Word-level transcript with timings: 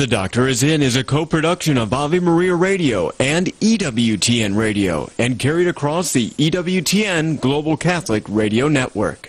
The 0.00 0.06
Doctor 0.06 0.48
is 0.48 0.62
In 0.62 0.80
is 0.80 0.96
a 0.96 1.04
co-production 1.04 1.76
of 1.76 1.92
Ave 1.92 2.20
Maria 2.20 2.54
Radio 2.54 3.12
and 3.20 3.48
EWTN 3.60 4.56
Radio 4.56 5.10
and 5.18 5.38
carried 5.38 5.68
across 5.68 6.14
the 6.14 6.30
EWTN 6.30 7.38
Global 7.38 7.76
Catholic 7.76 8.24
Radio 8.26 8.66
Network. 8.66 9.28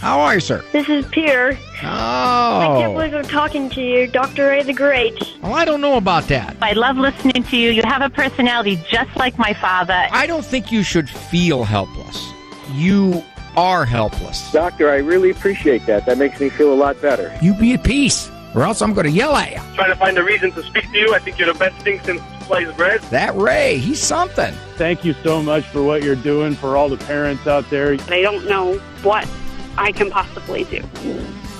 How 0.00 0.20
are 0.20 0.34
you, 0.34 0.40
sir? 0.40 0.62
This 0.72 0.90
is 0.90 1.06
Peter. 1.06 1.56
Oh. 1.82 1.86
I 1.86 2.76
can't 2.78 2.92
believe 2.92 3.14
I'm 3.14 3.24
talking 3.24 3.70
to 3.70 3.80
you, 3.80 4.06
Dr. 4.06 4.48
Ray 4.48 4.62
the 4.62 4.74
Great. 4.74 5.18
Well, 5.42 5.54
I 5.54 5.64
don't 5.64 5.80
know 5.80 5.96
about 5.96 6.24
that. 6.24 6.54
I 6.60 6.74
love 6.74 6.98
listening 6.98 7.44
to 7.44 7.56
you. 7.56 7.70
You 7.70 7.80
have 7.86 8.02
a 8.02 8.10
personality 8.10 8.78
just 8.90 9.16
like 9.16 9.38
my 9.38 9.54
father. 9.54 10.06
I 10.12 10.26
don't 10.26 10.44
think 10.44 10.70
you 10.70 10.82
should 10.82 11.08
feel 11.08 11.64
helpless. 11.64 12.30
You 12.74 13.24
are 13.58 13.84
helpless. 13.84 14.52
Doctor, 14.52 14.88
I 14.88 14.98
really 14.98 15.30
appreciate 15.30 15.84
that. 15.86 16.06
That 16.06 16.16
makes 16.16 16.38
me 16.38 16.48
feel 16.48 16.72
a 16.72 16.76
lot 16.76 17.00
better. 17.02 17.36
You 17.42 17.54
be 17.54 17.72
at 17.72 17.82
peace, 17.82 18.30
or 18.54 18.62
else 18.62 18.80
I'm 18.80 18.94
going 18.94 19.06
to 19.06 19.10
yell 19.10 19.34
at 19.34 19.50
you. 19.50 19.60
Trying 19.74 19.90
to 19.90 19.96
find 19.96 20.16
a 20.16 20.22
reason 20.22 20.52
to 20.52 20.62
speak 20.62 20.88
to 20.92 20.96
you. 20.96 21.12
I 21.12 21.18
think 21.18 21.40
you're 21.40 21.52
the 21.52 21.58
best 21.58 21.76
thing 21.82 22.00
since 22.04 22.22
sliced 22.46 22.76
bread. 22.76 23.00
That 23.10 23.34
Ray, 23.34 23.78
he's 23.78 23.98
something. 23.98 24.54
Thank 24.76 25.04
you 25.04 25.12
so 25.24 25.42
much 25.42 25.64
for 25.64 25.82
what 25.82 26.04
you're 26.04 26.14
doing 26.14 26.54
for 26.54 26.76
all 26.76 26.88
the 26.88 26.98
parents 26.98 27.48
out 27.48 27.68
there. 27.68 27.96
They 27.96 28.22
don't 28.22 28.46
know 28.46 28.78
what 29.02 29.28
I 29.76 29.90
can 29.90 30.08
possibly 30.08 30.62
do. 30.62 30.84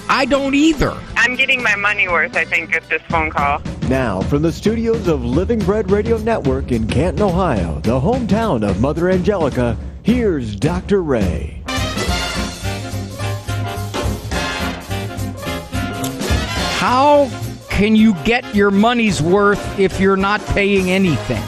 I 0.08 0.24
don't 0.24 0.54
either. 0.54 0.96
I'm 1.16 1.34
getting 1.34 1.64
my 1.64 1.74
money 1.74 2.06
worth, 2.06 2.36
I 2.36 2.44
think, 2.44 2.76
at 2.76 2.88
this 2.88 3.02
phone 3.08 3.30
call. 3.30 3.60
Now, 3.88 4.20
from 4.22 4.42
the 4.42 4.52
studios 4.52 5.08
of 5.08 5.24
Living 5.24 5.58
Bread 5.58 5.90
Radio 5.90 6.16
Network 6.18 6.70
in 6.70 6.86
Canton, 6.86 7.22
Ohio, 7.22 7.80
the 7.80 8.00
hometown 8.00 8.66
of 8.66 8.80
Mother 8.80 9.10
Angelica, 9.10 9.76
here's 10.04 10.54
Dr. 10.54 11.02
Ray. 11.02 11.57
How 16.88 17.28
can 17.68 17.96
you 17.96 18.14
get 18.24 18.54
your 18.54 18.70
money's 18.70 19.20
worth 19.20 19.78
if 19.78 20.00
you're 20.00 20.16
not 20.16 20.40
paying 20.46 20.90
anything? 20.90 21.42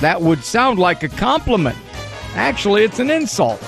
That 0.00 0.20
would 0.20 0.42
sound 0.42 0.80
like 0.80 1.04
a 1.04 1.08
compliment. 1.08 1.78
Actually, 2.34 2.82
it's 2.82 2.98
an 2.98 3.08
insult. 3.08 3.62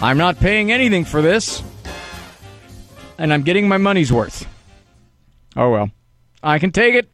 I'm 0.00 0.16
not 0.16 0.38
paying 0.38 0.72
anything 0.72 1.04
for 1.04 1.20
this, 1.20 1.62
and 3.18 3.30
I'm 3.30 3.42
getting 3.42 3.68
my 3.68 3.76
money's 3.76 4.10
worth. 4.10 4.46
Oh 5.54 5.68
well, 5.68 5.90
I 6.42 6.58
can 6.58 6.72
take 6.72 6.94
it. 6.94 7.10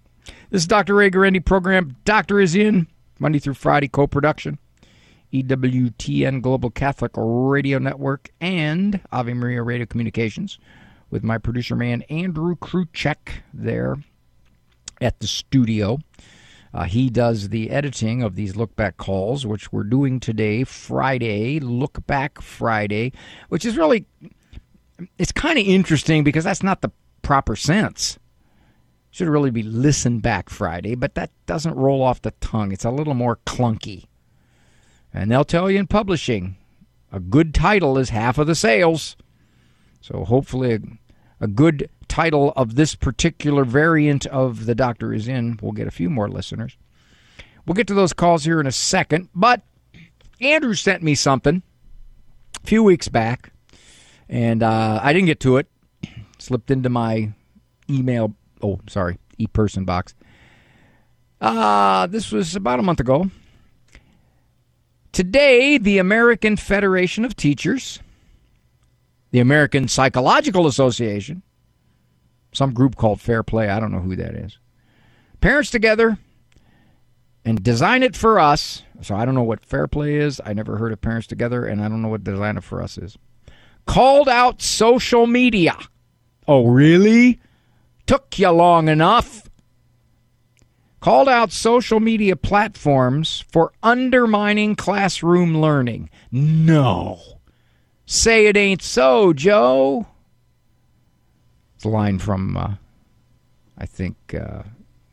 This 0.51 0.63
is 0.63 0.69
Dr. 0.69 0.95
Ray 0.95 1.11
Guarendi 1.11 1.45
program. 1.45 1.97
Doctor 2.05 2.39
is 2.39 2.55
in 2.55 2.87
Monday 3.19 3.41
through 3.41 3.55
Friday 3.55 3.89
co 3.89 4.07
production. 4.07 4.61
EWTN 5.35 6.43
Global 6.43 6.71
Catholic 6.71 7.11
Radio 7.17 7.79
Network 7.79 8.31
and 8.41 9.01
Ave 9.11 9.35
Maria 9.35 9.65
Radio 9.65 9.85
Communications 9.85 10.61
with 11.11 11.25
my 11.25 11.39
producer 11.39 11.75
man 11.75 12.03
Andrew 12.03 12.55
Kruchek 12.55 13.43
there 13.53 13.97
at 15.01 15.19
the 15.19 15.27
studio. 15.27 15.99
Uh, 16.73 16.85
he 16.85 17.11
does 17.11 17.49
the 17.49 17.71
editing 17.71 18.23
of 18.23 18.37
these 18.37 18.55
look 18.55 18.77
back 18.77 18.97
calls, 18.97 19.45
which 19.45 19.73
we're 19.73 19.83
doing 19.83 20.21
today, 20.21 20.63
Friday, 20.63 21.59
Look 21.59 22.07
Back 22.07 22.41
Friday, 22.41 23.13
which 23.49 23.65
is 23.65 23.77
really, 23.77 24.07
it's 25.19 25.33
kind 25.33 25.59
of 25.59 25.67
interesting 25.67 26.23
because 26.23 26.45
that's 26.45 26.63
not 26.63 26.81
the 26.81 26.93
proper 27.23 27.57
sense. 27.57 28.21
Should 29.11 29.29
really 29.29 29.51
be 29.51 29.63
Listen 29.65 30.21
Back 30.21 30.49
Friday, 30.49 30.95
but 30.95 31.17
that 31.17 31.31
doesn't 31.47 31.75
roll 31.75 32.03
off 32.03 32.23
the 32.23 32.33
tongue. 32.41 32.71
It's 32.71 32.85
a 32.85 32.91
little 32.91 33.15
more 33.15 33.39
clunky. 33.47 34.07
And 35.15 35.31
they'll 35.31 35.45
tell 35.45 35.71
you 35.71 35.79
in 35.79 35.87
publishing, 35.87 36.57
a 37.13 37.21
good 37.21 37.55
title 37.55 37.97
is 37.97 38.11
half 38.11 38.37
of 38.37 38.49
the 38.49 38.57
sales. 38.57 39.17
So 40.01 40.25
hopefully, 40.25 40.75
a, 40.75 40.81
a 41.45 41.47
good 41.47 41.89
title 42.09 42.53
of 42.57 42.75
this 42.75 42.97
particular 42.97 43.65
variant 43.65 44.27
of 44.27 44.67
The 44.67 44.75
Doctor 44.75 45.15
is 45.15 45.29
In 45.29 45.59
will 45.63 45.73
get 45.73 45.87
a 45.87 45.93
few 45.93 46.11
more 46.11 46.29
listeners. 46.29 46.77
We'll 47.65 47.75
get 47.75 47.87
to 47.87 47.95
those 47.95 48.13
calls 48.13 48.45
here 48.45 48.61
in 48.61 48.67
a 48.67 48.73
second. 48.73 49.29
But 49.35 49.63
Andrew 50.41 50.75
sent 50.75 51.03
me 51.03 51.15
something 51.15 51.63
a 52.63 52.67
few 52.67 52.83
weeks 52.83 53.09
back, 53.09 53.53
and 54.29 54.63
uh, 54.65 55.01
I 55.01 55.13
didn't 55.13 55.27
get 55.27 55.41
to 55.41 55.59
it. 55.59 55.69
Slipped 56.39 56.71
into 56.71 56.89
my 56.89 57.33
email, 57.89 58.35
oh, 58.61 58.81
sorry, 58.89 59.19
e 59.39 59.47
person 59.47 59.85
box. 59.85 60.15
Uh, 61.41 62.07
this 62.09 62.33
was 62.33 62.57
about 62.57 62.81
a 62.81 62.83
month 62.83 63.01
ago. 63.01 63.31
Today, 65.15 65.79
the 65.79 65.99
American 65.99 66.57
Federation 66.57 67.25
of 67.25 67.37
Teachers, 67.37 68.01
the 69.31 69.39
American 69.39 69.87
Psychological 69.87 70.67
Association, 70.67 71.45
some 72.53 72.75
group 72.75 72.97
called 72.97 73.21
Fair 73.21 73.45
Play, 73.45 73.69
I 73.69 73.79
don't 73.79 73.93
know 73.93 74.01
who 74.01 74.17
that 74.17 74.35
is, 74.35 74.59
parents 75.41 75.71
together 75.71 76.19
and 77.45 77.63
design 77.63 78.03
it 78.03 78.17
for 78.17 78.41
us. 78.41 78.83
So 79.03 79.15
I 79.15 79.25
don't 79.25 79.37
know 79.37 79.45
what 79.45 79.65
Fair 79.65 79.87
Play 79.87 80.17
is. 80.17 80.41
I 80.45 80.53
never 80.53 80.79
heard 80.79 80.93
of 80.93 81.01
Parents 81.01 81.29
Together, 81.29 81.65
and 81.65 81.81
I 81.81 81.89
don't 81.89 82.03
know 82.03 82.09
what 82.09 82.25
Design 82.25 82.57
It 82.57 82.65
for 82.65 82.83
Us 82.83 82.99
is. 82.99 83.17
Called 83.87 84.29
out 84.29 84.63
social 84.63 85.29
media. 85.29 85.77
Oh, 86.49 86.67
really? 86.67 87.41
Took 88.07 88.37
you 88.37 88.51
long 88.51 88.89
enough 88.89 89.49
called 91.05 91.29
out 91.29 91.53
social 91.53 92.01
media 92.01 92.35
platforms 92.35 93.45
for 93.53 93.71
undermining 93.83 94.75
classroom 94.75 95.61
learning. 95.61 96.09
No. 96.33 97.21
Say 98.07 98.47
it 98.47 98.57
ain't 98.57 98.81
so, 98.81 99.35
Joe. 99.35 100.07
It's 101.75 101.85
a 101.85 101.91
line 101.91 102.19
from, 102.19 102.57
uh, 102.57 102.77
I 103.77 103.85
think, 103.85 104.17
uh, 104.33 104.63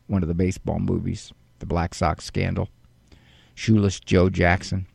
one 0.06 0.22
of 0.22 0.28
the 0.28 0.34
baseball 0.34 0.78
movies, 0.78 1.30
The 1.58 1.66
Black 1.66 1.92
Sox 1.92 2.24
Scandal. 2.24 2.70
Shoeless 3.54 4.00
Joe 4.00 4.30
Jackson. 4.30 4.86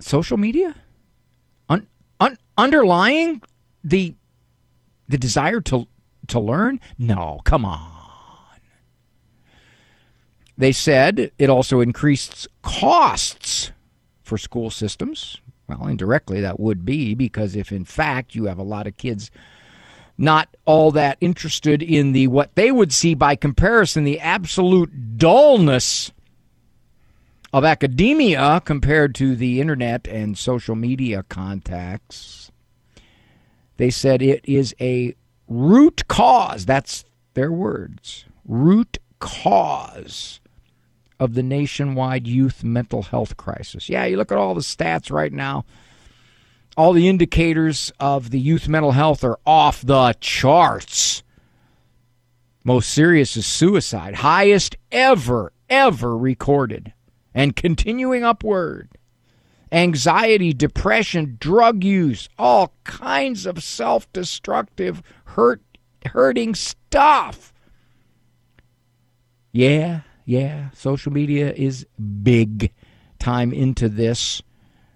Social 0.00 0.38
media? 0.38 0.74
Un- 1.68 1.86
un- 2.18 2.38
underlying 2.58 3.42
the 3.84 4.16
the 5.08 5.18
desire 5.18 5.60
to 5.60 5.86
to 6.30 6.40
learn? 6.40 6.80
No, 6.98 7.40
come 7.44 7.64
on. 7.64 8.00
They 10.56 10.72
said 10.72 11.32
it 11.38 11.48
also 11.48 11.80
increased 11.80 12.46
costs 12.62 13.72
for 14.22 14.36
school 14.36 14.70
systems. 14.70 15.40
Well, 15.66 15.86
indirectly, 15.86 16.40
that 16.42 16.60
would 16.60 16.84
be 16.84 17.14
because 17.14 17.56
if 17.56 17.72
in 17.72 17.84
fact 17.84 18.34
you 18.34 18.44
have 18.44 18.58
a 18.58 18.62
lot 18.62 18.86
of 18.86 18.96
kids 18.96 19.30
not 20.20 20.54
all 20.66 20.90
that 20.90 21.16
interested 21.22 21.82
in 21.82 22.12
the 22.12 22.26
what 22.26 22.54
they 22.54 22.70
would 22.70 22.92
see 22.92 23.14
by 23.14 23.34
comparison 23.34 24.04
the 24.04 24.20
absolute 24.20 25.16
dullness 25.16 26.12
of 27.54 27.64
academia 27.64 28.60
compared 28.66 29.14
to 29.14 29.34
the 29.34 29.62
internet 29.62 30.06
and 30.06 30.36
social 30.36 30.74
media 30.74 31.22
contacts 31.22 32.52
they 33.78 33.88
said 33.88 34.20
it 34.20 34.44
is 34.44 34.74
a 34.78 35.14
root 35.50 36.08
cause, 36.08 36.64
that's 36.64 37.04
their 37.34 37.52
words, 37.52 38.24
root 38.46 38.96
cause 39.18 40.40
of 41.18 41.34
the 41.34 41.42
nationwide 41.42 42.26
youth 42.26 42.64
mental 42.64 43.02
health 43.02 43.36
crisis. 43.36 43.90
Yeah, 43.90 44.06
you 44.06 44.16
look 44.16 44.32
at 44.32 44.38
all 44.38 44.54
the 44.54 44.62
stats 44.62 45.12
right 45.12 45.32
now, 45.32 45.66
all 46.76 46.94
the 46.94 47.08
indicators 47.08 47.92
of 48.00 48.30
the 48.30 48.40
youth 48.40 48.68
mental 48.68 48.92
health 48.92 49.22
are 49.22 49.38
off 49.44 49.82
the 49.82 50.14
charts. 50.20 51.22
Most 52.64 52.90
serious 52.90 53.36
is 53.36 53.46
suicide, 53.46 54.14
highest 54.16 54.76
ever, 54.92 55.52
ever 55.68 56.16
recorded, 56.16 56.92
and 57.34 57.56
continuing 57.56 58.22
upward. 58.22 58.88
Anxiety, 59.72 60.52
depression, 60.52 61.36
drug 61.38 61.84
use, 61.84 62.28
all 62.38 62.74
kinds 62.84 63.46
of 63.46 63.62
self 63.62 64.12
destructive 64.12 65.02
hurt 65.24 65.62
hurting 66.06 66.54
stuff. 66.54 67.52
Yeah, 69.52 70.00
yeah, 70.24 70.70
social 70.74 71.12
media 71.12 71.52
is 71.52 71.86
big 72.22 72.72
time 73.18 73.52
into 73.52 73.88
this. 73.88 74.42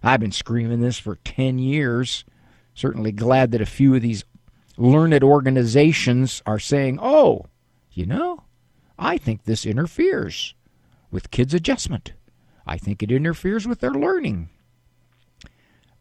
I've 0.03 0.21
been 0.21 0.33
screaming 0.33 0.81
this 0.81 0.99
for 0.99 1.17
10 1.25 1.59
years. 1.59 2.25
Certainly 2.75 3.13
glad 3.13 3.53
that 3.53 3.61
a 3.61 3.67
few 3.67 3.95
of 3.95 4.03
these 4.03 4.25
learned 4.77 5.23
organizations 5.23 6.43
are 6.47 6.59
saying, 6.59 6.99
"Oh, 7.01 7.47
you 7.93 8.07
know, 8.07 8.43
I 8.99 9.19
think 9.19 9.45
this 9.45 9.65
interferes 9.65 10.55
with 11.11 11.31
kids' 11.31 11.55
adjustment. 11.55 12.13
I 12.67 12.77
think 12.77 13.03
it 13.03 13.13
interferes 13.13 13.67
with 13.69 13.81
their 13.81 13.95
learning." 13.95 14.49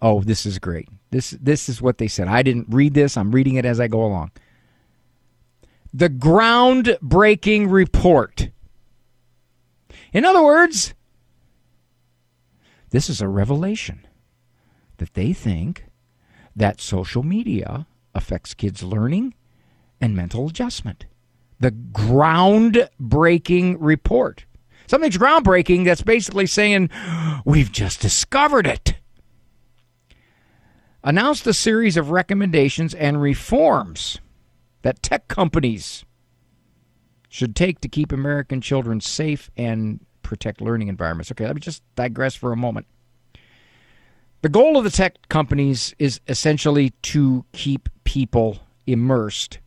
Oh, 0.04 0.22
this 0.22 0.46
is 0.46 0.60
great. 0.60 0.90
This 1.12 1.32
this 1.42 1.70
is 1.70 1.82
what 1.82 2.00
they 2.00 2.10
said. 2.10 2.28
I 2.30 2.44
didn't 2.44 2.68
read 2.70 2.96
this. 2.96 3.18
I'm 3.18 3.32
reading 3.32 3.56
it 3.56 3.66
as 3.66 3.80
I 3.80 3.88
go 3.88 4.04
along. 4.04 4.34
The 5.94 6.10
groundbreaking 6.10 7.72
report. 7.72 8.50
In 10.14 10.26
other 10.26 10.44
words, 10.44 10.96
this 12.92 13.10
is 13.10 13.22
a 13.22 13.30
revelation. 13.30 14.02
that 14.98 15.14
they 15.16 15.34
think 15.34 15.86
that 16.56 16.80
social 16.82 17.24
media 17.24 17.88
affects 18.16 18.54
kids' 18.54 18.84
learning 18.84 19.34
and 20.00 20.16
mental 20.16 20.48
adjustment. 20.48 21.06
The 21.60 21.72
groundbreaking 21.72 23.78
report. 23.80 24.46
Something's 24.88 25.18
groundbreaking 25.18 25.86
that's 25.86 26.02
basically 26.04 26.46
saying, 26.46 26.90
we've 27.46 27.72
just 27.72 28.02
discovered 28.02 28.68
it. 28.68 28.96
Announced 31.04 31.46
a 31.48 31.54
series 31.54 31.98
of 31.98 32.12
recommendations 32.12 32.94
and 32.94 33.22
reforms 33.22 34.20
that 34.84 35.04
tech 35.04 35.28
companies 35.28 36.06
should 37.28 37.56
take 37.56 37.82
to 37.82 37.90
keep 37.90 38.12
American 38.12 38.62
children 38.62 39.02
safe 39.02 39.52
and 39.58 40.00
protect 40.22 40.62
learning 40.62 40.88
environments. 40.88 41.30
Okay, 41.32 41.46
let 41.46 41.56
me 41.56 41.60
just 41.60 41.84
digress 41.96 42.36
for 42.36 42.54
a 42.54 42.58
moment. 42.58 42.86
The 44.44 44.50
goal 44.50 44.78
of 44.78 44.86
the 44.86 44.90
tech 44.90 45.28
companies 45.28 45.94
is 46.00 46.22
essentially 46.28 46.92
to 47.02 47.44
keep 47.52 47.90
people 48.06 48.60
immersed 48.88 49.60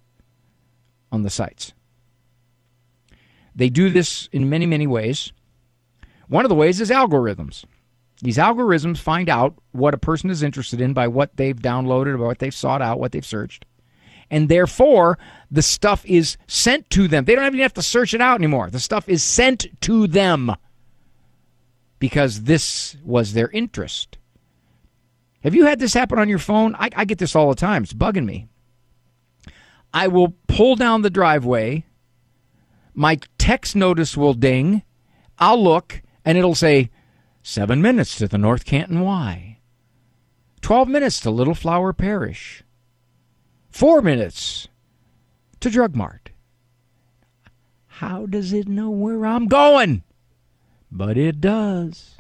on 1.13 1.23
the 1.23 1.31
sites. 1.31 1.75
They 3.55 3.69
do 3.69 3.91
this 3.91 4.29
in 4.33 4.49
many, 4.49 4.65
many 4.65 4.87
ways. 4.87 5.33
One 6.29 6.45
of 6.45 6.49
the 6.49 6.55
ways 6.55 6.81
is 6.81 6.91
algorithms. 6.91 7.65
These 8.23 8.39
algorithms 8.39 8.99
find 8.99 9.29
out 9.29 9.55
what 9.73 9.95
a 9.95 9.99
person 9.99 10.31
is 10.31 10.43
interested 10.43 10.81
in 10.81 10.95
by 10.95 11.09
what 11.09 11.37
they've 11.37 11.57
downloaded, 11.57 12.19
by 12.19 12.25
what 12.25 12.39
they've 12.39 12.55
sought 12.55 12.83
out, 12.83 12.99
what 12.99 13.13
they've 13.13 13.27
searched. 13.27 13.67
And 14.31 14.49
therefore, 14.49 15.19
the 15.51 15.63
stuff 15.63 16.05
is 16.05 16.37
sent 16.47 16.89
to 16.91 17.09
them. 17.09 17.25
They 17.25 17.35
don't 17.35 17.47
even 17.47 17.61
have 17.61 17.75
to 17.75 17.83
search 17.83 18.15
it 18.15 18.21
out 18.21 18.41
anymore. 18.41 18.71
The 18.71 18.81
stuff 18.81 19.09
is 19.09 19.23
sent 19.23 19.67
to 19.83 20.07
them 20.07 20.57
because 21.99 22.43
this 22.43 22.97
was 23.05 23.35
their 23.35 23.49
interest. 23.51 24.19
Have 25.43 25.55
you 25.55 25.67
had 25.67 25.79
this 25.79 25.95
happen 25.95 26.19
on 26.19 26.29
your 26.29 26.39
phone? 26.39 26.75
I, 26.75 26.91
I 26.97 27.05
get 27.05 27.19
this 27.19 27.37
all 27.37 27.49
the 27.49 27.55
time. 27.55 27.85
It's 27.85 27.93
bugging 27.93 28.25
me. 28.25 28.49
I 29.95 30.09
will 30.09 30.35
pull 30.49 30.75
down 30.75 31.03
the 31.03 31.11
driveway. 31.11 31.85
My 32.95 33.21
text 33.39 33.77
notice 33.77 34.17
will 34.17 34.35
ding. 34.35 34.83
I'll 35.39 35.63
look, 35.63 36.03
and 36.25 36.37
it'll 36.37 36.55
say, 36.55 36.91
seven 37.47 37.81
minutes 37.81 38.17
to 38.17 38.27
the 38.27 38.37
North 38.37 38.65
Canton 38.65 39.01
Y, 39.01 39.59
12 40.63 40.89
minutes 40.89 41.21
to 41.21 41.31
Little 41.31 41.55
Flower 41.55 41.93
Parish, 41.93 42.65
four 43.71 44.03
minutes 44.03 44.67
to 45.61 45.71
Drug 45.71 45.95
Mart. 45.95 46.31
How 47.87 48.27
does 48.27 48.53
it 48.53 48.67
know 48.67 48.91
where 48.91 49.25
I'm 49.25 49.47
going? 49.47 50.03
But 50.91 51.17
it 51.17 51.41
does 51.41 52.17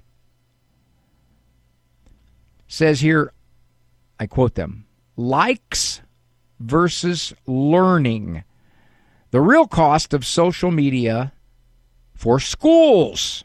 says 2.68 3.00
here, 3.00 3.32
I 4.20 4.26
quote 4.26 4.54
them 4.54 4.86
likes 5.16 6.02
versus 6.60 7.32
learning. 7.46 8.44
The 9.32 9.40
real 9.40 9.66
cost 9.66 10.14
of 10.14 10.24
social 10.24 10.70
media 10.70 11.32
for 12.14 12.38
schools. 12.38 13.44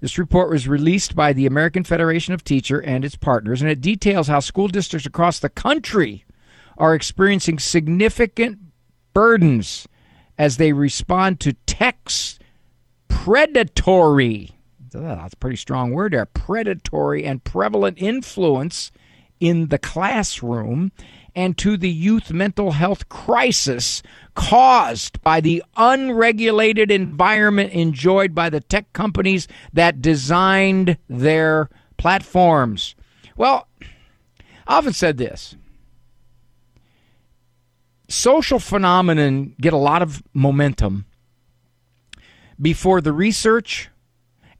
This 0.00 0.18
report 0.18 0.50
was 0.50 0.66
released 0.66 1.14
by 1.14 1.32
the 1.32 1.46
American 1.46 1.84
Federation 1.84 2.32
of 2.32 2.42
Teacher 2.42 2.80
and 2.80 3.04
its 3.04 3.16
partners, 3.16 3.60
and 3.60 3.70
it 3.70 3.82
details 3.82 4.28
how 4.28 4.40
school 4.40 4.68
districts 4.68 5.06
across 5.06 5.38
the 5.38 5.50
country 5.50 6.24
are 6.78 6.94
experiencing 6.94 7.58
significant 7.58 8.58
burdens 9.12 9.86
as 10.38 10.56
they 10.56 10.72
respond 10.72 11.38
to 11.40 11.52
tech's 11.66 12.38
predatory. 13.08 14.52
That's 14.90 15.34
a 15.34 15.36
pretty 15.36 15.56
strong 15.56 15.92
word 15.92 16.14
there, 16.14 16.24
predatory 16.24 17.24
and 17.24 17.44
prevalent 17.44 17.98
influence 18.00 18.90
in 19.40 19.68
the 19.68 19.78
classroom 19.78 20.92
and 21.34 21.56
to 21.58 21.76
the 21.76 21.90
youth 21.90 22.30
mental 22.30 22.72
health 22.72 23.08
crisis 23.08 24.02
caused 24.34 25.20
by 25.22 25.40
the 25.40 25.62
unregulated 25.76 26.90
environment 26.90 27.72
enjoyed 27.72 28.34
by 28.34 28.50
the 28.50 28.60
tech 28.60 28.92
companies 28.92 29.48
that 29.72 30.02
designed 30.02 30.98
their 31.08 31.68
platforms. 31.96 32.94
Well, 33.36 33.68
I 34.66 34.78
often 34.78 34.92
said 34.92 35.16
this 35.16 35.56
social 38.08 38.58
phenomenon 38.58 39.54
get 39.60 39.72
a 39.72 39.78
lot 39.78 40.02
of 40.02 40.22
momentum 40.34 41.06
before 42.60 43.00
the 43.00 43.12
research 43.12 43.88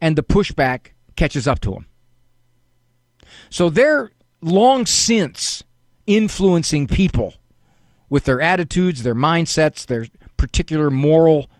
and 0.01 0.17
the 0.17 0.23
pushback 0.23 0.93
catches 1.17 1.47
up 1.47 1.61
to 1.61 1.73
them. 1.73 1.87
So 3.51 3.69
they're 3.69 4.11
long 4.41 4.87
since 4.87 5.63
influencing 6.07 6.87
people 6.87 7.35
with 8.09 8.25
their 8.25 8.41
attitudes, 8.41 9.03
their 9.03 9.15
mindsets, 9.15 9.87
their 9.87 10.07
particular 10.37 10.91
moral 10.91 11.51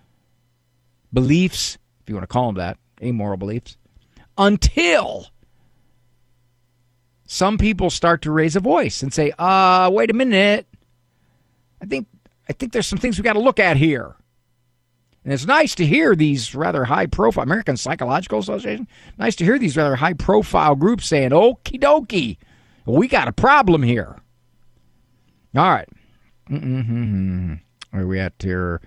beliefs, 1.13 1.79
if 2.03 2.09
you 2.09 2.15
want 2.15 2.23
to 2.23 2.33
call 2.33 2.47
them 2.47 2.57
that, 2.57 2.79
amoral 3.03 3.37
beliefs, 3.37 3.77
until 4.37 5.29
some 7.27 7.59
people 7.59 7.91
start 7.91 8.23
to 8.23 8.31
raise 8.31 8.57
a 8.57 8.61
voice 8.61 9.03
and 9.03 9.13
say, 9.13 9.33
"Uh, 9.39 9.89
wait 9.93 10.11
a 10.11 10.15
minute. 10.15 10.67
I 11.81 11.87
think 11.87 12.09
I 12.49 12.53
think 12.53 12.73
there's 12.73 12.87
some 12.87 12.99
things 12.99 13.19
we 13.19 13.23
got 13.23 13.35
to 13.35 13.41
look 13.41 13.61
at 13.61 13.77
here." 13.77 14.17
And 15.25 15.33
it's 15.33 15.47
nice 15.47 15.75
to 15.75 15.87
hear 15.87 16.17
these 16.17 16.55
rather 16.55 16.85
high 16.85 17.07
profile, 17.07 17.45
American 17.45 17.77
Psychological 17.77 18.39
Association, 18.39 18.89
nice 19.19 19.37
to 19.37 19.45
hear 19.45 19.59
these 19.59 19.77
rather 19.77 19.97
high 19.97 20.15
profile 20.15 20.75
groups 20.75 21.07
saying, 21.07 21.31
okie 21.31 21.79
dokie, 21.79 22.39
we 22.87 23.09
got 23.09 23.29
a 23.29 23.33
problem 23.33 23.83
here. 23.83 24.17
All 25.57 25.71
right. 25.71 25.89
Where 26.49 27.61
are 27.93 28.07
we 28.07 28.19
at 28.19 28.35
here? 28.39 28.81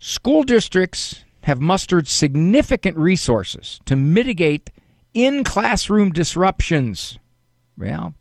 School 0.00 0.42
districts 0.42 1.24
have 1.44 1.60
mustered 1.60 2.06
significant 2.08 2.96
resources 2.96 3.80
to 3.86 3.96
mitigate 3.96 4.70
in 5.14 5.44
classroom 5.44 6.12
disruptions. 6.12 7.18
Well, 7.76 8.14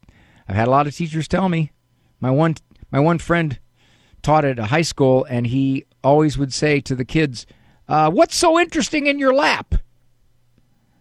I've 0.48 0.56
had 0.56 0.68
a 0.68 0.72
lot 0.72 0.88
of 0.88 0.96
teachers 0.96 1.28
tell 1.28 1.50
me. 1.50 1.72
My 2.20 2.32
one 2.32 2.56
my 2.92 3.00
one 3.00 3.20
friend 3.20 3.60
taught 4.22 4.46
at 4.46 4.60
a 4.60 4.66
high 4.66 4.82
school, 4.82 5.26
and 5.26 5.48
he 5.48 5.86
always 6.04 6.38
would 6.38 6.54
say 6.54 6.80
to 6.82 6.96
the 6.96 7.06
kids, 7.06 7.46
uh, 7.88 8.10
What's 8.10 8.36
so 8.36 8.60
interesting 8.60 9.08
in 9.08 9.20
your 9.20 9.34
lap? 9.34 9.76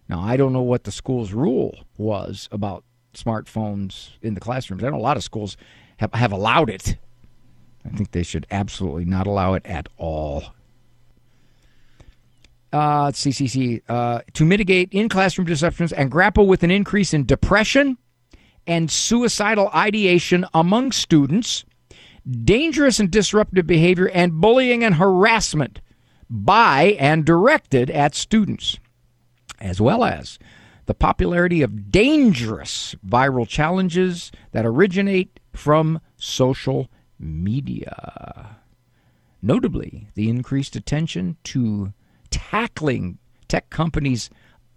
Now, 0.09 0.21
I 0.21 0.37
don't 0.37 0.53
know 0.53 0.63
what 0.63 0.85
the 0.85 0.93
school's 0.93 1.33
rule 1.33 1.85
was 1.97 2.49
about 2.51 2.85
smartphones 3.23 4.11
in 4.23 4.35
the 4.35 4.41
classrooms. 4.41 4.83
I 4.85 4.91
know 4.91 4.97
a 4.97 4.99
lot 4.99 5.17
of 5.17 5.25
schools 5.25 5.57
have, 5.99 6.13
have 6.15 6.33
allowed 6.33 6.71
it. 6.71 6.97
I 7.85 7.91
think 7.91 8.11
they 8.13 8.23
should 8.23 8.47
absolutely 8.51 9.05
not 9.05 9.27
allow 9.27 9.55
it 9.55 9.65
at 9.65 9.89
all. 9.97 10.45
Uh, 12.73 13.11
CCC 13.11 13.81
uh, 13.89 14.21
to 14.35 14.45
mitigate 14.45 14.93
in 14.93 15.09
classroom 15.09 15.47
disruptions 15.47 15.93
and 15.93 16.11
grapple 16.11 16.47
with 16.47 16.63
an 16.63 16.71
increase 16.71 17.15
in 17.15 17.25
depression 17.25 17.97
and 18.67 18.91
suicidal 18.91 19.71
ideation 19.75 20.45
among 20.53 20.93
students 20.93 21.65
dangerous 22.29 23.01
and 23.01 23.11
disruptive 23.11 23.67
behavior, 23.67 24.09
and 24.09 24.41
bullying 24.41 24.85
and 24.85 24.97
harassment 24.97 25.81
by 26.29 26.97
and 26.99 27.25
directed 27.25 27.91
at 27.91 28.15
students, 28.15 28.79
as 29.61 29.81
well 29.81 30.05
as 30.05 30.39
the 30.89 30.95
popularity 30.95 31.61
of 31.61 31.93
dangerous 31.93 32.97
viral 33.07 33.47
challenges 33.47 34.33
that 34.53 34.65
originate 34.65 35.39
from 35.53 36.01
social 36.17 36.89
media. 37.21 38.57
Notably, 39.43 40.09
the 40.15 40.31
increased 40.31 40.77
attention 40.77 41.37
to 41.45 41.93
tackling 42.31 43.19
tech 43.49 43.69
companies' 43.69 44.31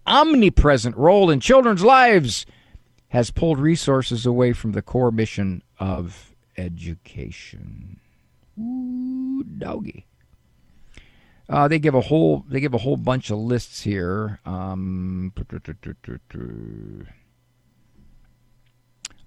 omnipresent 0.06 0.94
role 0.98 1.30
in 1.30 1.40
children's 1.40 1.82
lives 1.82 2.44
has 3.08 3.30
pulled 3.30 3.58
resources 3.58 4.26
away 4.26 4.52
from 4.52 4.72
the 4.72 4.82
core 4.82 5.10
mission 5.10 5.62
of 5.80 6.34
education. 6.58 7.98
Ooh, 8.60 9.44
doggy. 9.44 10.04
Uh, 11.48 11.68
they 11.68 11.78
give 11.78 11.94
a 11.94 12.00
whole 12.00 12.44
they 12.48 12.60
give 12.60 12.74
a 12.74 12.78
whole 12.78 12.96
bunch 12.96 13.30
of 13.30 13.38
lists 13.38 13.82
here. 13.82 14.40
Um, 14.46 15.32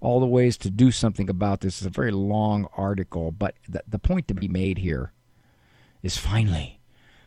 all 0.05 0.19
the 0.19 0.25
ways 0.25 0.57
to 0.57 0.69
do 0.69 0.91
something 0.91 1.29
about 1.29 1.61
this 1.61 1.81
is 1.81 1.87
a 1.87 1.89
very 1.89 2.11
long 2.11 2.67
article, 2.77 3.31
but 3.31 3.55
the, 3.67 3.83
the 3.87 3.99
point 3.99 4.27
to 4.27 4.33
be 4.33 4.47
made 4.47 4.77
here 4.77 5.11
is 6.03 6.17
finally, 6.17 6.79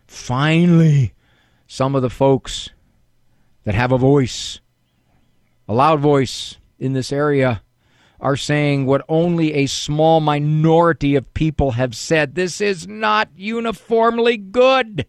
finally, 0.06 1.12
some 1.66 1.94
of 1.96 2.02
the 2.02 2.10
folks 2.10 2.70
that 3.64 3.74
have 3.74 3.90
a 3.90 3.98
voice, 3.98 4.60
a 5.68 5.74
loud 5.74 6.00
voice 6.00 6.56
in 6.78 6.92
this 6.92 7.12
area, 7.12 7.62
are 8.20 8.36
saying 8.36 8.84
what 8.86 9.04
only 9.08 9.54
a 9.54 9.66
small 9.66 10.20
minority 10.20 11.14
of 11.14 11.32
people 11.34 11.72
have 11.72 11.94
said. 11.94 12.34
This 12.34 12.60
is 12.60 12.88
not 12.88 13.28
uniformly 13.36 14.36
good. 14.36 15.06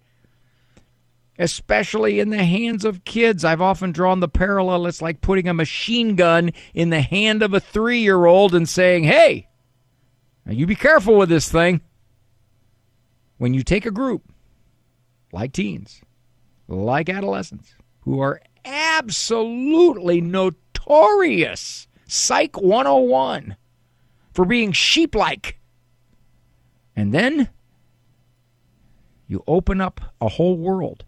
especially 1.40 2.20
in 2.20 2.30
the 2.30 2.44
hands 2.44 2.84
of 2.84 3.06
kids. 3.06 3.46
I've 3.46 3.62
often 3.62 3.94
drawn 3.94 4.20
the 4.20 4.28
parallel. 4.28 4.86
It's 4.86 5.02
like 5.02 5.22
putting 5.22 5.48
a 5.48 5.54
machine 5.54 6.16
gun 6.18 6.52
in 6.74 6.90
the 6.90 7.02
hand 7.02 7.42
of 7.42 7.54
a 7.54 7.62
three 7.62 8.00
year 8.00 8.26
old 8.26 8.54
and 8.54 8.68
saying, 8.68 9.06
hey, 9.06 9.48
you 10.46 10.68
be 10.68 10.76
careful 10.76 11.16
with 11.16 11.30
this 11.30 11.50
thing. 11.50 11.80
When 13.38 13.54
you 13.54 13.64
take 13.64 13.86
a 13.86 13.92
group 13.92 14.24
like 15.32 15.54
teens, 15.54 16.02
like 16.68 17.08
adolescents, 17.08 17.74
who 18.02 18.20
are 18.20 18.42
absolutely 18.66 20.20
notorious, 20.20 21.88
Psych 22.12 22.60
101, 22.60 23.56
for 24.34 24.44
being 24.44 24.72
sheep 24.72 25.14
like, 25.14 25.60
and 26.96 27.14
then 27.14 27.50
you 29.28 29.44
open 29.46 29.80
up 29.80 30.02
a 30.20 30.28
whole 30.28 30.58
world 30.58 31.06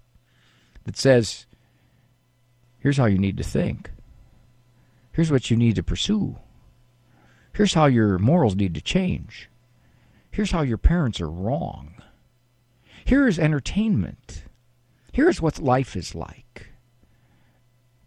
that 0.83 0.95
says, 0.95 1.47
here's 2.77 2.97
how 2.97 3.05
you 3.05 3.17
need 3.17 3.35
to 3.37 3.43
think. 3.43 3.89
Here's 5.11 5.31
what 5.31 5.49
you 5.49 5.57
need 5.57 5.75
to 5.75 5.83
pursue. 5.83 6.37
Here's 7.53 7.73
how 7.73 7.87
your 7.87 8.19
morals 8.19 8.55
need 8.55 8.75
to 8.75 8.81
change. 8.81 9.49
Here's 10.29 10.51
how 10.51 10.61
your 10.61 10.77
parents 10.77 11.19
are 11.19 11.29
wrong. 11.29 11.95
Here 13.05 13.27
is 13.27 13.39
entertainment. 13.39 14.43
Here's 15.11 15.41
what 15.41 15.59
life 15.59 15.95
is 15.95 16.13
like. 16.13 16.67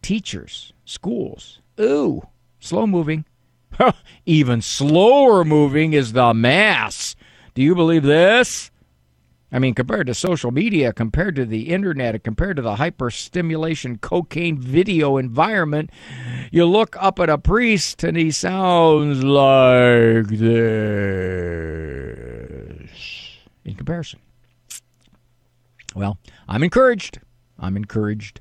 Teachers, 0.00 0.72
schools. 0.84 1.60
Ooh, 1.80 2.22
slow 2.64 2.86
moving. 2.86 3.24
Even 4.26 4.62
slower 4.62 5.44
moving 5.44 5.92
is 5.92 6.12
the 6.12 6.32
mass. 6.32 7.14
Do 7.54 7.62
you 7.62 7.74
believe 7.74 8.02
this? 8.02 8.70
I 9.52 9.58
mean, 9.60 9.74
compared 9.74 10.08
to 10.08 10.14
social 10.14 10.50
media, 10.50 10.92
compared 10.92 11.36
to 11.36 11.44
the 11.44 11.68
internet, 11.68 12.24
compared 12.24 12.56
to 12.56 12.62
the 12.62 12.74
hyper-stimulation 12.76 13.98
cocaine 13.98 14.58
video 14.58 15.16
environment, 15.16 15.90
you 16.50 16.64
look 16.64 16.96
up 16.98 17.20
at 17.20 17.28
a 17.28 17.38
priest 17.38 18.02
and 18.02 18.16
he 18.16 18.32
sounds 18.32 19.22
like 19.22 20.26
this 20.26 20.50
in 23.64 23.74
comparison. 23.76 24.18
Well, 25.94 26.18
I'm 26.48 26.64
encouraged. 26.64 27.20
I'm 27.56 27.76
encouraged, 27.76 28.40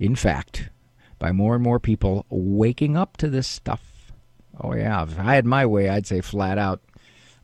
in 0.00 0.16
fact, 0.16 0.70
by 1.18 1.32
more 1.32 1.54
and 1.54 1.62
more 1.62 1.80
people 1.80 2.26
waking 2.30 2.96
up 2.96 3.16
to 3.18 3.28
this 3.28 3.46
stuff. 3.46 4.12
Oh, 4.60 4.74
yeah. 4.74 5.02
If 5.02 5.18
I 5.18 5.34
had 5.34 5.46
my 5.46 5.66
way, 5.66 5.88
I'd 5.88 6.06
say 6.06 6.20
flat 6.20 6.58
out 6.58 6.80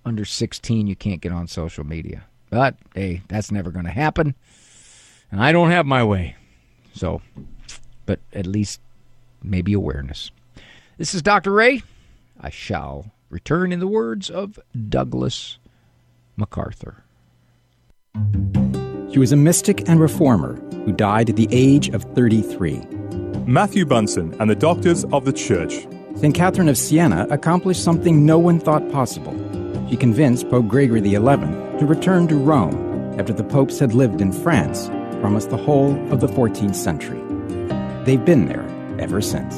under 0.05 0.25
16, 0.25 0.87
you 0.87 0.97
can't 0.97 1.21
get 1.21 1.33
on 1.33 1.47
social 1.47 1.85
media. 1.85 2.25
But 2.51 2.77
hey, 2.95 3.23
that's 3.29 3.51
never 3.51 3.71
going 3.71 3.87
to 3.87 3.91
happen. 3.91 4.35
And 5.31 5.43
I 5.43 5.53
don't 5.53 5.71
have 5.71 5.87
my 5.87 6.05
way. 6.05 6.37
So, 6.95 7.23
but 8.07 8.21
at 8.33 8.47
least 8.47 8.81
maybe 9.43 9.73
awareness. 9.73 10.31
This 10.97 11.15
is 11.15 11.23
Dr. 11.23 11.51
Ray. 11.51 11.83
I 12.41 12.51
shall 12.51 13.11
return 13.31 13.73
in 13.73 13.81
the 13.81 13.87
words 13.87 14.31
of 14.31 14.59
Douglas 14.89 15.59
MacArthur. 16.37 17.03
He 19.09 19.19
was 19.19 19.33
a 19.33 19.37
mystic 19.37 19.89
and 19.89 20.01
reformer 20.01 20.55
who 20.85 20.93
died 20.93 21.31
at 21.31 21.37
the 21.37 21.49
age 21.51 21.89
of 21.89 22.05
33. 22.15 23.04
Matthew 23.47 23.85
Bunson 23.85 24.35
and 24.41 24.49
the 24.49 24.55
Doctors 24.55 25.05
of 25.13 25.27
the 25.27 25.33
Church. 25.33 25.87
St. 26.17 26.35
Catherine 26.35 26.71
of 26.71 26.79
Siena 26.79 27.27
accomplished 27.29 27.85
something 27.85 28.25
no 28.25 28.39
one 28.39 28.59
thought 28.59 28.91
possible. 28.91 29.35
She 29.91 29.99
convinced 29.99 30.49
Pope 30.49 30.67
Gregory 30.67 31.03
XI 31.03 31.19
to 31.19 31.85
return 31.87 32.27
to 32.29 32.37
Rome 32.37 33.21
after 33.21 33.35
the 33.35 33.45
popes 33.45 33.79
had 33.79 33.93
lived 33.93 34.23
in 34.23 34.33
France 34.33 34.87
for 34.87 35.25
almost 35.25 35.51
the 35.51 35.59
whole 35.59 35.93
of 36.11 36.21
the 36.21 36.27
14th 36.27 36.75
century. 36.75 37.21
They've 38.05 38.25
been 38.25 38.47
there 38.47 38.65
ever 38.99 39.21
since. 39.21 39.55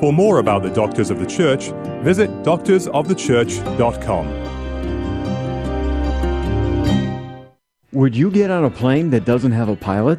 For 0.00 0.12
more 0.12 0.38
about 0.38 0.62
the 0.62 0.70
Doctors 0.70 1.10
of 1.10 1.20
the 1.20 1.26
Church, 1.26 1.70
visit 2.04 2.28
doctorsofthechurch.com. 2.42 4.50
Would 7.92 8.14
you 8.14 8.30
get 8.30 8.50
on 8.50 8.64
a 8.64 8.70
plane 8.70 9.08
that 9.10 9.24
doesn't 9.24 9.52
have 9.52 9.70
a 9.70 9.76
pilot? 9.76 10.18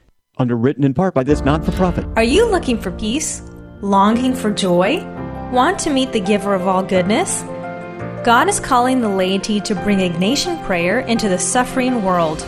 Underwritten 0.37 0.83
in 0.83 0.93
part 0.93 1.13
by 1.13 1.23
this 1.23 1.41
not 1.41 1.63
for 1.65 1.71
profit. 1.73 2.05
Are 2.15 2.23
you 2.23 2.49
looking 2.49 2.79
for 2.79 2.91
peace? 2.91 3.41
Longing 3.81 4.33
for 4.33 4.51
joy? 4.51 5.03
Want 5.51 5.79
to 5.79 5.89
meet 5.89 6.11
the 6.13 6.19
giver 6.19 6.53
of 6.53 6.67
all 6.67 6.83
goodness? 6.83 7.41
God 8.23 8.47
is 8.47 8.59
calling 8.59 9.01
the 9.01 9.09
laity 9.09 9.59
to 9.61 9.75
bring 9.75 9.99
Ignatian 9.99 10.63
prayer 10.65 10.99
into 11.01 11.27
the 11.27 11.37
suffering 11.39 12.03
world. 12.03 12.45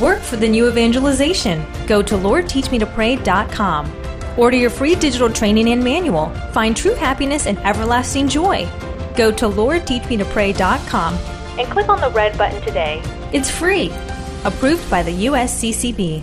Work 0.00 0.20
for 0.20 0.36
the 0.36 0.48
new 0.48 0.68
evangelization. 0.68 1.64
Go 1.86 2.02
to 2.02 2.14
LordTeachMeToPray.com. 2.14 3.92
Order 4.38 4.56
your 4.56 4.70
free 4.70 4.94
digital 4.94 5.30
training 5.30 5.68
and 5.68 5.82
manual. 5.82 6.30
Find 6.52 6.76
true 6.76 6.94
happiness 6.94 7.46
and 7.46 7.58
everlasting 7.60 8.28
joy. 8.28 8.68
Go 9.16 9.30
to 9.32 9.46
LordTeachMeToPray.com 9.46 11.14
and 11.58 11.68
click 11.70 11.88
on 11.88 12.00
the 12.00 12.10
red 12.10 12.36
button 12.38 12.62
today. 12.62 13.02
It's 13.32 13.50
free. 13.50 13.90
Approved 14.44 14.88
by 14.90 15.02
the 15.02 15.26
USCCB. 15.26 16.22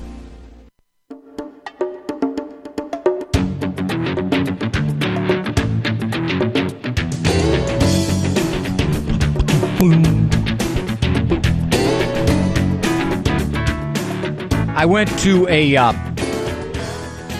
I 14.80 14.86
went 14.86 15.10
to 15.20 15.46
a 15.50 15.76
uh, 15.76 15.92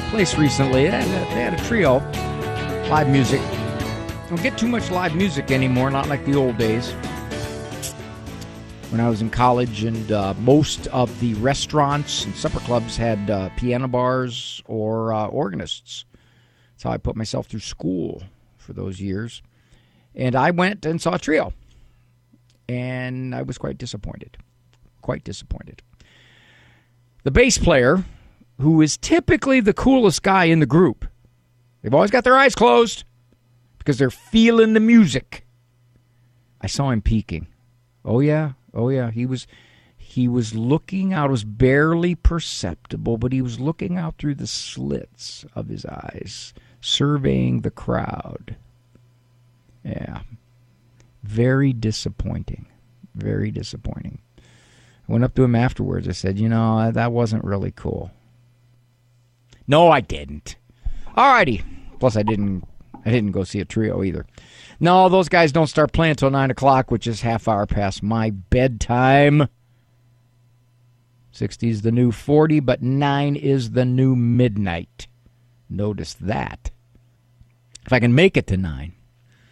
place 0.10 0.38
recently. 0.38 0.84
They 0.84 0.90
had 0.90 1.54
a 1.54 1.64
trio, 1.64 2.00
live 2.90 3.08
music. 3.08 3.40
Don't 4.28 4.44
get 4.44 4.58
too 4.58 4.68
much 4.68 4.92
live 4.92 5.16
music 5.16 5.50
anymore, 5.50 5.90
not 5.90 6.10
like 6.10 6.26
the 6.26 6.36
old 6.36 6.58
days. 6.58 6.92
When 8.92 9.00
I 9.00 9.08
was 9.08 9.22
in 9.22 9.30
college, 9.30 9.86
and 9.86 10.12
uh, 10.12 10.34
most 10.40 10.88
of 10.88 11.18
the 11.22 11.34
restaurants 11.36 12.26
and 12.26 12.36
supper 12.36 12.60
clubs 12.60 12.98
had 12.98 13.30
uh, 13.30 13.48
piano 13.56 13.88
bars 13.88 14.62
or 14.66 15.14
uh, 15.14 15.28
organists. 15.28 16.04
That's 16.74 16.84
how 16.84 16.92
I 16.92 16.98
put 16.98 17.16
myself 17.16 17.48
through 17.48 17.62
school 17.62 18.22
for 18.58 18.74
those 18.74 19.00
years. 19.00 19.42
And 20.14 20.36
I 20.36 20.52
went 20.52 20.86
and 20.86 21.02
saw 21.02 21.16
a 21.16 21.20
trio, 21.20 21.54
and 22.68 23.34
I 23.34 23.44
was 23.44 23.58
quite 23.58 23.78
disappointed. 23.78 24.36
Quite 25.02 25.24
disappointed. 25.24 25.84
The 27.24 27.32
bass 27.32 27.58
player, 27.58 28.04
who 28.60 28.82
is 28.82 28.98
typically 28.98 29.60
the 29.60 29.74
coolest 29.74 30.24
guy 30.24 30.46
in 30.46 30.60
the 30.60 30.66
group, 30.66 31.06
they've 31.82 31.94
always 31.94 32.12
got 32.12 32.24
their 32.24 32.38
eyes 32.38 32.56
closed 32.56 33.04
because 33.78 33.98
they're 33.98 34.10
feeling 34.10 34.74
the 34.74 34.80
music. 34.80 35.46
I 36.62 36.68
saw 36.68 36.92
him 36.92 37.02
peeking. 37.02 37.48
Oh 38.06 38.20
yeah, 38.20 38.54
oh 38.74 38.90
yeah. 38.90 39.12
He 39.12 39.26
was 39.26 39.48
he 39.98 40.28
was 40.28 40.56
looking 40.56 41.14
out. 41.14 41.30
It 41.30 41.32
was 41.32 41.44
barely 41.44 42.16
perceptible, 42.16 43.18
but 43.18 43.32
he 43.32 43.42
was 43.42 43.60
looking 43.60 43.98
out 43.98 44.18
through 44.18 44.36
the 44.36 44.48
slits 44.48 45.46
of 45.56 45.68
his 45.68 45.86
eyes, 45.86 46.54
surveying 46.82 47.62
the 47.62 47.70
crowd. 47.70 48.56
Yeah. 49.84 50.22
Very 51.24 51.74
disappointing. 51.74 52.66
Very 53.14 53.52
disappointing. 53.52 54.20
Went 55.10 55.24
up 55.24 55.34
to 55.34 55.44
him 55.44 55.56
afterwards. 55.56 56.08
I 56.08 56.12
said, 56.12 56.38
You 56.38 56.50
know, 56.50 56.92
that 56.92 57.12
wasn't 57.12 57.44
really 57.44 57.72
cool. 57.72 58.12
No, 59.68 59.90
I 59.90 60.02
didn't. 60.02 60.56
Alrighty. 61.18 61.64
Plus, 62.00 62.16
I 62.16 62.22
didn't. 62.22 62.64
I 63.06 63.10
didn't 63.10 63.32
go 63.32 63.44
see 63.44 63.60
a 63.60 63.66
trio 63.66 64.04
either. 64.04 64.28
No, 64.80 65.10
those 65.10 65.28
guys 65.28 65.52
don't 65.52 65.68
start 65.68 65.94
playing 65.94 66.12
until 66.12 66.30
nine 66.30 66.52
o'clock, 66.52 66.92
which 66.92 67.08
is 67.08 67.22
half 67.22 67.48
hour 67.48 67.66
past 67.66 68.04
my 68.04 68.30
bedtime. 68.30 69.48
60 71.32 71.70
is 71.70 71.82
the 71.82 71.92
new 71.92 72.12
40, 72.12 72.60
but 72.60 72.84
9 72.84 73.36
is 73.36 73.72
the 73.72 73.86
new 73.86 74.16
midnight. 74.16 75.08
Notice 75.70 76.16
that. 76.16 76.72
If 77.86 77.94
I 77.94 78.00
can 78.00 78.14
make 78.14 78.36
it 78.38 78.46
to 78.48 78.58
9. 78.58 78.94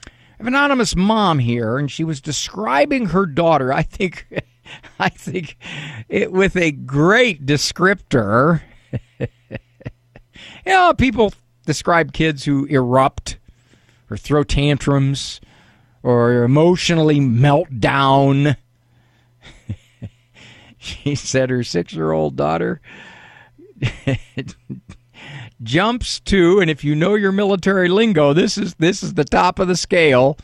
I 0.05 0.09
have 0.37 0.47
an 0.47 0.53
anonymous 0.53 0.95
mom 0.95 1.39
here, 1.39 1.77
and 1.77 1.89
she 1.89 2.03
was 2.03 2.21
describing 2.21 3.07
her 3.07 3.25
daughter. 3.25 3.71
I 3.71 3.83
think, 3.83 4.27
I 5.00 5.09
think, 5.09 5.57
it 6.09 6.31
with 6.31 6.55
a 6.55 6.71
great 6.71 7.45
descriptor. 7.45 8.62
you 9.19 9.27
know, 10.65 10.93
people 10.93 11.33
describe 11.65 12.13
kids 12.13 12.45
who 12.45 12.65
erupt 12.65 13.38
or 14.09 14.17
throw 14.17 14.43
tantrums 14.43 15.41
or 16.03 16.43
emotionally 16.43 17.19
melt 17.19 17.79
down. 17.79 18.55
she 20.77 21.15
said 21.15 21.50
her 21.50 21.63
six 21.63 21.93
year 21.93 22.12
old 22.12 22.36
daughter 22.36 22.81
jumps 25.63 26.19
to, 26.21 26.59
and 26.59 26.69
if 26.69 26.83
you 26.83 26.95
know 26.95 27.15
your 27.15 27.31
military 27.31 27.89
lingo, 27.89 28.33
this 28.33 28.57
is 28.57 28.75
this 28.75 29.03
is 29.03 29.13
the 29.15 29.25
top 29.25 29.59
of 29.59 29.67
the 29.67 29.75
scale. 29.75 30.38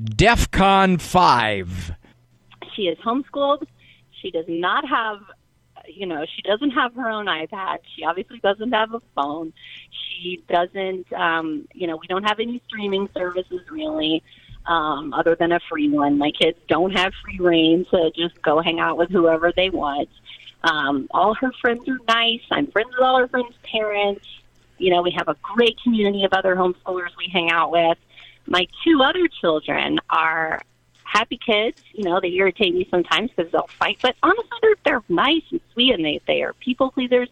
DEFCON 0.00 1.00
five. 1.00 1.92
She 2.76 2.82
is 2.82 2.98
homeschooled. 2.98 3.66
She 4.20 4.30
does 4.30 4.46
not 4.48 4.86
have 4.88 5.20
you 5.88 6.06
know, 6.06 6.24
she 6.34 6.42
doesn't 6.42 6.70
have 6.70 6.94
her 6.94 7.08
own 7.08 7.26
iPad. 7.26 7.78
She 7.94 8.04
obviously 8.04 8.38
doesn't 8.38 8.72
have 8.72 8.94
a 8.94 9.00
phone. 9.14 9.52
She 9.90 10.42
doesn't, 10.48 11.12
um, 11.12 11.68
you 11.74 11.86
know, 11.86 11.96
we 11.96 12.06
don't 12.06 12.24
have 12.24 12.40
any 12.40 12.60
streaming 12.66 13.08
services 13.14 13.60
really, 13.70 14.22
um, 14.66 15.12
other 15.12 15.34
than 15.34 15.52
a 15.52 15.60
free 15.68 15.88
one. 15.88 16.18
My 16.18 16.30
kids 16.30 16.58
don't 16.68 16.92
have 16.92 17.12
free 17.22 17.38
reign 17.38 17.84
to 17.90 18.10
just 18.16 18.40
go 18.42 18.60
hang 18.60 18.80
out 18.80 18.96
with 18.96 19.10
whoever 19.10 19.52
they 19.54 19.70
want. 19.70 20.08
Um, 20.64 21.06
all 21.12 21.34
her 21.34 21.52
friends 21.60 21.88
are 21.88 21.98
nice. 22.08 22.40
I'm 22.50 22.66
friends 22.68 22.90
with 22.92 23.00
all 23.00 23.18
her 23.18 23.28
friends' 23.28 23.54
parents. 23.62 24.26
You 24.78 24.90
know, 24.90 25.02
we 25.02 25.12
have 25.12 25.28
a 25.28 25.36
great 25.42 25.80
community 25.82 26.24
of 26.24 26.32
other 26.32 26.56
homeschoolers 26.56 27.16
we 27.16 27.28
hang 27.32 27.50
out 27.50 27.70
with. 27.70 27.98
My 28.46 28.66
two 28.84 29.02
other 29.02 29.28
children 29.28 29.98
are 30.10 30.60
happy 31.16 31.38
kids. 31.38 31.80
You 31.92 32.04
know, 32.04 32.20
they 32.20 32.32
irritate 32.32 32.74
me 32.74 32.86
sometimes 32.90 33.30
because 33.34 33.50
they'll 33.52 33.68
fight, 33.68 33.98
but 34.02 34.16
honestly, 34.22 34.58
they're 34.62 34.76
they're 34.84 35.02
nice 35.08 35.42
and 35.50 35.60
sweet, 35.72 35.94
and 35.94 36.04
they 36.04 36.20
they 36.26 36.42
are 36.42 36.52
people 36.54 36.90
pleasers. 36.90 37.28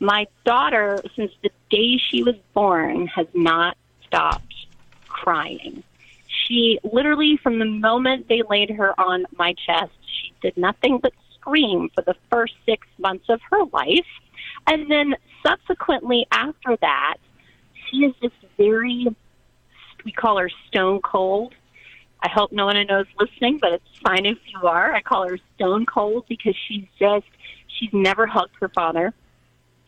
My 0.00 0.26
daughter, 0.44 0.98
since 1.14 1.30
the 1.42 1.50
day 1.70 1.98
she 1.98 2.22
was 2.22 2.34
born, 2.54 3.06
has 3.06 3.26
not 3.34 3.76
stopped 4.06 4.54
crying. 5.08 5.84
She 6.26 6.80
literally, 6.82 7.36
from 7.36 7.58
the 7.58 7.66
moment 7.66 8.28
they 8.28 8.42
laid 8.48 8.70
her 8.70 8.98
on 8.98 9.26
my 9.36 9.54
chest, 9.54 9.92
she 10.06 10.32
did 10.40 10.56
nothing 10.56 10.98
but 10.98 11.12
scream 11.34 11.90
for 11.94 12.02
the 12.02 12.16
first 12.30 12.54
six 12.66 12.86
months 12.98 13.26
of 13.28 13.40
her 13.50 13.64
life. 13.72 14.06
And 14.66 14.90
then 14.90 15.14
subsequently 15.44 16.26
after 16.32 16.76
that, 16.80 17.16
she 17.84 17.98
is 17.98 18.14
just 18.22 18.34
very, 18.56 19.06
we 20.04 20.12
call 20.12 20.38
her 20.38 20.50
stone 20.68 21.00
cold. 21.00 21.54
I 22.22 22.28
hope 22.28 22.52
no 22.52 22.66
one 22.66 22.76
I 22.76 22.84
know 22.84 23.00
is 23.00 23.06
listening, 23.18 23.58
but 23.60 23.72
it's 23.72 23.98
fine 24.04 24.26
if 24.26 24.38
you 24.46 24.66
are. 24.66 24.94
I 24.94 25.02
call 25.02 25.28
her 25.28 25.38
stone 25.56 25.86
cold 25.86 26.24
because 26.28 26.54
she's 26.68 26.86
just, 26.98 27.26
she's 27.78 27.90
never 27.92 28.26
hugged 28.26 28.54
her 28.60 28.68
father. 28.68 29.12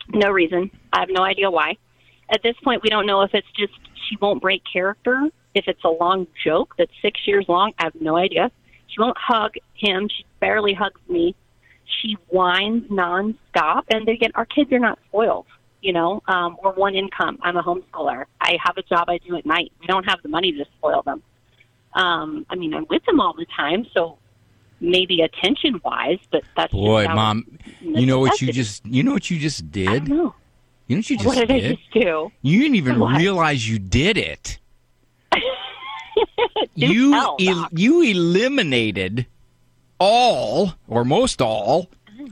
No 0.08 0.30
reason. 0.30 0.70
I 0.92 1.00
have 1.00 1.10
no 1.10 1.22
idea 1.22 1.50
why. 1.50 1.76
At 2.28 2.42
this 2.42 2.56
point, 2.64 2.82
we 2.82 2.88
don't 2.88 3.06
know 3.06 3.22
if 3.22 3.30
it's 3.34 3.50
just 3.56 3.72
she 4.08 4.16
won't 4.20 4.42
break 4.42 4.62
character, 4.70 5.28
if 5.54 5.66
it's 5.68 5.84
a 5.84 5.88
long 5.88 6.26
joke 6.44 6.74
that's 6.76 6.90
six 7.00 7.20
years 7.26 7.44
long. 7.48 7.72
I 7.78 7.84
have 7.84 7.94
no 8.00 8.16
idea. 8.16 8.50
She 8.88 9.00
won't 9.00 9.16
hug 9.16 9.54
him. 9.74 10.08
She 10.08 10.24
barely 10.40 10.74
hugs 10.74 11.00
me. 11.08 11.36
She 12.00 12.16
whines 12.28 12.90
nonstop. 12.90 13.84
And 13.90 14.08
again, 14.08 14.32
our 14.34 14.46
kids 14.46 14.72
are 14.72 14.78
not 14.78 14.98
spoiled, 15.08 15.46
you 15.80 15.92
know, 15.92 16.22
um, 16.26 16.56
we're 16.62 16.72
one 16.72 16.94
income. 16.94 17.38
I'm 17.42 17.56
a 17.56 17.62
homeschooler. 17.62 18.24
I 18.40 18.56
have 18.64 18.76
a 18.78 18.82
job 18.82 19.04
I 19.08 19.18
do 19.18 19.36
at 19.36 19.46
night. 19.46 19.70
We 19.80 19.86
don't 19.86 20.04
have 20.04 20.20
the 20.22 20.28
money 20.28 20.50
to 20.52 20.64
spoil 20.78 21.02
them. 21.02 21.22
Um, 21.94 22.44
I 22.50 22.54
mean, 22.56 22.74
I'm 22.74 22.86
with 22.90 23.04
them 23.04 23.20
all 23.20 23.34
the 23.34 23.46
time, 23.56 23.86
so 23.94 24.18
maybe 24.80 25.20
attention 25.20 25.80
wise, 25.84 26.18
but 26.30 26.42
that's 26.56 26.72
boy, 26.72 27.06
mom. 27.06 27.58
You 27.80 28.06
know 28.06 28.18
what 28.18 28.40
you 28.40 28.52
just 28.52 28.84
you 28.86 29.02
know 29.02 29.12
what 29.12 29.30
you 29.30 29.38
just 29.38 29.70
did. 29.70 30.08
Know. 30.08 30.34
You 30.86 30.96
know 30.96 30.98
what 30.98 31.10
you 31.10 31.16
just 31.16 31.26
what 31.26 31.38
did, 31.38 31.48
did? 31.48 31.64
I 31.64 31.74
just 31.76 31.90
do? 31.92 32.30
You 32.42 32.58
didn't 32.60 32.74
even 32.76 32.98
What? 32.98 33.16
realize 33.16 33.68
you 33.68 33.78
did 33.78 34.16
it. 34.18 34.58
You 36.76 37.10
tell, 37.12 37.36
el- 37.40 37.68
you 37.72 38.02
eliminated 38.02 39.26
all 40.00 40.74
or 40.88 41.04
most 41.04 41.40
all 41.40 41.88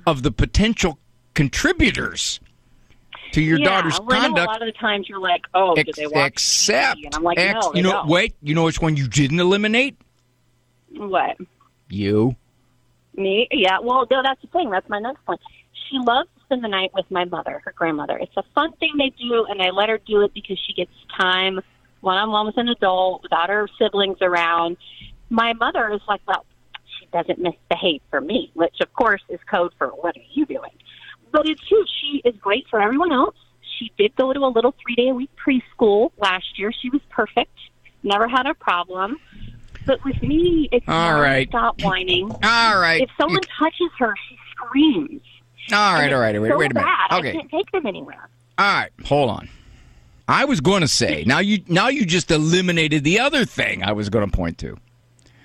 of 0.07 0.23
the 0.25 0.31
potential 0.33 0.99
contributors 1.35 2.41
to 3.33 3.43
your 3.43 3.59
yeah, 3.59 3.65
daughter's 3.65 4.01
well, 4.01 4.13
I 4.13 4.21
know 4.21 4.27
conduct. 4.29 4.47
a 4.47 4.51
lot 4.51 4.63
of 4.63 4.67
the 4.67 4.79
times 4.79 5.09
you're 5.09 5.21
like, 5.21 5.43
oh, 5.55 5.75
did 5.75 5.91
they 5.97 6.07
watch 6.07 6.33
except, 6.33 6.99
TV? 6.99 7.07
And 7.07 7.15
I'm 7.15 7.23
like, 7.23 7.39
ex- 7.39 7.55
no, 7.55 7.75
you 7.75 7.83
know, 7.83 7.93
don't. 7.93 8.09
wait, 8.09 8.35
you 8.43 8.55
know 8.55 8.65
which 8.65 8.81
one 8.81 8.97
you 8.97 9.09
didn't 9.09 9.41
eliminate? 9.41 9.97
What? 10.97 11.37
You. 11.89 12.37
Me? 13.15 13.49
Yeah. 13.51 13.79
Well, 13.83 14.07
no, 14.11 14.23
that's 14.23 14.41
the 14.41 14.49
thing. 14.49 14.71
That's 14.71 14.89
my 14.89 14.99
next 14.99 15.25
point. 15.25 15.41
She 15.91 15.99
loves 15.99 16.29
to 16.37 16.45
spend 16.45 16.65
the 16.65 16.69
night 16.69 16.91
with 16.95 17.11
my 17.11 17.25
mother, 17.25 17.61
her 17.65 17.73
grandmother. 17.73 18.17
It's 18.19 18.37
a 18.37 18.45
fun 18.55 18.73
thing 18.75 18.93
they 18.99 19.11
do, 19.11 19.45
and 19.49 19.61
I 19.61 19.71
let 19.71 19.89
her 19.89 19.99
do 20.07 20.23
it 20.23 20.33
because 20.33 20.59
she 20.67 20.73
gets 20.73 20.93
time 21.19 21.61
one 22.01 22.17
on 22.19 22.31
one 22.31 22.47
with 22.47 22.57
an 22.59 22.69
adult 22.69 23.23
without 23.23 23.49
her 23.49 23.69
siblings 23.79 24.19
around. 24.21 24.77
My 25.31 25.53
mother 25.55 25.91
is 25.93 26.01
like, 26.09 26.21
well, 26.27 26.45
she 26.99 27.07
doesn't 27.07 27.39
misbehave 27.39 28.03
for 28.11 28.21
me, 28.21 28.51
which 28.55 28.81
of 28.81 28.93
course 28.93 29.23
is 29.29 29.41
code 29.51 29.73
for 29.79 29.89
what 29.89 30.17
are 30.17 30.23
you 30.33 30.45
doing? 30.45 30.71
But 31.33 31.49
it's 31.49 31.67
true. 31.67 31.85
She 32.01 32.23
is 32.25 32.35
great 32.37 32.67
for 32.69 32.81
everyone 32.81 33.11
else. 33.13 33.35
She 33.79 33.91
did 33.99 34.15
go 34.17 34.33
to 34.33 34.41
a 34.41 34.49
little 34.49 34.75
three 34.85 34.95
day 34.95 35.09
a 35.09 35.15
week 35.15 35.31
preschool 35.45 36.13
last 36.19 36.59
year. 36.59 36.71
She 36.73 36.91
was 36.91 37.01
perfect. 37.11 37.57
Never 38.03 38.29
had 38.29 38.47
a 38.47 38.55
problem. 38.55 39.19
But 39.87 40.05
with 40.05 40.23
me, 40.23 40.69
it's 40.71 40.87
All 40.89 41.15
right. 41.21 41.49
stop 41.49 41.79
whining. 41.83 42.31
All 42.31 42.79
right. 42.79 43.01
If 43.03 43.11
someone 43.19 43.41
touches 43.59 43.91
her, 43.99 44.15
she 44.29 44.37
screams. 44.53 45.23
All 45.73 45.95
right, 45.95 46.13
all 46.13 46.21
right, 46.21 46.41
wait, 46.41 46.51
so 46.51 46.59
wait 46.59 46.71
a 46.73 46.75
minute. 46.75 46.87
bad, 46.87 47.19
Okay. 47.19 47.31
I 47.31 47.33
can't 47.33 47.51
take 47.51 47.71
them 47.71 47.87
anywhere. 47.87 48.29
All 48.59 48.67
right, 48.75 48.91
hold 49.05 49.31
on. 49.31 49.49
I 50.29 50.45
was 50.45 50.61
going 50.61 50.83
to 50.83 50.89
say 50.89 51.25
now 51.27 51.39
you 51.39 51.63
now 51.69 51.89
you 51.89 52.05
just 52.05 52.31
eliminated 52.31 53.05
the 53.05 53.21
other 53.21 53.45
thing 53.45 53.83
I 53.83 53.93
was 53.93 54.09
going 54.09 54.29
to 54.29 54.37
point 54.37 54.59
to. 54.59 54.77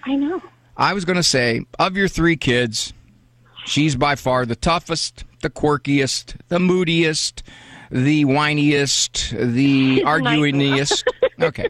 I 0.04 0.16
know. 0.16 0.42
I 0.76 0.94
was 0.94 1.06
going 1.06 1.16
to 1.18 1.24
say 1.24 1.62
of 1.80 1.96
your 1.98 2.08
three 2.08 2.36
kids, 2.36 2.94
she's 3.66 3.96
by 3.96 4.16
far 4.16 4.46
the 4.46 4.56
toughest, 4.56 5.24
the 5.42 5.50
quirkiest, 5.50 6.36
the 6.50 6.60
moodiest, 6.60 7.44
the 7.92 8.26
whiniest, 8.26 9.54
the 9.54 10.02
arguingest. 10.06 11.04
Okay. 11.42 11.68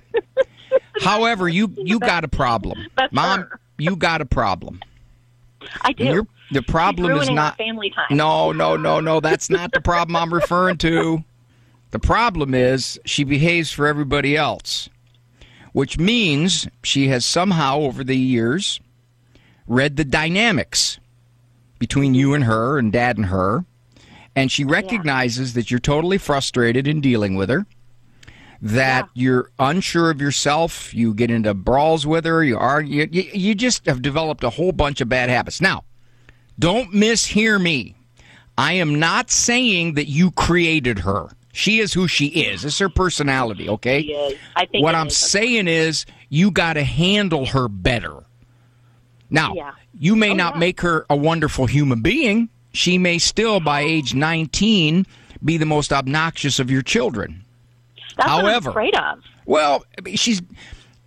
However, 1.02 1.48
you 1.48 1.72
you 1.78 2.00
got 2.00 2.24
a 2.24 2.28
problem, 2.28 2.88
That's 2.98 3.14
mom. 3.14 3.42
her. 3.42 3.60
You 3.78 3.96
got 3.96 4.22
a 4.22 4.26
problem. 4.26 4.82
I 5.82 5.94
do. 5.94 6.04
You're- 6.06 6.28
the 6.50 6.62
problem 6.62 7.12
is 7.18 7.30
not 7.30 7.58
family 7.58 7.90
time. 7.90 8.16
No, 8.16 8.54
no, 8.54 8.78
no, 8.78 9.02
no. 9.02 9.20
That's 9.20 9.50
not 9.50 9.74
the 9.74 9.82
problem 9.82 10.16
I'm 10.16 10.34
referring 10.34 10.78
to. 10.78 11.22
The 11.92 12.00
problem 12.00 12.54
is 12.54 12.98
she 13.06 13.26
behaves 13.26 13.70
for 13.70 13.86
everybody 13.86 14.38
else, 14.38 14.88
which 15.74 16.00
means 16.00 16.66
she 16.84 17.10
has 17.10 17.26
somehow 17.26 17.80
over 17.80 18.02
the 18.02 18.16
years 18.16 18.80
read 19.68 19.98
the 19.98 20.06
dynamics 20.06 21.00
between 21.80 22.14
you 22.14 22.34
and 22.34 22.44
her 22.44 22.78
and 22.78 22.92
dad 22.92 23.18
and 23.18 23.28
her, 23.28 23.66
and 24.36 24.52
she 24.52 24.64
recognizes 24.64 25.54
that 25.54 25.72
you're 25.72 25.80
totally 25.80 26.18
frustrated 26.18 26.88
in 26.88 27.02
dealing 27.02 27.36
with 27.36 27.50
her. 27.50 27.66
That 28.62 29.10
you're 29.14 29.52
unsure 29.60 30.10
of 30.10 30.20
yourself, 30.20 30.94
you 30.94 31.14
get 31.14 31.30
into 31.30 31.54
brawls 31.54 32.08
with 32.08 32.26
her, 32.26 32.44
you 32.44 32.58
argue, 32.58 33.08
you, 33.12 33.30
you 33.34 33.56
just 33.56 33.86
have 33.86 34.02
developed 34.02 34.44
a 34.44 34.50
whole 34.50 34.72
bunch 34.72 35.00
of 35.00 35.10
bad 35.10 35.30
habits. 35.30 35.62
Now, 35.62 35.84
don't 36.58 36.92
mishear 36.92 37.62
me. 37.62 37.96
I 38.58 38.74
am 38.74 39.00
not 39.00 39.30
saying 39.30 39.94
that 39.94 40.08
you 40.08 40.32
created 40.32 41.00
her. 41.00 41.30
She 41.54 41.80
is 41.80 41.94
who 41.94 42.08
she 42.08 42.28
is. 42.28 42.66
It's 42.66 42.80
her 42.80 42.90
personality, 42.90 43.70
okay? 43.70 44.02
She 44.04 44.14
is. 44.14 44.40
I 44.56 44.66
think 44.66 44.84
what 44.84 44.96
I'm 44.96 45.08
is. 45.08 45.18
saying 45.18 45.68
is 45.68 46.06
you 46.30 46.52
got 46.52 46.74
to 46.74 46.84
handle 46.84 47.46
her 47.48 47.68
better. 47.68 48.24
Now, 49.30 49.54
Yeah. 49.56 49.72
you 49.98 50.16
may 50.16 50.32
Oh, 50.32 50.36
not 50.36 50.56
yeah. 50.56 50.60
make 50.60 50.82
her 50.82 51.06
a 51.10 51.16
wonderful 51.16 51.66
human 51.66 52.02
being. 52.02 52.50
She 52.74 52.98
may 52.98 53.18
still, 53.18 53.60
by 53.60 53.82
age 53.82 54.14
19, 54.14 55.06
be 55.44 55.58
the 55.58 55.66
most 55.66 55.92
obnoxious 55.92 56.60
of 56.60 56.70
your 56.72 56.82
children. 56.82 57.44
That's 58.18 58.30
However, 58.30 58.46
what 58.48 58.56
I'm 58.56 58.68
afraid 58.68 58.96
of. 58.96 59.20
well, 59.46 59.86
she's 60.16 60.42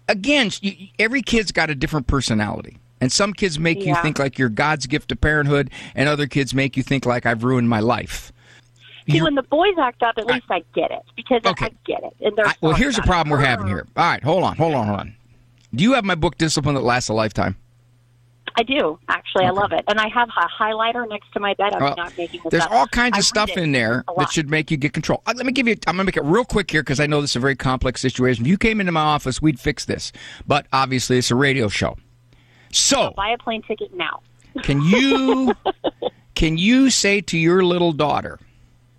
again. 0.08 0.50
Every 0.98 1.22
kid's 1.22 1.50
got 1.52 1.70
a 1.70 1.74
different 1.74 2.06
personality, 2.06 2.78
and 3.00 3.10
some 3.10 3.32
kids 3.32 3.58
make 3.58 3.84
you 3.84 3.94
think 3.96 4.18
like 4.18 4.38
you're 4.38 4.48
God's 4.48 4.86
gift 4.86 5.08
to 5.08 5.16
parenthood, 5.16 5.70
and 5.94 6.08
other 6.08 6.26
kids 6.26 6.54
make 6.54 6.76
you 6.76 6.82
think 6.82 7.06
like 7.06 7.26
I've 7.26 7.42
ruined 7.42 7.68
my 7.68 7.80
life. 7.80 8.32
See, 9.06 9.14
You're- 9.16 9.24
when 9.24 9.34
the 9.34 9.42
boys 9.42 9.74
act 9.80 10.02
up, 10.02 10.14
at 10.18 10.26
least 10.26 10.44
I 10.50 10.62
get 10.74 10.90
it 10.92 11.02
because 11.16 11.40
I- 11.44 11.50
I 11.50 11.70
get 11.84 12.02
it. 12.04 12.14
And 12.20 12.38
I- 12.38 12.54
well, 12.60 12.74
here's 12.74 12.94
the 12.94 13.00
about 13.02 13.06
it. 13.06 13.10
problem 13.12 13.30
we're 13.30 13.44
having 13.44 13.66
here. 13.66 13.86
All 13.96 14.04
right, 14.04 14.22
hold 14.22 14.44
on, 14.44 14.56
hold 14.56 14.74
on, 14.74 14.86
hold 14.86 15.00
on. 15.00 15.14
Do 15.74 15.82
you 15.82 15.94
have 15.94 16.04
my 16.04 16.14
book, 16.14 16.36
Discipline 16.38 16.74
That 16.76 16.82
Lasts 16.82 17.08
a 17.08 17.12
Lifetime? 17.14 17.56
I 18.60 18.62
do 18.62 18.98
actually. 19.08 19.46
I 19.46 19.50
love 19.50 19.72
it, 19.72 19.82
and 19.88 19.98
I 19.98 20.08
have 20.08 20.28
a 20.28 20.62
highlighter 20.62 21.08
next 21.08 21.32
to 21.32 21.40
my 21.40 21.54
bed. 21.54 21.72
I'm 21.72 21.82
Well, 21.82 21.94
not 21.96 22.12
making 22.18 22.40
this 22.44 22.50
There's 22.50 22.64
up. 22.64 22.70
all 22.72 22.86
kinds 22.86 23.14
of 23.16 23.20
read 23.20 23.24
stuff 23.24 23.50
in 23.56 23.72
there 23.72 24.04
that 24.18 24.30
should 24.30 24.50
make 24.50 24.70
you 24.70 24.76
get 24.76 24.92
control. 24.92 25.22
Uh, 25.26 25.32
Let 25.34 25.46
me 25.46 25.52
give 25.52 25.66
you. 25.66 25.76
I'm 25.86 25.94
gonna 25.94 26.04
make 26.04 26.18
it 26.18 26.24
real 26.24 26.44
quick 26.44 26.70
here 26.70 26.82
because 26.82 27.00
I 27.00 27.06
know 27.06 27.22
this 27.22 27.30
is 27.30 27.36
a 27.36 27.40
very 27.40 27.56
complex 27.56 28.02
situation. 28.02 28.44
If 28.44 28.48
you 28.48 28.58
came 28.58 28.78
into 28.78 28.92
my 28.92 29.00
office, 29.00 29.40
we'd 29.40 29.58
fix 29.58 29.86
this. 29.86 30.12
But 30.46 30.66
obviously, 30.74 31.16
it's 31.16 31.30
a 31.30 31.36
radio 31.36 31.68
show. 31.68 31.96
So, 32.70 33.14
Buy 33.16 33.30
a 33.30 33.38
plane 33.38 33.62
ticket 33.62 33.94
now. 33.94 34.20
can 34.62 34.82
you 34.82 35.54
can 36.34 36.58
you 36.58 36.90
say 36.90 37.22
to 37.22 37.38
your 37.38 37.64
little 37.64 37.92
daughter, 37.92 38.38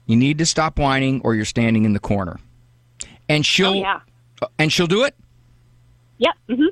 "You 0.08 0.15
need 0.17 0.39
to 0.39 0.45
stop 0.47 0.80
whining, 0.80 1.21
or 1.24 1.36
you're 1.36 1.45
standing 1.45 1.86
in 1.86 1.93
the 1.93 2.00
corner," 2.00 2.39
and 3.30 3.45
she'll 3.45 3.67
Oh, 3.67 3.74
yeah. 3.74 4.00
and 4.58 4.74
she'll 4.74 4.88
do 4.88 5.04
it? 5.04 5.13
Yep. 6.17 6.34
hmm 6.50 6.65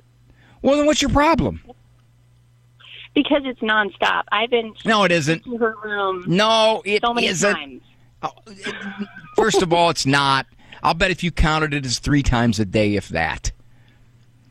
Well, 0.63 0.77
then 0.77 0.87
what's 0.87 1.03
your 1.03 1.11
problem? 1.11 1.61
Because 3.21 3.41
it's 3.43 3.59
nonstop. 3.59 4.23
I've 4.31 4.49
been 4.49 4.73
No, 4.85 5.03
it 5.03 5.11
isn't. 5.11 5.43
to 5.43 5.57
her 5.57 5.75
room. 5.83 6.23
No, 6.25 6.81
it 6.85 7.01
so 7.01 7.13
many 7.13 7.27
isn't. 7.27 7.53
times. 7.53 7.81
First 9.35 9.61
of 9.61 9.73
all, 9.73 9.89
it's 9.89 10.05
not. 10.05 10.45
I'll 10.83 10.93
bet 10.93 11.11
if 11.11 11.21
you 11.21 11.29
counted 11.31 11.73
it 11.73 11.85
as 11.85 11.99
three 11.99 12.23
times 12.23 12.59
a 12.61 12.65
day, 12.65 12.95
if 12.95 13.09
that. 13.09 13.51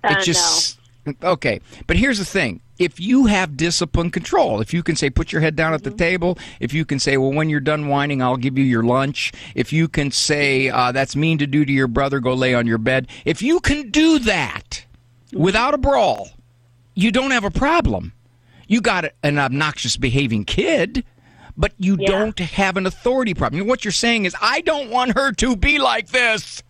Uh, 0.04 0.16
It 0.18 0.24
just 0.24 0.78
okay. 1.22 1.60
But 1.86 1.96
here's 1.96 2.18
the 2.18 2.26
thing: 2.26 2.60
if 2.78 3.00
you 3.00 3.24
have 3.24 3.56
discipline 3.56 4.10
control, 4.10 4.60
if 4.60 4.74
you 4.74 4.82
can 4.82 4.96
say, 4.96 5.08
"Put 5.08 5.32
your 5.32 5.40
head 5.40 5.56
down 5.56 5.72
at 5.72 5.80
Mm-hmm. 5.80 5.90
the 5.90 5.96
table," 5.96 6.38
if 6.60 6.74
you 6.74 6.84
can 6.84 6.98
say, 6.98 7.16
"Well, 7.16 7.32
when 7.32 7.48
you're 7.48 7.60
done 7.60 7.88
whining, 7.88 8.20
I'll 8.20 8.36
give 8.36 8.58
you 8.58 8.64
your 8.64 8.82
lunch," 8.82 9.32
if 9.54 9.72
you 9.72 9.88
can 9.88 10.10
say, 10.10 10.68
uh, 10.68 10.92
"That's 10.92 11.16
mean 11.16 11.38
to 11.38 11.46
do 11.46 11.64
to 11.64 11.72
your 11.72 11.88
brother," 11.88 12.20
go 12.20 12.34
lay 12.34 12.52
on 12.54 12.66
your 12.66 12.76
bed. 12.78 13.08
If 13.24 13.40
you 13.40 13.60
can 13.60 13.90
do 13.90 14.18
that 14.20 14.84
Mm-hmm. 15.32 15.42
without 15.42 15.72
a 15.72 15.78
brawl, 15.78 16.28
you 16.94 17.10
don't 17.12 17.30
have 17.30 17.44
a 17.44 17.50
problem. 17.50 18.12
You 18.68 18.80
got 18.80 19.06
an 19.24 19.38
obnoxious 19.38 19.96
behaving 19.96 20.44
kid. 20.44 21.04
But 21.56 21.72
you 21.76 21.96
don't 21.96 22.38
have 22.38 22.76
an 22.76 22.86
authority 22.86 23.34
problem. 23.34 23.66
What 23.66 23.84
you're 23.84 23.90
saying 23.90 24.26
is, 24.26 24.36
I 24.40 24.60
don't 24.60 24.90
want 24.90 25.18
her 25.18 25.32
to 25.32 25.56
be 25.56 25.80
like 25.80 26.06
this. 26.10 26.62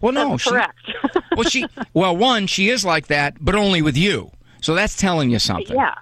Well, 0.00 0.12
no, 0.12 0.30
That's 0.30 0.44
she, 0.44 0.50
correct. 0.50 0.78
well, 1.36 1.44
she, 1.50 1.66
well, 1.92 2.16
one, 2.16 2.46
she 2.46 2.70
is 2.70 2.86
like 2.86 3.08
that, 3.08 3.36
but 3.38 3.54
only 3.54 3.82
with 3.82 3.98
you. 3.98 4.30
So 4.62 4.74
that's 4.74 4.96
telling 4.96 5.28
you 5.28 5.38
something. 5.38 5.76
Yeah. 5.76 5.94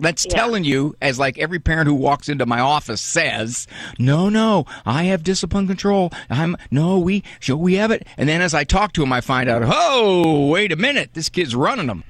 That's 0.00 0.26
Yeah. 0.28 0.34
telling 0.34 0.64
you, 0.64 0.96
as 1.00 1.20
like 1.20 1.38
every 1.38 1.60
parent 1.60 1.86
who 1.86 1.94
walks 1.94 2.28
into 2.28 2.46
my 2.46 2.58
office 2.58 3.00
says, 3.00 3.68
no, 3.96 4.28
no, 4.28 4.66
I 4.84 5.04
have 5.04 5.22
discipline 5.22 5.68
control. 5.68 6.12
I'm 6.28 6.56
no, 6.72 6.98
we, 6.98 7.22
so 7.40 7.54
we 7.56 7.74
have 7.74 7.92
it. 7.92 8.08
And 8.16 8.28
then 8.28 8.42
as 8.42 8.54
I 8.54 8.64
talk 8.64 8.92
to 8.94 9.04
him, 9.04 9.12
I 9.12 9.20
find 9.20 9.48
out, 9.48 9.62
oh, 9.64 10.48
wait 10.48 10.72
a 10.72 10.76
minute, 10.76 11.10
this 11.14 11.28
kid's 11.28 11.54
running 11.54 11.86
them. 11.86 12.02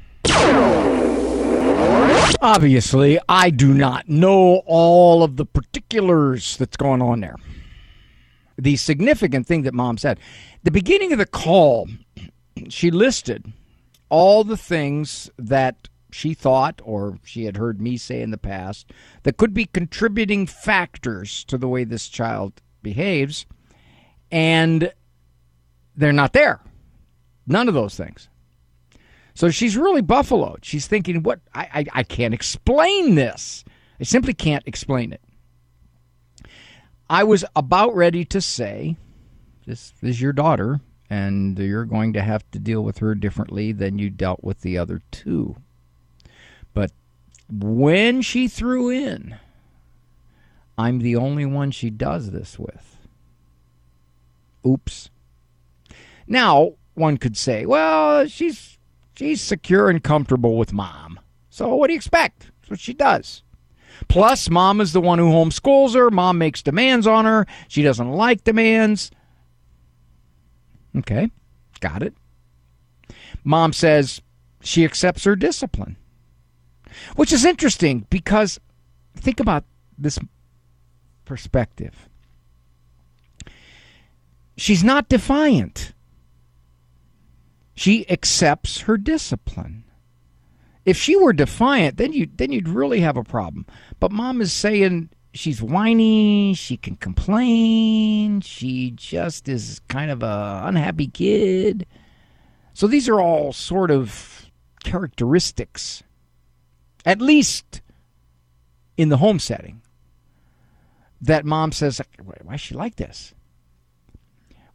Obviously, 2.40 3.18
I 3.28 3.50
do 3.50 3.72
not 3.72 4.08
know 4.08 4.62
all 4.66 5.22
of 5.22 5.36
the 5.36 5.46
particulars 5.46 6.56
that's 6.56 6.76
going 6.76 7.02
on 7.02 7.20
there. 7.20 7.36
The 8.56 8.76
significant 8.76 9.46
thing 9.46 9.62
that 9.62 9.74
mom 9.74 9.98
said, 9.98 10.18
the 10.62 10.70
beginning 10.70 11.12
of 11.12 11.18
the 11.18 11.26
call, 11.26 11.88
she 12.68 12.90
listed 12.90 13.52
all 14.08 14.44
the 14.44 14.56
things 14.56 15.30
that 15.38 15.88
she 16.10 16.32
thought 16.32 16.80
or 16.84 17.18
she 17.24 17.44
had 17.44 17.56
heard 17.56 17.80
me 17.80 17.96
say 17.96 18.22
in 18.22 18.30
the 18.30 18.38
past 18.38 18.92
that 19.24 19.36
could 19.36 19.52
be 19.52 19.66
contributing 19.66 20.46
factors 20.46 21.44
to 21.44 21.58
the 21.58 21.68
way 21.68 21.84
this 21.84 22.08
child 22.08 22.62
behaves, 22.82 23.44
and 24.30 24.92
they're 25.96 26.12
not 26.12 26.32
there. 26.32 26.60
None 27.46 27.68
of 27.68 27.74
those 27.74 27.96
things. 27.96 28.28
So 29.36 29.50
she's 29.50 29.76
really 29.76 30.00
buffaloed. 30.00 30.64
She's 30.64 30.86
thinking, 30.86 31.22
"What? 31.22 31.40
I, 31.54 31.68
I, 31.74 32.00
I 32.00 32.02
can't 32.02 32.32
explain 32.32 33.16
this. 33.16 33.64
I 34.00 34.04
simply 34.04 34.32
can't 34.32 34.66
explain 34.66 35.12
it." 35.12 35.20
I 37.08 37.22
was 37.22 37.44
about 37.54 37.94
ready 37.94 38.24
to 38.24 38.40
say, 38.40 38.96
"This 39.66 39.92
is 40.00 40.22
your 40.22 40.32
daughter, 40.32 40.80
and 41.10 41.58
you're 41.58 41.84
going 41.84 42.14
to 42.14 42.22
have 42.22 42.50
to 42.52 42.58
deal 42.58 42.82
with 42.82 42.98
her 42.98 43.14
differently 43.14 43.72
than 43.72 43.98
you 43.98 44.08
dealt 44.08 44.42
with 44.42 44.62
the 44.62 44.78
other 44.78 45.02
two. 45.10 45.56
But 46.72 46.92
when 47.50 48.22
she 48.22 48.48
threw 48.48 48.88
in, 48.88 49.36
I'm 50.78 51.00
the 51.00 51.16
only 51.16 51.44
one 51.44 51.72
she 51.72 51.90
does 51.90 52.30
this 52.30 52.58
with. 52.58 53.06
Oops. 54.66 55.10
Now, 56.26 56.72
one 56.94 57.18
could 57.18 57.36
say, 57.36 57.66
well, 57.66 58.26
she's 58.26 58.75
she's 59.16 59.40
secure 59.40 59.88
and 59.88 60.02
comfortable 60.02 60.56
with 60.56 60.72
mom. 60.72 61.18
So 61.50 61.74
what 61.74 61.88
do 61.88 61.94
you 61.94 61.98
expect? 61.98 62.50
That's 62.60 62.70
what 62.70 62.80
she 62.80 62.94
does. 62.94 63.42
Plus, 64.08 64.50
mom 64.50 64.80
is 64.80 64.92
the 64.92 65.00
one 65.00 65.18
who 65.18 65.30
homeschools 65.30 65.94
her. 65.94 66.10
Mom 66.10 66.38
makes 66.38 66.62
demands 66.62 67.06
on 67.06 67.24
her. 67.24 67.46
She 67.68 67.82
doesn't 67.82 68.12
like 68.12 68.44
demands. 68.44 69.10
Okay, 70.96 71.30
got 71.80 72.02
it. 72.02 72.14
Mom 73.42 73.72
says 73.72 74.20
she 74.60 74.84
accepts 74.84 75.24
her 75.24 75.36
discipline, 75.36 75.96
which 77.14 77.32
is 77.32 77.44
interesting 77.44 78.06
because 78.10 78.58
think 79.14 79.40
about 79.40 79.64
this 79.96 80.18
perspective. 81.24 82.08
She's 84.56 84.82
not 84.82 85.08
defiant. 85.08 85.92
She 87.76 88.08
accepts 88.10 88.80
her 88.80 88.96
discipline. 88.96 89.84
If 90.84 90.96
she 90.96 91.14
were 91.14 91.32
defiant, 91.32 91.98
then 91.98 92.12
you 92.12 92.28
then 92.34 92.50
you'd 92.50 92.68
really 92.68 93.00
have 93.00 93.16
a 93.16 93.22
problem. 93.22 93.66
But 94.00 94.10
mom 94.10 94.40
is 94.40 94.52
saying 94.52 95.10
she's 95.34 95.62
whiny, 95.62 96.54
she 96.54 96.78
can 96.78 96.96
complain, 96.96 98.40
she 98.40 98.92
just 98.92 99.48
is 99.48 99.80
kind 99.88 100.10
of 100.10 100.22
a 100.22 100.62
unhappy 100.64 101.08
kid. 101.08 101.86
So 102.72 102.86
these 102.86 103.08
are 103.08 103.20
all 103.20 103.52
sort 103.52 103.90
of 103.90 104.50
characteristics 104.82 106.02
at 107.04 107.20
least 107.20 107.82
in 108.96 109.08
the 109.08 109.16
home 109.16 109.38
setting 109.38 109.82
that 111.20 111.44
mom 111.44 111.72
says 111.72 112.00
why 112.42 112.54
is 112.54 112.60
she 112.60 112.74
like 112.74 112.96
this? 112.96 113.34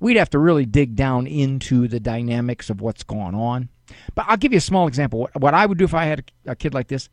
We'd 0.02 0.18
have 0.18 0.32
to 0.32 0.40
really 0.40 0.66
dig 0.66 0.96
down 0.96 1.28
into 1.28 1.88
the 1.88 2.00
dynamics 2.00 2.72
of 2.72 2.82
what's 2.82 3.04
going 3.04 3.36
on. 3.36 3.70
But 4.16 4.26
I'll 4.28 4.36
give 4.36 4.52
you 4.52 4.58
a 4.58 4.62
small 4.62 4.88
example. 4.88 5.30
What, 5.38 5.54
I 5.54 5.68
would 5.68 5.78
do 5.78 5.86
if 5.86 5.94
I 5.94 6.06
had 6.06 6.32
a 6.48 6.56
kid 6.56 6.74
like 6.74 6.88
this, 6.88 7.08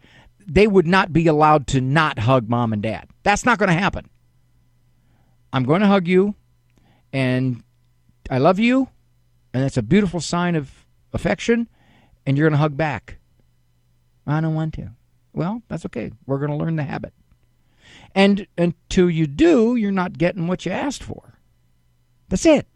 they 0.47 0.67
would 0.67 0.87
not 0.87 1.13
be 1.13 1.27
allowed 1.27 1.67
to 1.69 1.83
not 1.83 2.21
hug 2.21 2.49
mom 2.49 2.73
and 2.73 2.83
dad. 2.83 3.11
That's 3.25 3.45
not 3.45 3.59
going 3.59 3.69
to 3.69 3.75
happen. 3.75 4.09
I'm 5.53 5.65
going 5.65 5.83
to 5.83 5.87
hug 5.87 6.09
you, 6.09 6.35
and 7.13 7.63
I 8.31 8.39
love 8.39 8.59
you, 8.59 8.89
and 9.53 9.63
that's 9.63 9.77
a 9.77 9.83
beautiful 9.83 10.21
sign 10.21 10.57
of 10.57 10.87
affection, 11.13 11.69
and 12.25 12.39
you're 12.39 12.49
going 12.49 12.57
to 12.57 12.63
hug 12.63 12.77
back. 12.79 13.19
I 14.27 14.41
don't 14.41 14.55
want 14.55 14.73
to. 14.75 14.93
Well, 15.35 15.63
that's 15.69 15.85
okay. 15.87 16.11
We're 16.25 16.39
going 16.39 16.53
to 16.53 16.57
learn 16.57 16.77
the 16.77 16.85
habit. 16.85 17.13
And 18.15 18.47
until 18.57 19.11
you 19.11 19.27
do, 19.27 19.77
you're 19.77 19.93
not 19.93 20.17
getting 20.17 20.47
what 20.47 20.65
you 20.65 20.73
asked 20.73 21.03
for. 21.03 21.39
That's 22.31 22.47
it. 22.47 22.67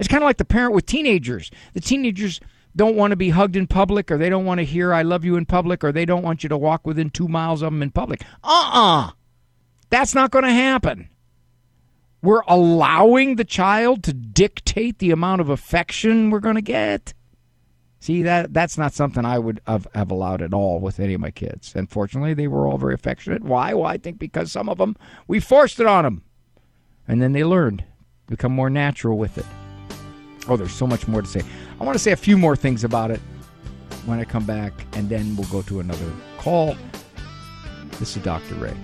It's 0.00 0.08
kind 0.08 0.22
of 0.22 0.26
like 0.26 0.38
the 0.38 0.46
parent 0.46 0.72
with 0.72 0.86
teenagers. 0.86 1.50
The 1.74 1.80
teenagers 1.80 2.40
don't 2.74 2.96
want 2.96 3.10
to 3.10 3.16
be 3.16 3.30
hugged 3.30 3.54
in 3.54 3.66
public, 3.66 4.10
or 4.10 4.16
they 4.16 4.30
don't 4.30 4.46
want 4.46 4.58
to 4.58 4.64
hear 4.64 4.94
"I 4.94 5.02
love 5.02 5.26
you" 5.26 5.36
in 5.36 5.44
public, 5.44 5.84
or 5.84 5.92
they 5.92 6.06
don't 6.06 6.22
want 6.22 6.42
you 6.42 6.48
to 6.48 6.56
walk 6.56 6.86
within 6.86 7.10
two 7.10 7.28
miles 7.28 7.60
of 7.60 7.70
them 7.70 7.82
in 7.82 7.90
public. 7.90 8.22
Uh-uh. 8.42 9.10
That's 9.90 10.14
not 10.14 10.30
going 10.30 10.44
to 10.46 10.52
happen. 10.52 11.10
We're 12.22 12.42
allowing 12.48 13.36
the 13.36 13.44
child 13.44 14.02
to 14.04 14.14
dictate 14.14 15.00
the 15.00 15.10
amount 15.10 15.42
of 15.42 15.50
affection 15.50 16.30
we're 16.30 16.40
going 16.40 16.54
to 16.54 16.62
get. 16.62 17.12
See 17.98 18.22
that 18.22 18.54
that's 18.54 18.78
not 18.78 18.94
something 18.94 19.26
I 19.26 19.38
would 19.38 19.60
have, 19.66 19.86
have 19.94 20.10
allowed 20.10 20.40
at 20.40 20.54
all 20.54 20.80
with 20.80 20.98
any 20.98 21.12
of 21.12 21.20
my 21.20 21.30
kids. 21.30 21.74
And 21.76 21.90
fortunately, 21.90 22.32
they 22.32 22.48
were 22.48 22.66
all 22.66 22.78
very 22.78 22.94
affectionate. 22.94 23.42
Why? 23.42 23.74
Well, 23.74 23.84
I 23.84 23.98
think 23.98 24.18
because 24.18 24.50
some 24.50 24.70
of 24.70 24.78
them 24.78 24.96
we 25.28 25.40
forced 25.40 25.78
it 25.78 25.86
on 25.86 26.04
them, 26.04 26.22
and 27.06 27.20
then 27.20 27.32
they 27.32 27.44
learned, 27.44 27.84
become 28.26 28.52
more 28.52 28.70
natural 28.70 29.18
with 29.18 29.36
it. 29.36 29.44
Oh, 30.48 30.56
there's 30.56 30.72
so 30.72 30.86
much 30.86 31.06
more 31.06 31.22
to 31.22 31.28
say. 31.28 31.42
I 31.80 31.84
want 31.84 31.94
to 31.94 32.02
say 32.02 32.12
a 32.12 32.16
few 32.16 32.36
more 32.36 32.56
things 32.56 32.84
about 32.84 33.10
it 33.10 33.20
when 34.06 34.18
I 34.18 34.24
come 34.24 34.44
back, 34.44 34.72
and 34.94 35.08
then 35.08 35.36
we'll 35.36 35.48
go 35.48 35.62
to 35.62 35.80
another 35.80 36.10
call. 36.38 36.76
This 37.98 38.16
is 38.16 38.22
Dr. 38.22 38.54
Ray. 38.54 38.74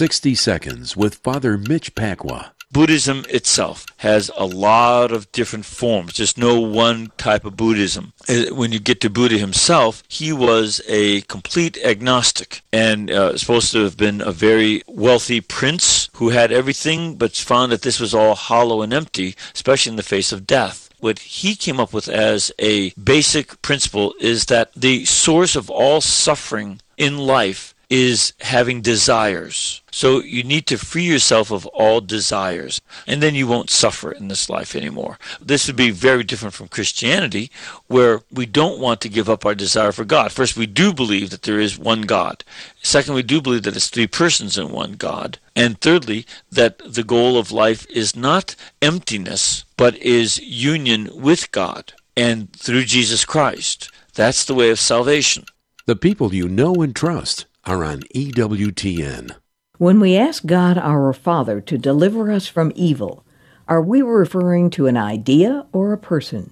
60 0.00 0.34
Seconds 0.34 0.96
with 0.96 1.16
Father 1.16 1.58
Mitch 1.58 1.94
Pacwa. 1.94 2.52
Buddhism 2.72 3.26
itself 3.28 3.84
has 3.98 4.30
a 4.34 4.46
lot 4.46 5.12
of 5.12 5.30
different 5.30 5.66
forms. 5.66 6.16
There's 6.16 6.38
no 6.38 6.58
one 6.58 7.12
type 7.18 7.44
of 7.44 7.58
Buddhism. 7.58 8.14
Uh, 8.26 8.44
when 8.54 8.72
you 8.72 8.78
get 8.78 9.02
to 9.02 9.10
Buddha 9.10 9.36
himself, 9.36 10.02
he 10.08 10.32
was 10.32 10.80
a 10.88 11.20
complete 11.28 11.76
agnostic 11.84 12.62
and 12.72 13.10
uh, 13.10 13.36
supposed 13.36 13.72
to 13.72 13.84
have 13.84 13.98
been 13.98 14.22
a 14.22 14.32
very 14.32 14.82
wealthy 14.86 15.42
prince 15.42 16.08
who 16.14 16.30
had 16.30 16.50
everything, 16.50 17.16
but 17.16 17.36
found 17.36 17.70
that 17.70 17.82
this 17.82 18.00
was 18.00 18.14
all 18.14 18.34
hollow 18.34 18.80
and 18.80 18.94
empty, 18.94 19.34
especially 19.54 19.90
in 19.90 19.96
the 19.96 20.02
face 20.02 20.32
of 20.32 20.46
death 20.46 20.86
what 21.00 21.18
he 21.18 21.56
came 21.56 21.80
up 21.80 21.94
with 21.94 22.08
as 22.08 22.52
a 22.58 22.90
basic 22.90 23.62
principle 23.62 24.14
is 24.20 24.44
that 24.46 24.70
the 24.74 25.02
source 25.06 25.56
of 25.56 25.70
all 25.70 25.98
suffering 26.02 26.78
in 26.98 27.16
life 27.16 27.74
is 27.90 28.32
having 28.40 28.80
desires. 28.80 29.82
So 29.90 30.20
you 30.20 30.44
need 30.44 30.68
to 30.68 30.78
free 30.78 31.02
yourself 31.02 31.50
of 31.50 31.66
all 31.66 32.00
desires, 32.00 32.80
and 33.04 33.20
then 33.20 33.34
you 33.34 33.48
won't 33.48 33.68
suffer 33.68 34.12
in 34.12 34.28
this 34.28 34.48
life 34.48 34.76
anymore. 34.76 35.18
This 35.40 35.66
would 35.66 35.74
be 35.74 35.90
very 35.90 36.22
different 36.22 36.54
from 36.54 36.68
Christianity, 36.68 37.50
where 37.88 38.22
we 38.30 38.46
don't 38.46 38.78
want 38.78 39.00
to 39.00 39.08
give 39.08 39.28
up 39.28 39.44
our 39.44 39.56
desire 39.56 39.90
for 39.90 40.04
God. 40.04 40.30
First, 40.30 40.56
we 40.56 40.66
do 40.66 40.94
believe 40.94 41.30
that 41.30 41.42
there 41.42 41.58
is 41.58 41.76
one 41.76 42.02
God. 42.02 42.44
Second, 42.80 43.14
we 43.14 43.24
do 43.24 43.42
believe 43.42 43.64
that 43.64 43.74
it's 43.74 43.88
three 43.88 44.06
persons 44.06 44.56
in 44.56 44.70
one 44.70 44.92
God. 44.92 45.38
And 45.56 45.80
thirdly, 45.80 46.24
that 46.52 46.78
the 46.78 47.04
goal 47.04 47.36
of 47.36 47.50
life 47.50 47.84
is 47.90 48.14
not 48.14 48.54
emptiness, 48.80 49.64
but 49.76 49.96
is 49.96 50.38
union 50.38 51.10
with 51.12 51.50
God 51.50 51.92
and 52.16 52.52
through 52.52 52.84
Jesus 52.84 53.24
Christ. 53.24 53.90
That's 54.14 54.44
the 54.44 54.54
way 54.54 54.70
of 54.70 54.78
salvation. 54.78 55.44
The 55.86 55.96
people 55.96 56.32
you 56.32 56.48
know 56.48 56.74
and 56.76 56.94
trust 56.94 57.46
are 57.70 57.84
on 57.84 58.00
EWTN. 58.16 59.30
When 59.78 60.00
we 60.00 60.16
ask 60.16 60.44
God 60.44 60.76
our 60.76 61.12
Father 61.12 61.60
to 61.60 61.78
deliver 61.78 62.32
us 62.32 62.48
from 62.48 62.72
evil, 62.74 63.24
are 63.68 63.80
we 63.80 64.02
referring 64.02 64.70
to 64.70 64.88
an 64.88 64.96
idea 64.96 65.66
or 65.72 65.92
a 65.92 65.98
person? 65.98 66.50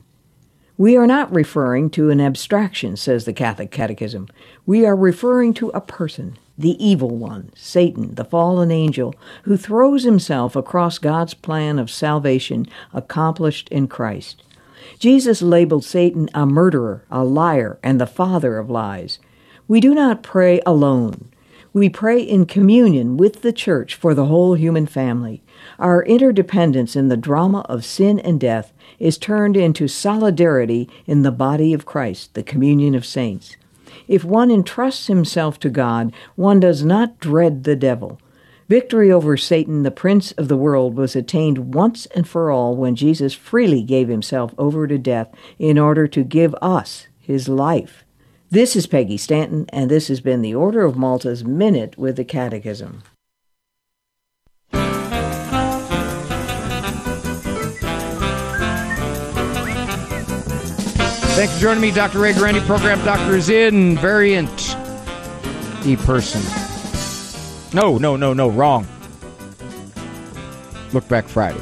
We 0.77 0.97
are 0.97 1.09
not 1.09 1.35
referring 1.35 1.91
to 1.91 2.11
an 2.11 2.21
abstraction, 2.21 2.97
says 2.97 3.25
the 3.25 3.33
Catholic 3.33 3.73
Catechism. 3.73 4.29
We 4.65 4.87
are 4.87 4.95
referring 4.95 5.55
to 5.55 5.71
a 5.71 5.81
person, 5.81 6.39
the 6.57 6.83
evil 6.83 7.11
one, 7.11 7.51
Satan, 7.57 8.15
the 8.15 8.25
fallen 8.25 8.71
angel, 8.71 9.13
who 9.43 9.57
throws 9.57 10.05
himself 10.05 10.55
across 10.55 10.99
God's 10.99 11.35
plan 11.35 11.81
of 11.81 11.91
salvation 11.91 12.65
accomplished 12.95 13.69
in 13.71 13.89
Christ. 13.89 14.45
Jesus 15.01 15.43
labeled 15.43 15.85
Satan 15.85 16.29
a 16.33 16.47
murderer, 16.47 17.05
a 17.11 17.25
liar, 17.25 17.81
and 17.83 18.01
the 18.01 18.07
father 18.07 18.57
of 18.57 18.71
lies. 18.71 19.19
We 19.69 19.81
do 19.81 19.95
not 19.95 20.23
pray 20.23 20.63
alone. 20.65 21.31
We 21.75 21.91
pray 21.91 22.23
in 22.23 22.47
communion 22.47 23.19
with 23.19 23.43
the 23.43 23.53
church 23.53 23.95
for 23.95 24.15
the 24.15 24.25
whole 24.25 24.55
human 24.55 24.87
family. 24.87 25.43
Our 25.79 26.03
interdependence 26.03 26.97
in 26.97 27.09
the 27.09 27.19
drama 27.19 27.61
of 27.69 27.85
sin 27.85 28.19
and 28.19 28.41
death 28.41 28.73
is 28.99 29.19
turned 29.19 29.59
into 29.59 29.87
solidarity 29.87 30.89
in 31.07 31.21
the 31.21 31.31
body 31.31 31.75
of 31.75 31.85
Christ, 31.85 32.33
the 32.33 32.43
communion 32.43 32.95
of 32.95 33.05
saints. 33.05 33.59
If 34.09 34.25
one 34.25 34.51
entrusts 34.51 35.09
himself 35.09 35.61
to 35.61 35.69
God, 35.69 36.15
one 36.35 36.61
does 36.61 36.83
not 36.83 37.21
dread 37.21 37.65
the 37.65 37.77
devil. 37.77 38.19
Victory 38.71 39.13
over 39.13 39.37
Satan, 39.37 39.83
the 39.83 39.91
prince 39.91 40.33
of 40.33 40.49
the 40.49 40.57
world, 40.57 40.97
was 40.97 41.15
attained 41.15 41.75
once 41.75 42.07
and 42.07 42.27
for 42.27 42.51
all 42.51 42.75
when 42.75 42.97
Jesus 42.97 43.35
freely 43.35 43.83
gave 43.83 44.09
himself 44.09 44.55
over 44.57 44.87
to 44.87 44.97
death 44.97 45.29
in 45.59 45.79
order 45.79 46.09
to 46.09 46.25
give 46.25 46.55
us 46.63 47.07
his 47.21 47.51
life. 47.51 48.07
This 48.51 48.77
is 48.77 48.87
Peggy 48.87 49.19
Stanton, 49.19 49.67
and 49.75 49.91
this 49.91 50.09
has 50.09 50.23
been 50.23 50.41
the 50.41 50.55
Order 50.55 50.87
of 50.87 50.97
Malta's 50.97 51.45
Minute 51.45 51.99
with 51.99 52.17
the 52.17 52.25
Catechism. 52.25 53.03
Thanks 61.37 61.53
for 61.53 61.61
joining 61.61 61.83
me, 61.83 61.91
Dr. 61.91 62.21
Ray 62.21 62.33
Guarendi. 62.33 62.65
Program 62.65 63.05
Doctor 63.05 63.37
is 63.37 63.51
in. 63.51 63.99
Variant 63.99 64.75
E 65.85 65.97
person. 65.97 66.41
No, 67.75 67.99
no, 67.99 68.17
no, 68.17 68.33
no, 68.33 68.49
wrong. 68.49 68.89
Look 70.95 71.07
back 71.07 71.27
Friday. 71.27 71.61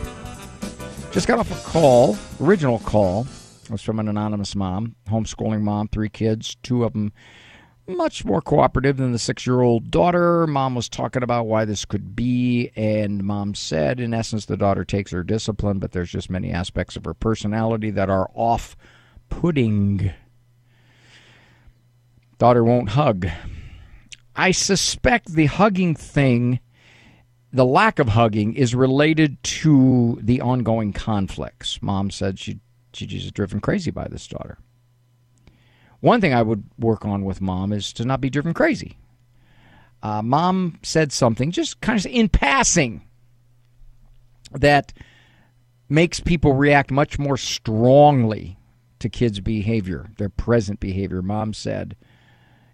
Just 1.10 1.26
got 1.26 1.40
off 1.40 1.50
a 1.50 1.68
call, 1.68 2.16
original 2.40 2.78
call 2.78 3.26
was 3.70 3.82
from 3.82 3.98
an 3.98 4.08
anonymous 4.08 4.54
mom, 4.54 4.96
homeschooling 5.08 5.62
mom, 5.62 5.88
three 5.88 6.08
kids, 6.08 6.56
two 6.62 6.84
of 6.84 6.92
them 6.92 7.12
much 7.88 8.24
more 8.24 8.40
cooperative 8.40 8.96
than 8.96 9.12
the 9.12 9.18
six 9.18 9.46
year 9.46 9.60
old 9.60 9.90
daughter. 9.90 10.46
Mom 10.46 10.74
was 10.74 10.88
talking 10.88 11.22
about 11.22 11.46
why 11.46 11.64
this 11.64 11.84
could 11.84 12.16
be, 12.16 12.70
and 12.76 13.22
mom 13.22 13.54
said, 13.54 14.00
in 14.00 14.12
essence, 14.12 14.46
the 14.46 14.56
daughter 14.56 14.84
takes 14.84 15.12
her 15.12 15.22
discipline, 15.22 15.78
but 15.78 15.92
there's 15.92 16.10
just 16.10 16.30
many 16.30 16.50
aspects 16.50 16.96
of 16.96 17.04
her 17.04 17.14
personality 17.14 17.90
that 17.90 18.10
are 18.10 18.30
off 18.34 18.76
putting. 19.28 20.12
Daughter 22.38 22.64
won't 22.64 22.90
hug. 22.90 23.28
I 24.34 24.50
suspect 24.50 25.32
the 25.32 25.46
hugging 25.46 25.94
thing, 25.94 26.60
the 27.52 27.64
lack 27.64 27.98
of 27.98 28.08
hugging, 28.08 28.54
is 28.54 28.74
related 28.74 29.42
to 29.42 30.18
the 30.20 30.40
ongoing 30.42 30.92
conflicts. 30.92 31.80
Mom 31.80 32.10
said 32.10 32.38
she 32.38 32.60
Gigi's 32.96 33.30
driven 33.30 33.60
crazy 33.60 33.90
by 33.90 34.08
this 34.08 34.26
daughter. 34.26 34.58
One 36.00 36.20
thing 36.20 36.34
I 36.34 36.42
would 36.42 36.64
work 36.78 37.04
on 37.04 37.24
with 37.24 37.40
mom 37.40 37.72
is 37.72 37.92
to 37.94 38.04
not 38.04 38.20
be 38.20 38.30
driven 38.30 38.54
crazy. 38.54 38.98
Uh, 40.02 40.22
mom 40.22 40.78
said 40.82 41.12
something 41.12 41.50
just 41.50 41.80
kind 41.80 41.98
of 41.98 42.06
in 42.06 42.28
passing 42.28 43.02
that 44.52 44.92
makes 45.88 46.20
people 46.20 46.54
react 46.54 46.90
much 46.90 47.18
more 47.18 47.36
strongly 47.36 48.58
to 48.98 49.08
kids' 49.08 49.40
behavior, 49.40 50.10
their 50.18 50.28
present 50.28 50.80
behavior. 50.80 51.22
Mom 51.22 51.52
said, 51.52 51.96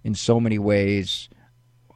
in 0.04 0.14
so 0.14 0.40
many 0.40 0.58
ways, 0.58 1.28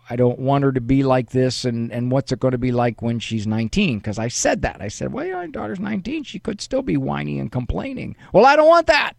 I 0.09 0.17
don't 0.17 0.39
want 0.39 0.63
her 0.63 0.73
to 0.73 0.81
be 0.81 1.03
like 1.03 1.31
this, 1.31 1.65
and, 1.65 1.91
and 1.91 2.13
what's 2.13 2.31
it 2.31 2.39
going 2.39 2.53
to 2.53 2.59
be 2.59 2.71
like 2.71 3.03
when 3.03 3.19
she's 3.19 3.47
19? 3.47 3.99
Because 3.99 4.19
I 4.19 4.29
said 4.29 4.63
that. 4.63 4.81
I 4.81 4.89
said, 4.89 5.13
well, 5.13 5.27
your 5.27 5.47
daughter's 5.49 5.81
19. 5.81 6.23
She 6.23 6.39
could 6.39 6.61
still 6.61 6.83
be 6.83 6.97
whiny 6.97 7.41
and 7.41 7.51
complaining. 7.51 8.15
Well, 8.33 8.47
I 8.47 8.55
don't 8.55 8.69
want 8.69 8.87
that. 8.87 9.15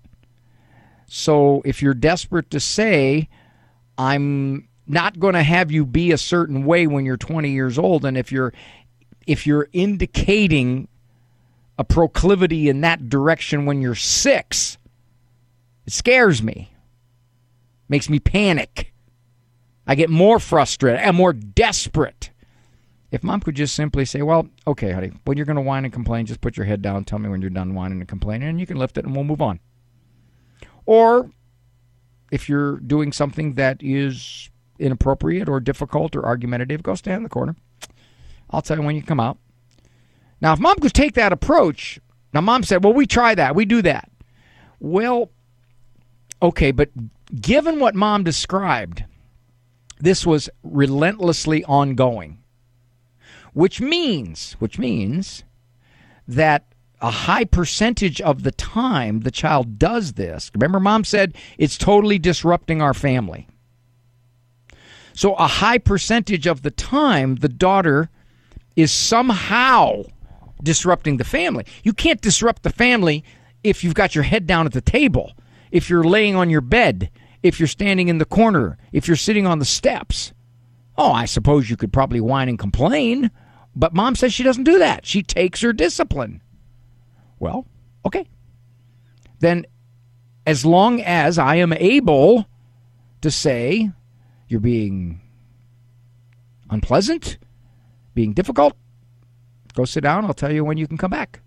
So 1.08 1.62
if 1.66 1.82
you're 1.82 1.94
desperate 1.94 2.50
to 2.52 2.60
say, 2.60 3.28
I'm 3.98 4.70
not 4.86 5.20
going 5.20 5.34
to 5.34 5.44
have 5.44 5.72
you 5.72 5.86
be 5.86 6.12
a 6.12 6.18
certain 6.18 6.66
way 6.66 6.88
when 6.88 7.06
you're 7.06 7.18
20 7.18 7.50
years 7.50 7.78
old, 7.78 8.06
and 8.06 8.18
if 8.18 8.32
you're 8.32 8.54
if 9.26 9.46
you're 9.46 9.68
indicating 9.74 10.88
a 11.78 11.84
proclivity 11.84 12.70
in 12.70 12.82
that 12.82 13.10
direction 13.10 13.66
when 13.66 13.82
you're 13.82 13.94
six, 13.94 14.78
it 15.86 15.92
scares 15.94 16.42
me, 16.42 16.72
makes 17.90 18.10
me 18.10 18.20
panic. 18.20 18.94
I 19.88 19.96
get 19.96 20.10
more 20.10 20.40
frustrated 20.40 21.00
and 21.00 21.16
more 21.16 21.34
desperate. 21.34 22.32
If 23.10 23.24
mom 23.24 23.40
could 23.40 23.56
just 23.56 23.74
simply 23.74 24.04
say, 24.04 24.22
Well, 24.22 24.50
okay, 24.68 24.92
honey, 24.92 25.14
when 25.24 25.38
you're 25.38 25.46
going 25.46 25.56
to 25.56 25.62
whine 25.62 25.86
and 25.86 25.94
complain, 25.94 26.26
just 26.26 26.42
put 26.42 26.58
your 26.58 26.66
head 26.66 26.82
down, 26.82 27.06
tell 27.06 27.20
me 27.20 27.30
when 27.30 27.42
you're 27.42 27.50
done 27.50 27.74
whining 27.74 28.00
and 28.00 28.08
complaining, 28.08 28.50
and 28.50 28.60
you 28.60 28.68
can 28.68 28.78
lift 28.78 28.98
it 28.98 29.06
and 29.06 29.16
we'll 29.16 29.24
move 29.24 29.42
on. 29.42 29.60
Or 30.86 31.32
if 32.32 32.50
you're 32.50 32.78
doing 32.78 33.14
something 33.14 33.54
that 33.54 33.78
is 33.82 34.50
inappropriate 34.78 35.48
or 35.48 35.60
difficult 35.62 36.16
or 36.16 36.26
argumentative, 36.26 36.84
go 36.84 36.96
stand 36.96 37.18
in 37.18 37.24
the 37.24 37.30
corner. 37.30 37.56
I'll 38.50 38.62
tell 38.62 38.78
you 38.78 38.84
when 38.84 38.96
you 38.96 39.04
come 39.04 39.20
out. 39.20 39.38
Now, 40.42 40.54
if 40.54 40.60
mom 40.60 40.78
could 40.80 40.94
take 40.94 41.14
that 41.14 41.34
approach, 41.34 42.00
now 42.34 42.42
mom 42.42 42.64
said, 42.64 42.84
Well, 42.84 42.94
we 42.94 43.06
try 43.06 43.36
that, 43.36 43.56
we 43.56 43.64
do 43.64 43.82
that. 43.84 44.12
Well, 44.80 45.32
okay, 46.42 46.72
but 46.72 46.90
given 47.40 47.80
what 47.80 47.96
mom 47.96 48.24
described, 48.24 49.06
this 50.00 50.26
was 50.26 50.50
relentlessly 50.64 51.64
ongoing, 51.66 52.44
which 53.54 53.82
means, 53.82 54.54
which 54.60 54.78
means 54.78 55.44
that 56.28 56.66
a 57.00 57.12
high 57.12 57.46
percentage 57.46 58.20
of 58.22 58.44
the 58.44 58.52
time 58.52 59.22
the 59.22 59.32
child 59.32 59.78
does 59.78 60.14
this. 60.14 60.52
Remember, 60.54 60.80
mom 60.80 61.04
said 61.04 61.36
it's 61.58 61.78
totally 61.78 62.20
disrupting 62.20 62.82
our 62.82 62.94
family. 62.94 63.48
So, 65.14 65.34
a 65.36 65.48
high 65.48 65.80
percentage 65.80 66.46
of 66.46 66.62
the 66.62 66.72
time, 66.72 67.38
the 67.38 67.50
daughter 67.50 68.10
is 68.76 68.92
somehow 68.92 70.04
disrupting 70.62 71.18
the 71.18 71.24
family. 71.24 71.66
You 71.84 71.94
can't 71.94 72.22
disrupt 72.22 72.64
the 72.64 72.70
family 72.72 73.24
if 73.64 73.84
you've 73.84 73.96
got 73.96 74.14
your 74.14 74.24
head 74.24 74.46
down 74.46 74.66
at 74.66 74.74
the 74.74 74.82
table, 74.82 75.34
if 75.72 75.90
you're 75.90 76.04
laying 76.04 76.36
on 76.36 76.50
your 76.50 76.62
bed, 76.62 77.10
if 77.44 77.60
you're 77.60 77.68
standing 77.68 78.08
in 78.08 78.18
the 78.18 78.26
corner, 78.26 78.78
if 78.92 79.08
you're 79.08 79.18
sitting 79.18 79.46
on 79.46 79.60
the 79.60 79.66
steps. 79.66 80.34
Oh, 80.98 81.12
I 81.12 81.26
suppose 81.26 81.70
you 81.70 81.78
could 81.78 81.94
probably 81.94 82.20
whine 82.20 82.50
and 82.50 82.58
complain, 82.58 83.30
but 83.76 83.94
mom 83.94 84.16
says 84.16 84.34
she 84.34 84.44
doesn't 84.44 84.64
do 84.64 84.80
that. 84.80 85.06
She 85.06 85.22
takes 85.22 85.62
her 85.62 85.72
discipline. 85.74 86.42
Well, 87.40 87.68
okay. 88.06 88.28
Then, 89.40 89.66
as 90.46 90.66
long 90.66 91.02
as 91.02 91.38
I 91.38 91.56
am 91.56 91.74
able 91.74 92.48
to 93.22 93.30
say 93.30 93.92
you're 94.48 94.60
being 94.60 95.22
unpleasant, 96.70 97.38
being 98.16 98.34
difficult, 98.34 98.76
go 99.74 99.86
sit 99.86 100.02
down. 100.02 100.26
I'll 100.26 100.34
tell 100.34 100.52
you 100.52 100.66
when 100.66 100.78
you 100.78 100.88
can 100.88 100.98
come 100.98 101.12
back. 101.12 101.42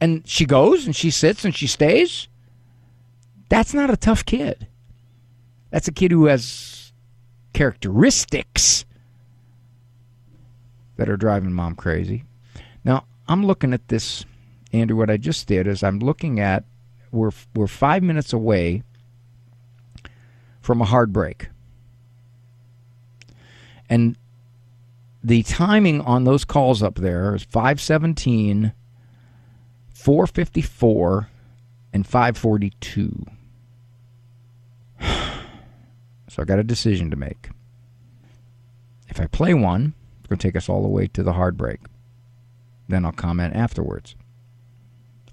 And 0.00 0.26
she 0.26 0.46
goes 0.46 0.86
and 0.86 0.96
she 0.96 1.12
sits 1.12 1.44
and 1.44 1.54
she 1.54 1.68
stays. 1.68 2.26
That's 3.48 3.72
not 3.72 3.90
a 3.90 3.96
tough 3.96 4.24
kid. 4.24 4.66
That's 5.72 5.88
a 5.88 5.92
kid 5.92 6.12
who 6.12 6.26
has 6.26 6.92
characteristics 7.54 8.84
that 10.96 11.08
are 11.08 11.16
driving 11.16 11.54
mom 11.54 11.74
crazy. 11.74 12.24
Now, 12.84 13.06
I'm 13.26 13.46
looking 13.46 13.72
at 13.72 13.88
this, 13.88 14.26
Andrew. 14.72 14.98
What 14.98 15.08
I 15.08 15.16
just 15.16 15.46
did 15.46 15.66
is 15.66 15.82
I'm 15.82 15.98
looking 15.98 16.38
at 16.38 16.64
we're 17.10 17.30
we're 17.54 17.66
five 17.66 18.02
minutes 18.02 18.34
away 18.34 18.82
from 20.60 20.82
a 20.82 20.84
hard 20.84 21.10
break, 21.10 21.48
and 23.88 24.18
the 25.24 25.42
timing 25.42 26.02
on 26.02 26.24
those 26.24 26.44
calls 26.44 26.82
up 26.82 26.96
there 26.96 27.34
is 27.34 27.44
517, 27.44 28.72
454, 29.94 31.28
and 31.94 32.06
542. 32.06 33.26
So 36.32 36.40
I 36.40 36.46
got 36.46 36.58
a 36.58 36.64
decision 36.64 37.10
to 37.10 37.16
make. 37.16 37.50
If 39.06 39.20
I 39.20 39.26
play 39.26 39.52
one, 39.52 39.92
it's 40.18 40.28
going 40.28 40.38
to 40.38 40.48
take 40.48 40.56
us 40.56 40.66
all 40.66 40.80
the 40.80 40.88
way 40.88 41.06
to 41.08 41.22
the 41.22 41.34
hard 41.34 41.58
break. 41.58 41.80
Then 42.88 43.04
I'll 43.04 43.12
comment 43.12 43.54
afterwards. 43.54 44.16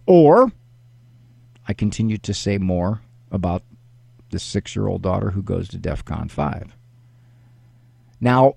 Or 0.05 0.51
I 1.65 1.71
continue 1.71 2.17
to 2.17 2.33
say 2.33 2.57
more 2.57 2.99
about 3.31 3.63
the 4.31 4.39
six 4.39 4.75
year 4.75 4.87
old 4.87 5.01
daughter 5.01 5.31
who 5.31 5.41
goes 5.41 5.69
to 5.69 5.77
DEF 5.77 6.03
CON 6.03 6.27
5. 6.27 6.75
Now, 8.19 8.55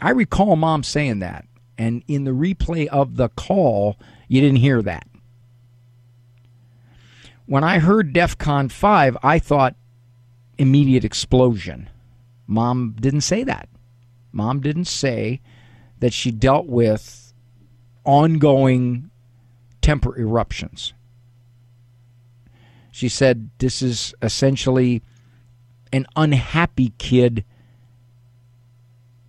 I 0.00 0.10
recall 0.10 0.54
mom 0.54 0.84
saying 0.84 1.18
that, 1.18 1.46
and 1.76 2.04
in 2.06 2.22
the 2.22 2.30
replay 2.30 2.86
of 2.86 3.16
the 3.16 3.30
call, 3.30 3.96
you 4.28 4.40
didn't 4.40 4.58
hear 4.58 4.82
that. 4.82 5.08
When 7.46 7.64
I 7.64 7.80
heard 7.80 8.12
DEF 8.12 8.38
CON 8.38 8.68
5, 8.68 9.16
I 9.20 9.40
thought 9.40 9.74
immediate 10.58 11.04
explosion. 11.04 11.88
Mom 12.46 12.94
didn't 12.98 13.22
say 13.22 13.44
that. 13.44 13.68
Mom 14.32 14.60
didn't 14.60 14.84
say 14.86 15.40
that 16.00 16.12
she 16.12 16.30
dealt 16.30 16.66
with 16.66 17.32
ongoing 18.04 19.10
temper 19.80 20.18
eruptions. 20.18 20.92
She 22.90 23.08
said 23.08 23.50
this 23.58 23.82
is 23.82 24.14
essentially 24.22 25.02
an 25.92 26.06
unhappy 26.16 26.92
kid 26.98 27.44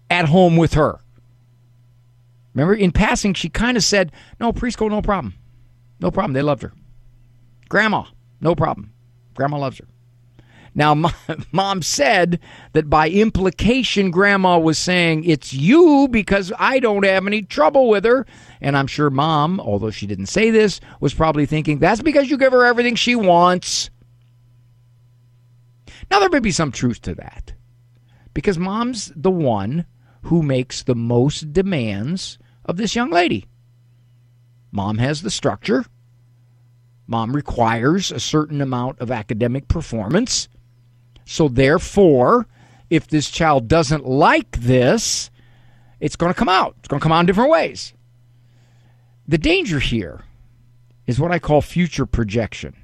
at 0.10 0.26
home 0.26 0.56
with 0.58 0.74
her. 0.74 1.00
Remember, 2.54 2.74
in 2.74 2.92
passing, 2.92 3.34
she 3.34 3.50
kind 3.50 3.78
of 3.78 3.84
said, 3.84 4.12
No, 4.40 4.52
preschool, 4.52 4.90
no 4.90 5.02
problem. 5.02 5.36
No 6.00 6.12
problem. 6.12 6.34
They 6.34 6.42
loved 6.42 6.64
her. 6.64 6.74
Grandma, 7.70 8.06
no 8.42 8.56
problem. 8.56 8.94
Grandma 9.36 9.58
loves 9.58 9.78
her. 9.80 9.86
Now, 10.78 10.94
mom 11.52 11.82
said 11.82 12.40
that 12.74 12.88
by 12.88 13.10
implication, 13.10 14.12
grandma 14.12 14.60
was 14.60 14.78
saying, 14.78 15.24
It's 15.26 15.52
you 15.52 16.08
because 16.10 16.54
I 16.58 16.80
don't 16.80 17.04
have 17.04 17.26
any 17.26 17.42
trouble 17.42 17.90
with 17.90 18.06
her. 18.06 18.28
And 18.62 18.78
I'm 18.78 18.86
sure 18.86 19.10
mom, 19.10 19.60
although 19.60 19.90
she 19.90 20.06
didn't 20.06 20.28
say 20.28 20.52
this, 20.52 20.80
was 21.02 21.16
probably 21.16 21.48
thinking, 21.48 21.80
That's 21.80 22.04
because 22.04 22.30
you 22.30 22.38
give 22.38 22.54
her 22.54 22.64
everything 22.64 22.94
she 22.94 23.16
wants. 23.16 23.90
Now, 26.12 26.20
there 26.20 26.30
may 26.30 26.40
be 26.40 26.52
some 26.52 26.72
truth 26.72 27.02
to 27.02 27.16
that 27.16 27.54
because 28.36 28.60
mom's 28.60 29.12
the 29.16 29.32
one 29.32 29.88
who 30.22 30.44
makes 30.44 30.84
the 30.84 30.96
most 30.96 31.52
demands 31.52 32.38
of 32.64 32.78
this 32.78 32.96
young 32.96 33.10
lady. 33.10 33.48
Mom 34.72 35.00
has 35.00 35.24
the 35.24 35.32
structure. 35.32 35.86
Mom 37.08 37.36
requires 37.36 38.12
a 38.12 38.20
certain 38.20 38.62
amount 38.62 39.00
of 39.00 39.10
academic 39.10 39.68
performance. 39.68 40.48
So, 41.30 41.50
therefore, 41.50 42.48
if 42.90 43.08
this 43.08 43.30
child 43.30 43.68
doesn't 43.68 44.06
like 44.06 44.50
this, 44.52 45.30
it's 46.00 46.16
going 46.16 46.34
to 46.34 46.40
come 46.40 46.48
out. 46.48 46.76
It's 46.80 46.88
going 46.88 47.02
to 47.02 47.04
come 47.04 47.12
out 47.12 47.20
in 47.20 47.26
different 47.26 47.52
ways. 47.52 47.94
The 49.28 49.38
danger 49.38 49.80
here 49.80 50.22
is 51.06 51.20
what 51.20 51.34
I 51.34 51.40
call 51.40 51.62
future 51.62 52.06
projection. 52.06 52.78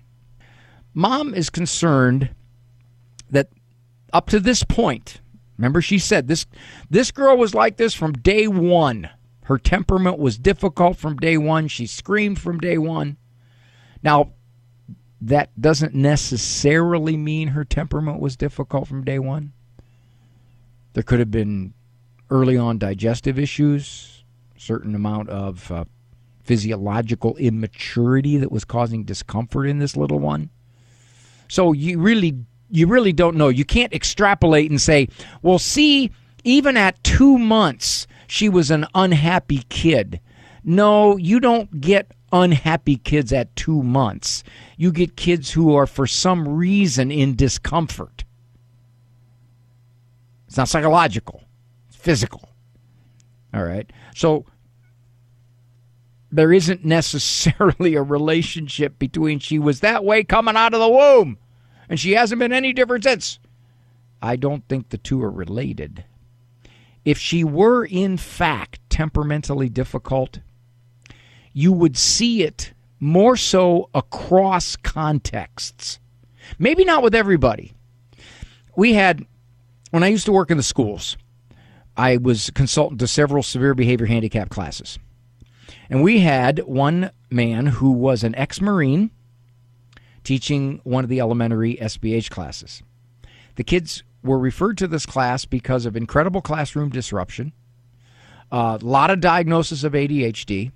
Mom 0.93 1.33
is 1.33 1.49
concerned 1.49 2.31
that 3.29 3.47
up 4.11 4.27
to 4.29 4.41
this 4.41 4.63
point, 4.63 5.21
remember 5.57 5.81
she 5.81 5.97
said 5.97 6.27
this 6.27 6.45
this 6.89 7.11
girl 7.11 7.37
was 7.37 7.55
like 7.55 7.77
this 7.77 7.93
from 7.93 8.11
day 8.11 8.47
1. 8.47 9.09
Her 9.45 9.57
temperament 9.57 10.19
was 10.19 10.37
difficult 10.37 10.97
from 10.97 11.15
day 11.15 11.37
1. 11.37 11.69
She 11.69 11.87
screamed 11.87 12.39
from 12.39 12.59
day 12.59 12.77
1. 12.77 13.15
Now, 14.03 14.33
that 15.25 15.49
doesn't 15.59 15.95
necessarily 15.95 17.15
mean 17.15 17.49
her 17.49 17.63
temperament 17.63 18.19
was 18.19 18.35
difficult 18.35 18.87
from 18.87 19.05
day 19.05 19.19
one. 19.19 19.53
There 20.93 21.03
could 21.03 21.19
have 21.19 21.31
been 21.31 21.73
early 22.29 22.57
on 22.57 22.77
digestive 22.77 23.39
issues, 23.39 24.25
certain 24.57 24.95
amount 24.95 25.29
of 25.29 25.71
uh, 25.71 25.85
physiological 26.43 27.37
immaturity 27.37 28.37
that 28.37 28.51
was 28.51 28.65
causing 28.65 29.05
discomfort 29.05 29.67
in 29.67 29.79
this 29.79 29.95
little 29.95 30.19
one. 30.19 30.49
So 31.47 31.71
you 31.71 31.99
really 31.99 32.35
you 32.69 32.87
really 32.87 33.13
don't 33.13 33.37
know. 33.37 33.47
You 33.47 33.65
can't 33.65 33.93
extrapolate 33.93 34.69
and 34.71 34.81
say, 34.81 35.07
"Well, 35.41 35.59
see, 35.59 36.11
even 36.43 36.75
at 36.75 37.01
2 37.03 37.37
months 37.37 38.07
she 38.27 38.49
was 38.49 38.71
an 38.71 38.87
unhappy 38.93 39.63
kid." 39.69 40.19
No, 40.65 41.15
you 41.17 41.39
don't 41.39 41.79
get 41.79 42.11
unhappy 42.33 42.97
kids 42.97 43.31
at 43.31 43.55
two 43.55 43.83
months. 43.83 44.43
You 44.75 44.91
get 44.91 45.15
kids 45.15 45.51
who 45.51 45.73
are, 45.75 45.87
for 45.87 46.07
some 46.07 46.47
reason, 46.47 47.11
in 47.11 47.35
discomfort. 47.35 48.25
It's 50.47 50.57
not 50.57 50.67
psychological, 50.67 51.43
it's 51.87 51.95
physical. 51.95 52.49
All 53.53 53.63
right. 53.63 53.89
So 54.15 54.45
there 56.31 56.51
isn't 56.51 56.83
necessarily 56.83 57.93
a 57.95 58.01
relationship 58.01 58.97
between 58.97 59.39
she 59.39 59.59
was 59.59 59.79
that 59.79 60.03
way 60.03 60.23
coming 60.23 60.57
out 60.57 60.73
of 60.73 60.79
the 60.79 60.89
womb 60.89 61.37
and 61.87 61.99
she 61.99 62.13
hasn't 62.13 62.39
been 62.39 62.51
any 62.51 62.73
different 62.73 63.03
since. 63.03 63.39
I 64.21 64.35
don't 64.35 64.67
think 64.67 64.89
the 64.89 64.97
two 64.97 65.21
are 65.21 65.29
related. 65.29 66.05
If 67.05 67.19
she 67.19 67.43
were, 67.43 67.85
in 67.85 68.17
fact, 68.17 68.79
temperamentally 68.89 69.69
difficult, 69.69 70.39
you 71.53 71.71
would 71.71 71.97
see 71.97 72.43
it 72.43 72.73
more 72.99 73.37
so 73.37 73.89
across 73.93 74.75
contexts. 74.75 75.99
Maybe 76.57 76.83
not 76.83 77.03
with 77.03 77.15
everybody. 77.15 77.73
We 78.75 78.93
had, 78.93 79.25
when 79.91 80.03
I 80.03 80.07
used 80.07 80.25
to 80.25 80.31
work 80.31 80.51
in 80.51 80.57
the 80.57 80.63
schools, 80.63 81.15
I 81.95 82.17
was 82.17 82.49
consultant 82.51 82.99
to 83.01 83.07
several 83.07 83.43
severe 83.43 83.75
behavior 83.75 84.07
handicap 84.07 84.49
classes. 84.49 84.97
And 85.89 86.01
we 86.01 86.19
had 86.19 86.59
one 86.59 87.11
man 87.29 87.67
who 87.67 87.91
was 87.91 88.23
an 88.23 88.35
ex 88.35 88.61
Marine 88.61 89.11
teaching 90.23 90.79
one 90.83 91.03
of 91.03 91.09
the 91.09 91.19
elementary 91.19 91.75
SBH 91.75 92.29
classes. 92.29 92.81
The 93.55 93.63
kids 93.63 94.03
were 94.23 94.39
referred 94.39 94.77
to 94.79 94.87
this 94.87 95.05
class 95.05 95.45
because 95.45 95.85
of 95.85 95.95
incredible 95.95 96.41
classroom 96.41 96.89
disruption, 96.89 97.51
a 98.51 98.79
lot 98.81 99.11
of 99.11 99.19
diagnosis 99.19 99.83
of 99.83 99.93
ADHD, 99.93 100.71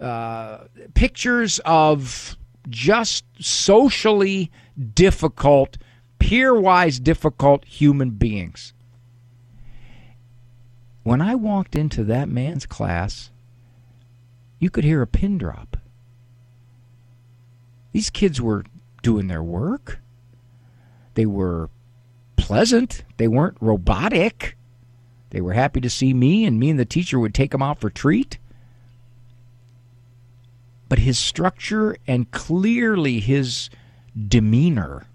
uh, 0.00 0.64
pictures 0.94 1.60
of 1.64 2.36
just 2.68 3.24
socially 3.38 4.50
difficult, 4.94 5.76
peer 6.18 6.58
wise 6.58 6.98
difficult 6.98 7.64
human 7.64 8.10
beings. 8.10 8.72
When 11.02 11.20
I 11.20 11.34
walked 11.34 11.74
into 11.74 12.04
that 12.04 12.28
man's 12.28 12.66
class, 12.66 13.30
you 14.58 14.70
could 14.70 14.84
hear 14.84 15.02
a 15.02 15.06
pin 15.06 15.38
drop. 15.38 15.76
These 17.92 18.10
kids 18.10 18.40
were 18.40 18.64
doing 19.02 19.26
their 19.26 19.42
work. 19.42 20.00
They 21.14 21.26
were 21.26 21.70
pleasant. 22.36 23.04
They 23.16 23.28
weren't 23.28 23.56
robotic. 23.60 24.56
They 25.30 25.40
were 25.40 25.54
happy 25.54 25.80
to 25.80 25.90
see 25.90 26.12
me, 26.14 26.44
and 26.44 26.58
me 26.58 26.70
and 26.70 26.78
the 26.78 26.84
teacher 26.84 27.18
would 27.18 27.34
take 27.34 27.50
them 27.50 27.62
out 27.62 27.80
for 27.80 27.90
treat 27.90 28.38
but 30.90 30.98
his 30.98 31.18
structure 31.18 31.96
and 32.08 32.32
clearly 32.32 33.20
his 33.20 33.70
demeanor 34.28 35.06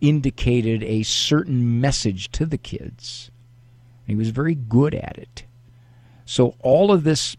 indicated 0.00 0.82
a 0.82 1.02
certain 1.02 1.80
message 1.82 2.30
to 2.32 2.46
the 2.46 2.56
kids. 2.56 3.30
He 4.06 4.14
was 4.14 4.30
very 4.30 4.54
good 4.54 4.94
at 4.94 5.18
it. 5.18 5.44
So 6.24 6.54
all 6.60 6.90
of 6.90 7.04
this 7.04 7.36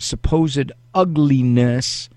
supposed 0.00 0.72
ugliness 0.94 2.08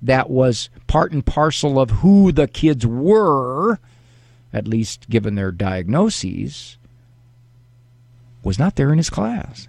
that 0.00 0.30
was 0.30 0.70
part 0.86 1.10
and 1.10 1.26
parcel 1.26 1.80
of 1.80 1.90
who 1.90 2.30
the 2.30 2.46
kids 2.46 2.86
were, 2.86 3.80
at 4.52 4.68
least 4.68 5.10
given 5.10 5.34
their 5.34 5.50
diagnoses, 5.50 6.78
was 8.44 8.60
not 8.60 8.76
there 8.76 8.92
in 8.92 8.98
his 8.98 9.10
class. 9.10 9.66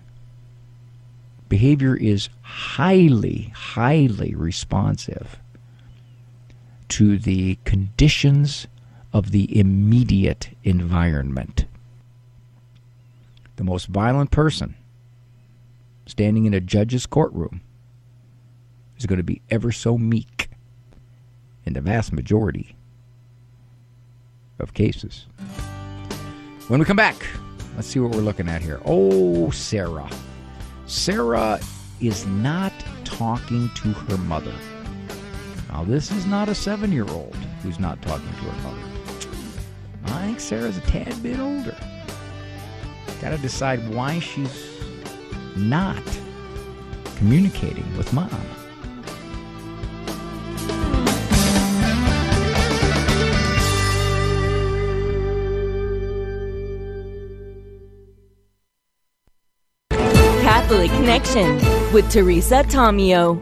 Behavior 1.51 1.97
is 1.97 2.29
highly, 2.43 3.51
highly 3.53 4.33
responsive 4.33 5.37
to 6.87 7.17
the 7.17 7.57
conditions 7.65 8.67
of 9.11 9.31
the 9.31 9.59
immediate 9.59 10.55
environment. 10.63 11.65
The 13.57 13.65
most 13.65 13.87
violent 13.87 14.31
person 14.31 14.75
standing 16.05 16.45
in 16.45 16.53
a 16.53 16.61
judge's 16.61 17.05
courtroom 17.05 17.59
is 18.97 19.05
going 19.05 19.17
to 19.17 19.23
be 19.23 19.41
ever 19.49 19.73
so 19.73 19.97
meek 19.97 20.49
in 21.65 21.73
the 21.73 21.81
vast 21.81 22.13
majority 22.13 22.77
of 24.57 24.73
cases. 24.73 25.25
When 26.69 26.79
we 26.79 26.85
come 26.85 26.95
back, 26.95 27.17
let's 27.75 27.89
see 27.89 27.99
what 27.99 28.15
we're 28.15 28.21
looking 28.21 28.47
at 28.47 28.61
here. 28.61 28.79
Oh, 28.85 29.49
Sarah. 29.49 30.09
Sarah 30.91 31.57
is 32.01 32.25
not 32.25 32.73
talking 33.05 33.69
to 33.75 33.93
her 33.93 34.17
mother. 34.17 34.53
Now, 35.69 35.85
this 35.85 36.11
is 36.11 36.25
not 36.25 36.49
a 36.49 36.53
seven 36.53 36.91
year 36.91 37.07
old 37.07 37.33
who's 37.63 37.79
not 37.79 38.01
talking 38.01 38.27
to 38.27 38.33
her 38.33 38.61
mother. 38.61 38.83
I 40.07 40.25
think 40.25 40.41
Sarah's 40.41 40.77
a 40.77 40.81
tad 40.81 41.23
bit 41.23 41.39
older. 41.39 41.77
Got 43.21 43.29
to 43.29 43.37
decide 43.37 43.79
why 43.95 44.19
she's 44.19 44.67
not 45.55 46.03
communicating 47.15 47.85
with 47.97 48.11
mom. 48.11 48.29
Connection 60.71 61.57
with 61.91 62.09
Teresa 62.09 62.63
Tomeo. 62.63 63.41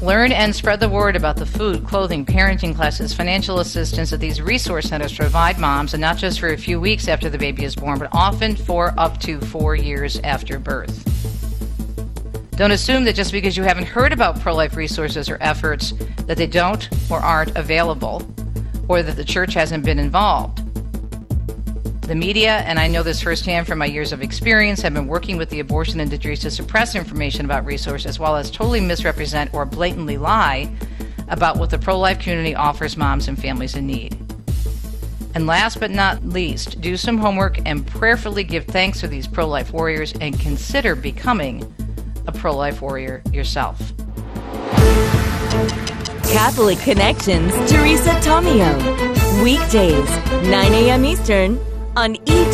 Learn 0.00 0.32
and 0.32 0.56
spread 0.56 0.80
the 0.80 0.88
word 0.88 1.14
about 1.14 1.36
the 1.36 1.44
food, 1.44 1.84
clothing, 1.86 2.24
parenting 2.24 2.74
classes, 2.74 3.12
financial 3.12 3.60
assistance 3.60 4.08
that 4.10 4.16
these 4.16 4.40
resource 4.40 4.88
centers 4.88 5.14
provide 5.14 5.58
moms, 5.58 5.92
and 5.92 6.00
not 6.00 6.16
just 6.16 6.40
for 6.40 6.48
a 6.48 6.56
few 6.56 6.80
weeks 6.80 7.06
after 7.06 7.28
the 7.28 7.36
baby 7.36 7.64
is 7.64 7.76
born, 7.76 7.98
but 7.98 8.08
often 8.12 8.56
for 8.56 8.94
up 8.96 9.20
to 9.20 9.42
four 9.42 9.76
years 9.76 10.18
after 10.24 10.58
birth. 10.58 11.04
Don't 12.56 12.70
assume 12.70 13.04
that 13.04 13.14
just 13.14 13.30
because 13.30 13.54
you 13.54 13.62
haven't 13.62 13.86
heard 13.86 14.14
about 14.14 14.40
pro 14.40 14.54
life 14.54 14.74
resources 14.74 15.28
or 15.28 15.36
efforts 15.42 15.92
that 16.26 16.38
they 16.38 16.46
don't 16.46 16.88
or 17.10 17.18
aren't 17.18 17.54
available, 17.58 18.26
or 18.88 19.02
that 19.02 19.16
the 19.16 19.24
church 19.24 19.52
hasn't 19.52 19.84
been 19.84 19.98
involved. 19.98 20.61
The 22.02 22.16
media, 22.16 22.58
and 22.66 22.80
I 22.80 22.88
know 22.88 23.04
this 23.04 23.22
firsthand 23.22 23.68
from 23.68 23.78
my 23.78 23.86
years 23.86 24.12
of 24.12 24.22
experience, 24.22 24.82
have 24.82 24.92
been 24.92 25.06
working 25.06 25.36
with 25.36 25.50
the 25.50 25.60
abortion 25.60 26.00
industry 26.00 26.36
to 26.36 26.50
suppress 26.50 26.96
information 26.96 27.44
about 27.44 27.64
resources 27.64 28.06
as 28.06 28.18
well 28.18 28.34
as 28.34 28.50
totally 28.50 28.80
misrepresent 28.80 29.54
or 29.54 29.64
blatantly 29.64 30.18
lie 30.18 30.68
about 31.28 31.58
what 31.58 31.70
the 31.70 31.78
pro 31.78 31.96
life 31.96 32.18
community 32.18 32.56
offers 32.56 32.96
moms 32.96 33.28
and 33.28 33.40
families 33.40 33.76
in 33.76 33.86
need. 33.86 34.18
And 35.36 35.46
last 35.46 35.78
but 35.78 35.92
not 35.92 36.24
least, 36.24 36.80
do 36.80 36.96
some 36.96 37.18
homework 37.18 37.60
and 37.66 37.86
prayerfully 37.86 38.42
give 38.42 38.64
thanks 38.66 38.98
to 39.00 39.06
these 39.06 39.28
pro 39.28 39.46
life 39.46 39.72
warriors 39.72 40.12
and 40.20 40.38
consider 40.40 40.96
becoming 40.96 41.72
a 42.26 42.32
pro 42.32 42.54
life 42.54 42.82
warrior 42.82 43.22
yourself. 43.32 43.78
Catholic 46.24 46.80
Connections, 46.80 47.52
Teresa 47.70 48.10
Tomeo. 48.20 49.42
Weekdays, 49.44 50.08
9 50.50 50.72
a.m. 50.72 51.04
Eastern 51.04 51.71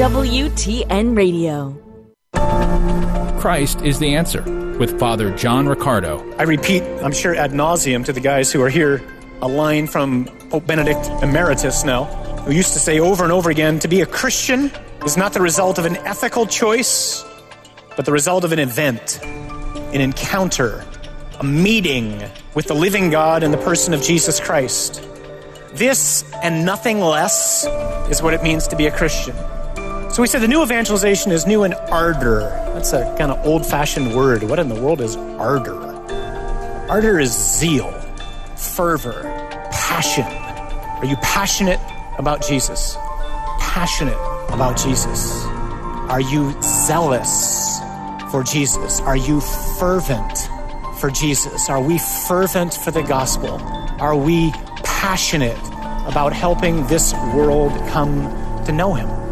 on 0.00 0.12
EWTN 0.12 1.16
Radio. 1.16 1.76
Christ 3.40 3.82
is 3.82 3.98
the 3.98 4.14
answer 4.14 4.42
with 4.78 4.98
Father 4.98 5.34
John 5.36 5.68
Riccardo. 5.68 6.24
I 6.38 6.44
repeat, 6.44 6.82
I'm 7.02 7.12
sure 7.12 7.34
ad 7.34 7.50
nauseum 7.50 8.04
to 8.04 8.12
the 8.12 8.20
guys 8.20 8.52
who 8.52 8.62
are 8.62 8.68
here, 8.68 9.02
a 9.42 9.48
line 9.48 9.88
from 9.88 10.26
Pope 10.50 10.66
Benedict 10.66 11.04
Emeritus 11.22 11.84
now, 11.84 12.04
who 12.44 12.52
used 12.52 12.74
to 12.74 12.78
say 12.78 13.00
over 13.00 13.24
and 13.24 13.32
over 13.32 13.50
again 13.50 13.80
to 13.80 13.88
be 13.88 14.00
a 14.00 14.06
Christian 14.06 14.70
is 15.04 15.16
not 15.16 15.32
the 15.32 15.40
result 15.40 15.78
of 15.78 15.84
an 15.84 15.96
ethical 15.98 16.46
choice, 16.46 17.24
but 17.96 18.04
the 18.04 18.12
result 18.12 18.44
of 18.44 18.52
an 18.52 18.60
event, 18.60 19.20
an 19.24 20.00
encounter, 20.00 20.84
a 21.40 21.44
meeting 21.44 22.22
with 22.54 22.66
the 22.66 22.74
living 22.74 23.10
God 23.10 23.42
in 23.42 23.50
the 23.50 23.58
person 23.58 23.94
of 23.94 24.02
Jesus 24.02 24.38
Christ. 24.38 25.04
This 25.72 26.24
and 26.42 26.64
nothing 26.64 27.00
less 27.00 27.66
is 28.08 28.22
what 28.22 28.32
it 28.32 28.44
means 28.44 28.68
to 28.68 28.76
be 28.76 28.86
a 28.86 28.96
Christian. 28.96 29.34
So 30.10 30.22
we 30.22 30.26
said 30.26 30.40
the 30.40 30.48
new 30.48 30.62
evangelization 30.62 31.32
is 31.32 31.46
new 31.46 31.64
in 31.64 31.74
ardor. 31.90 32.40
That's 32.74 32.92
a 32.92 33.14
kind 33.18 33.30
of 33.30 33.44
old 33.46 33.64
fashioned 33.64 34.14
word. 34.14 34.42
What 34.42 34.58
in 34.58 34.68
the 34.68 34.80
world 34.80 35.00
is 35.00 35.16
ardor? 35.16 35.78
Ardor 36.88 37.20
is 37.20 37.32
zeal, 37.32 37.90
fervor, 38.56 39.22
passion. 39.70 40.24
Are 40.24 41.04
you 41.04 41.16
passionate 41.16 41.80
about 42.18 42.46
Jesus? 42.46 42.96
Passionate 43.58 44.18
about 44.50 44.76
Jesus? 44.76 45.44
Are 46.10 46.20
you 46.20 46.56
zealous 46.62 47.78
for 48.30 48.42
Jesus? 48.42 49.00
Are 49.00 49.16
you 49.16 49.40
fervent 49.78 50.48
for 50.98 51.10
Jesus? 51.10 51.68
Are 51.68 51.80
we 51.80 51.98
fervent 52.26 52.74
for 52.74 52.90
the 52.90 53.02
gospel? 53.02 53.60
Are 54.00 54.16
we 54.16 54.52
passionate 54.98 55.58
about 56.08 56.32
helping 56.32 56.86
this 56.86 57.12
world 57.34 57.70
come 57.90 58.22
to 58.64 58.72
know 58.72 58.94
Him. 58.94 59.27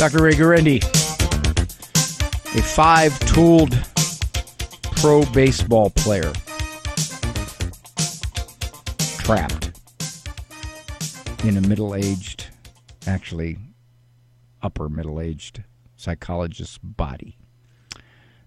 Dr. 0.00 0.22
Ray 0.22 0.32
Guarendi, 0.32 0.82
a 2.56 2.62
five 2.62 3.18
tooled 3.34 3.78
pro 4.96 5.26
baseball 5.26 5.90
player, 5.90 6.32
trapped 9.18 9.72
in 11.44 11.58
a 11.58 11.60
middle 11.60 11.94
aged 11.94 12.46
actually 13.06 13.58
upper 14.62 14.88
middle 14.88 15.20
aged 15.20 15.64
psychologist's 15.96 16.78
body. 16.78 17.36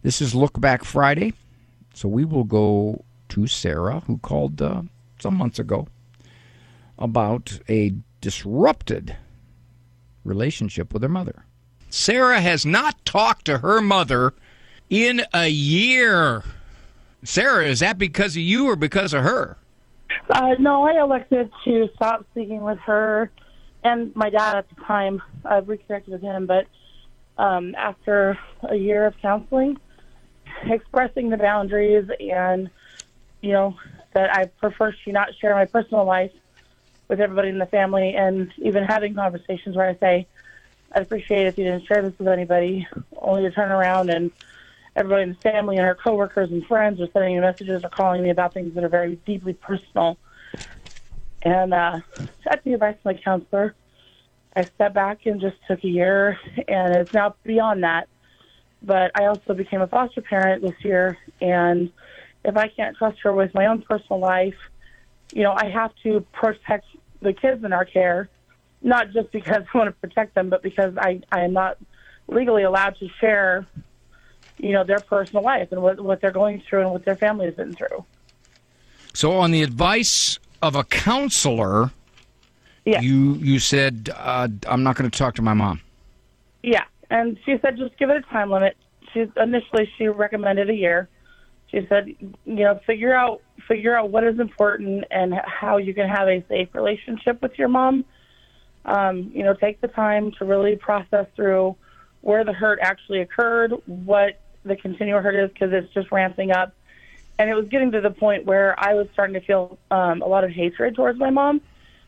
This 0.01 0.21
is 0.23 0.33
Look 0.33 0.59
Back 0.59 0.83
Friday, 0.83 1.33
so 1.93 2.09
we 2.09 2.25
will 2.25 2.45
go 2.45 3.05
to 3.29 3.45
Sarah, 3.45 3.99
who 4.07 4.17
called 4.17 4.59
uh, 4.59 4.81
some 5.19 5.35
months 5.35 5.59
ago 5.59 5.87
about 6.97 7.59
a 7.69 7.93
disrupted 8.21 9.15
relationship 10.23 10.93
with 10.93 11.01
her 11.01 11.09
mother. 11.09 11.45
Sarah 11.89 12.41
has 12.41 12.65
not 12.65 13.03
talked 13.05 13.45
to 13.45 13.59
her 13.59 13.81
mother 13.81 14.33
in 14.89 15.21
a 15.33 15.47
year. 15.47 16.43
Sarah, 17.23 17.65
is 17.65 17.79
that 17.79 17.97
because 17.97 18.35
of 18.35 18.41
you 18.41 18.67
or 18.67 18.75
because 18.75 19.13
of 19.13 19.23
her? 19.23 19.57
Uh, 20.29 20.55
no, 20.59 20.83
I 20.83 21.01
elected 21.01 21.51
to 21.65 21.89
stop 21.95 22.25
speaking 22.31 22.61
with 22.61 22.79
her 22.79 23.31
and 23.83 24.15
my 24.15 24.29
dad 24.29 24.57
at 24.57 24.69
the 24.69 24.75
time. 24.83 25.21
I've 25.45 25.67
reconnected 25.67 26.11
with 26.11 26.21
him, 26.21 26.45
but 26.45 26.67
um, 27.37 27.75
after 27.75 28.37
a 28.63 28.75
year 28.75 29.05
of 29.05 29.15
counseling, 29.21 29.77
expressing 30.63 31.29
the 31.29 31.37
boundaries 31.37 32.07
and 32.19 32.69
you 33.41 33.51
know 33.51 33.75
that 34.13 34.33
I 34.33 34.45
prefer 34.45 34.95
she 35.03 35.11
not 35.11 35.29
share 35.39 35.55
my 35.55 35.65
personal 35.65 36.05
life 36.05 36.31
with 37.07 37.19
everybody 37.19 37.49
in 37.49 37.59
the 37.59 37.65
family, 37.67 38.15
and 38.15 38.51
even 38.57 38.83
having 38.83 39.15
conversations 39.15 39.75
where 39.75 39.89
I 39.89 39.95
say, 39.95 40.27
"I'd 40.91 41.03
appreciate 41.03 41.47
if 41.47 41.57
you 41.57 41.63
didn't 41.65 41.85
share 41.85 42.01
this 42.01 42.17
with 42.17 42.27
anybody," 42.27 42.87
only 43.17 43.43
to 43.43 43.51
turn 43.51 43.71
around 43.71 44.09
and 44.09 44.31
everybody 44.95 45.23
in 45.23 45.29
the 45.29 45.49
family 45.49 45.77
and 45.77 45.85
her 45.85 45.95
coworkers 45.95 46.51
and 46.51 46.65
friends 46.67 47.01
are 47.01 47.07
sending 47.13 47.35
me 47.35 47.39
messages 47.41 47.83
or 47.83 47.89
calling 47.89 48.21
me 48.21 48.29
about 48.29 48.53
things 48.53 48.75
that 48.75 48.83
are 48.83 48.89
very 48.89 49.15
deeply 49.25 49.53
personal 49.53 50.17
and 51.43 51.73
uh, 51.73 51.99
at 52.47 52.63
the 52.63 52.73
advice 52.73 52.95
of 52.95 53.05
my 53.05 53.13
counselor, 53.15 53.75
I 54.55 54.69
stepped 54.75 54.95
back 54.95 55.25
and 55.25 55.41
just 55.41 55.57
took 55.67 55.83
a 55.83 55.87
year, 55.87 56.37
and 56.67 56.93
it's 56.93 57.13
now 57.13 57.35
beyond 57.43 57.83
that. 57.83 58.07
But 58.81 59.11
I 59.15 59.25
also 59.25 59.53
became 59.53 59.81
a 59.81 59.87
foster 59.87 60.21
parent 60.21 60.61
this 60.61 60.75
year, 60.83 61.17
and 61.41 61.91
if 62.43 62.57
I 62.57 62.67
can't 62.67 62.97
trust 62.97 63.19
her 63.23 63.33
with 63.33 63.53
my 63.53 63.65
own 63.65 63.81
personal 63.81 64.19
life, 64.19 64.55
you 65.33 65.43
know, 65.43 65.53
I 65.53 65.69
have 65.69 65.91
to 66.03 66.21
protect 66.31 66.85
the 67.21 67.33
kids 67.33 67.63
in 67.63 67.73
our 67.73 67.85
care, 67.85 68.29
not 68.81 69.11
just 69.11 69.31
because 69.31 69.63
I 69.73 69.77
want 69.77 69.87
to 69.87 69.99
protect 69.99 70.35
them, 70.35 70.49
but 70.49 70.61
because 70.61 70.95
I, 70.97 71.21
I 71.31 71.41
am 71.41 71.53
not 71.53 71.77
legally 72.27 72.63
allowed 72.63 72.95
to 72.97 73.09
share, 73.19 73.65
you 74.57 74.71
know, 74.71 74.83
their 74.83 74.99
personal 74.99 75.43
life 75.43 75.71
and 75.71 75.81
what, 75.81 75.99
what 75.99 76.21
they're 76.21 76.31
going 76.31 76.61
through 76.67 76.81
and 76.81 76.91
what 76.91 77.03
their 77.03 77.15
family 77.15 77.45
has 77.45 77.55
been 77.55 77.73
through. 77.73 78.05
So, 79.13 79.33
on 79.33 79.51
the 79.51 79.61
advice 79.61 80.39
of 80.61 80.75
a 80.75 80.83
counselor, 80.83 81.91
yeah. 82.85 83.01
you 83.01 83.35
you 83.35 83.59
said 83.59 84.09
uh, 84.15 84.47
I'm 84.67 84.83
not 84.83 84.95
going 84.95 85.09
to 85.09 85.15
talk 85.15 85.35
to 85.35 85.41
my 85.41 85.53
mom. 85.53 85.81
Yeah, 86.63 86.83
and 87.11 87.37
she 87.45 87.57
said 87.61 87.77
just 87.77 87.97
give 87.97 88.09
it 88.09 88.17
a 88.17 88.21
time 88.21 88.49
limit. 88.49 88.75
She 89.13 89.25
initially 89.37 89.89
she 89.97 90.07
recommended 90.07 90.69
a 90.69 90.73
year. 90.73 91.09
She 91.73 91.87
said, 91.89 92.07
you 92.19 92.35
know, 92.45 92.79
figure 92.85 93.15
out 93.15 93.41
figure 93.67 93.97
out 93.97 94.11
what 94.11 94.23
is 94.23 94.39
important 94.39 95.05
and 95.09 95.33
how 95.33 95.77
you 95.77 95.93
can 95.93 96.07
have 96.07 96.27
a 96.27 96.43
safe 96.47 96.69
relationship 96.73 97.41
with 97.41 97.57
your 97.57 97.67
mom. 97.67 98.05
Um, 98.85 99.31
you 99.33 99.43
know, 99.43 99.55
take 99.55 99.81
the 99.81 99.87
time 99.87 100.33
to 100.37 100.45
really 100.45 100.75
process 100.75 101.25
through 101.35 101.75
where 102.21 102.43
the 102.43 102.53
hurt 102.53 102.79
actually 102.81 103.21
occurred, 103.21 103.71
what 103.85 104.39
the 104.63 104.75
continual 104.75 105.21
hurt 105.21 105.35
is, 105.35 105.49
because 105.51 105.73
it's 105.73 105.91
just 105.93 106.11
ramping 106.11 106.51
up. 106.51 106.75
And 107.39 107.49
it 107.49 107.55
was 107.55 107.67
getting 107.69 107.91
to 107.93 108.01
the 108.01 108.11
point 108.11 108.45
where 108.45 108.75
I 108.77 108.93
was 108.93 109.07
starting 109.13 109.33
to 109.33 109.41
feel 109.41 109.79
um, 109.89 110.21
a 110.21 110.27
lot 110.27 110.43
of 110.43 110.51
hatred 110.51 110.95
towards 110.95 111.17
my 111.17 111.31
mom. 111.31 111.61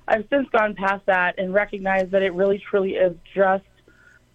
I've 0.07 0.26
since 0.30 0.47
gone 0.49 0.76
past 0.76 1.07
that 1.07 1.39
and 1.39 1.53
recognized 1.53 2.11
that 2.11 2.22
it 2.22 2.34
really 2.34 2.61
truly 2.70 2.91
is 2.91 3.16
just 3.34 3.63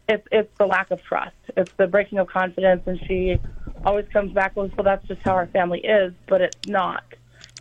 it's 0.09 0.27
it's 0.33 0.51
the 0.59 0.67
lack 0.67 0.91
of 0.91 1.01
trust. 1.05 1.37
It's 1.57 1.71
the 1.77 1.87
breaking 1.87 2.19
of 2.19 2.27
confidence, 2.27 2.83
and 2.87 2.99
she 3.07 3.39
always 3.85 4.07
comes 4.13 4.33
back 4.33 4.57
with, 4.57 4.77
"Well, 4.77 4.85
that's 4.85 5.07
just 5.07 5.21
how 5.23 5.33
our 5.35 5.47
family 5.49 5.81
is," 5.81 6.13
but 6.27 6.41
it's 6.41 6.69
not. 6.69 7.03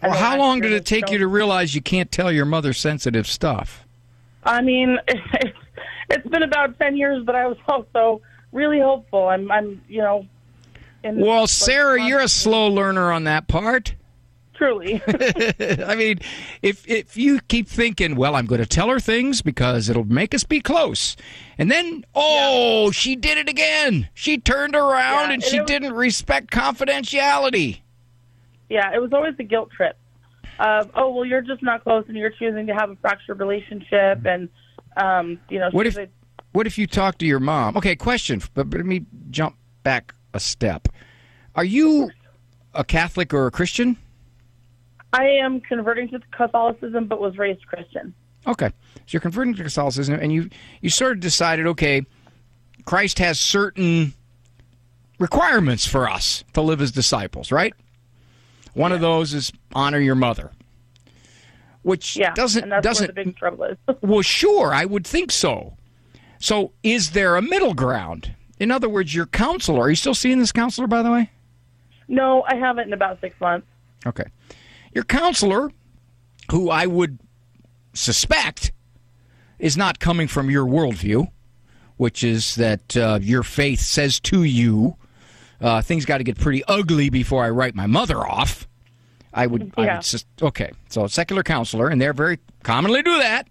And 0.01 0.11
Well, 0.11 0.19
how 0.21 0.37
long 0.37 0.61
did 0.61 0.71
it 0.71 0.85
take 0.85 1.07
so- 1.07 1.13
you 1.13 1.19
to 1.19 1.27
realize 1.27 1.75
you 1.75 1.81
can't 1.81 2.11
tell 2.11 2.31
your 2.31 2.45
mother 2.45 2.73
sensitive 2.73 3.27
stuff? 3.27 3.85
I 4.43 4.61
mean, 4.61 4.97
it's, 5.07 5.51
it's 6.09 6.27
been 6.27 6.43
about 6.43 6.77
ten 6.79 6.95
years, 6.95 7.23
but 7.25 7.35
I 7.35 7.47
was 7.47 7.57
also 7.67 8.21
really 8.51 8.79
hopeful. 8.79 9.27
I'm, 9.27 9.51
I'm, 9.51 9.81
you 9.87 10.01
know. 10.01 10.25
In, 11.03 11.19
Well, 11.21 11.47
Sarah, 11.47 12.01
you're 12.03 12.19
a 12.19 12.27
slow 12.27 12.67
learner 12.67 13.11
on 13.11 13.23
that 13.25 13.47
part. 13.47 13.93
Truly. 14.59 15.01
I 15.07 15.95
mean, 15.95 16.19
if 16.61 16.85
if 16.85 17.15
you 17.15 17.39
keep 17.47 17.67
thinking, 17.69 18.15
well, 18.17 18.35
I'm 18.35 18.45
going 18.45 18.59
to 18.59 18.67
tell 18.67 18.89
her 18.89 18.99
things 18.99 19.41
because 19.41 19.87
it'll 19.89 20.03
make 20.03 20.35
us 20.35 20.43
be 20.43 20.59
close, 20.59 21.15
and 21.57 21.71
then 21.71 22.03
oh, 22.13 22.91
she 22.91 23.15
did 23.15 23.37
it 23.37 23.47
again. 23.47 24.09
She 24.13 24.37
turned 24.37 24.75
around 24.75 25.29
Yeah, 25.29 25.33
and 25.35 25.43
she 25.43 25.61
was- 25.61 25.67
didn't 25.67 25.93
respect 25.93 26.51
confidentiality. 26.51 27.79
Yeah, 28.69 28.93
it 28.93 29.01
was 29.01 29.13
always 29.13 29.35
the 29.37 29.45
guilt 29.45 29.71
trip 29.71 29.97
of, 30.59 30.91
oh, 30.93 31.09
well, 31.11 31.25
you're 31.25 31.41
just 31.41 31.63
not 31.63 31.81
close, 31.83 32.03
and 32.09 32.17
you're 32.17 32.29
choosing 32.29 32.67
to 32.67 32.73
have 32.75 32.89
a 32.91 32.95
fractured 32.97 33.39
relationship, 33.39 34.25
and 34.25 34.49
um, 34.97 35.39
you 35.49 35.57
know, 35.57 35.69
What 35.71 35.87
if 35.87 35.97
a- 35.97 36.09
what 36.51 36.67
if 36.67 36.77
you 36.77 36.85
talk 36.85 37.17
to 37.19 37.25
your 37.25 37.39
mom? 37.39 37.77
Okay, 37.77 37.95
question, 37.95 38.41
but 38.53 38.69
let 38.71 38.85
me 38.85 39.05
jump 39.31 39.55
back 39.83 40.13
a 40.33 40.39
step. 40.41 40.89
Are 41.55 41.63
you 41.63 42.11
a 42.73 42.83
Catholic 42.83 43.33
or 43.33 43.47
a 43.47 43.51
Christian? 43.51 43.95
I 45.13 45.25
am 45.25 45.59
converting 45.61 46.09
to 46.09 46.19
Catholicism, 46.31 47.07
but 47.07 47.19
was 47.19 47.37
raised 47.37 47.65
Christian. 47.65 48.13
Okay, 48.47 48.67
so 48.67 49.03
you're 49.07 49.21
converting 49.21 49.53
to 49.55 49.63
Catholicism, 49.63 50.15
and 50.15 50.31
you 50.31 50.49
you 50.81 50.89
sort 50.89 51.13
of 51.13 51.19
decided, 51.19 51.67
okay, 51.67 52.05
Christ 52.85 53.19
has 53.19 53.39
certain 53.39 54.13
requirements 55.19 55.85
for 55.85 56.09
us 56.09 56.43
to 56.53 56.61
live 56.61 56.81
as 56.81 56.91
disciples, 56.91 57.51
right? 57.51 57.73
One 58.73 58.91
of 58.91 59.01
those 59.01 59.33
is 59.33 59.51
honor 59.73 59.99
your 59.99 60.15
mother, 60.15 60.51
which 61.81 62.15
Yeah, 62.15 62.33
doesn't 62.33 62.69
doesn't 62.81 63.07
where 63.07 63.07
the 63.07 63.25
big 63.25 63.35
struggle 63.35 63.65
is. 63.65 63.77
well, 64.01 64.21
sure, 64.21 64.73
I 64.73 64.85
would 64.85 65.05
think 65.05 65.31
so. 65.31 65.75
So, 66.39 66.71
is 66.83 67.11
there 67.11 67.35
a 67.35 67.41
middle 67.41 67.73
ground? 67.73 68.35
In 68.59 68.71
other 68.71 68.87
words, 68.89 69.13
your 69.13 69.25
counselor. 69.25 69.81
Are 69.81 69.89
you 69.89 69.95
still 69.95 70.13
seeing 70.13 70.39
this 70.39 70.51
counselor, 70.51 70.87
by 70.87 71.01
the 71.01 71.11
way? 71.11 71.31
no, 72.07 72.43
I 72.47 72.55
haven't 72.55 72.87
in 72.87 72.93
about 72.93 73.21
six 73.21 73.39
months. 73.39 73.67
Okay. 74.05 74.23
Your 74.93 75.03
counselor, 75.03 75.71
who 76.51 76.69
I 76.69 76.85
would 76.85 77.19
suspect 77.93 78.71
is 79.59 79.75
not 79.77 79.99
coming 79.99 80.27
from 80.27 80.49
your 80.49 80.65
worldview, 80.65 81.27
which 81.97 82.23
is 82.23 82.55
that 82.55 82.95
uh, 82.95 83.19
your 83.21 83.43
faith 83.43 83.81
says 83.81 84.19
to 84.21 84.43
you, 84.43 84.95
uh, 85.61 85.81
things 85.81 86.05
got 86.05 86.19
to 86.19 86.23
get 86.23 86.39
pretty 86.39 86.63
ugly 86.65 87.09
before 87.09 87.43
I 87.43 87.49
write 87.49 87.75
my 87.75 87.85
mother 87.85 88.17
off. 88.17 88.67
I 89.33 89.45
would, 89.47 89.73
I 89.77 89.95
would 89.95 90.03
sus- 90.03 90.25
okay. 90.41 90.71
So, 90.89 91.03
a 91.03 91.09
secular 91.09 91.43
counselor, 91.43 91.89
and 91.89 92.01
they're 92.01 92.13
very 92.13 92.39
commonly 92.63 93.03
do 93.03 93.17
that. 93.19 93.47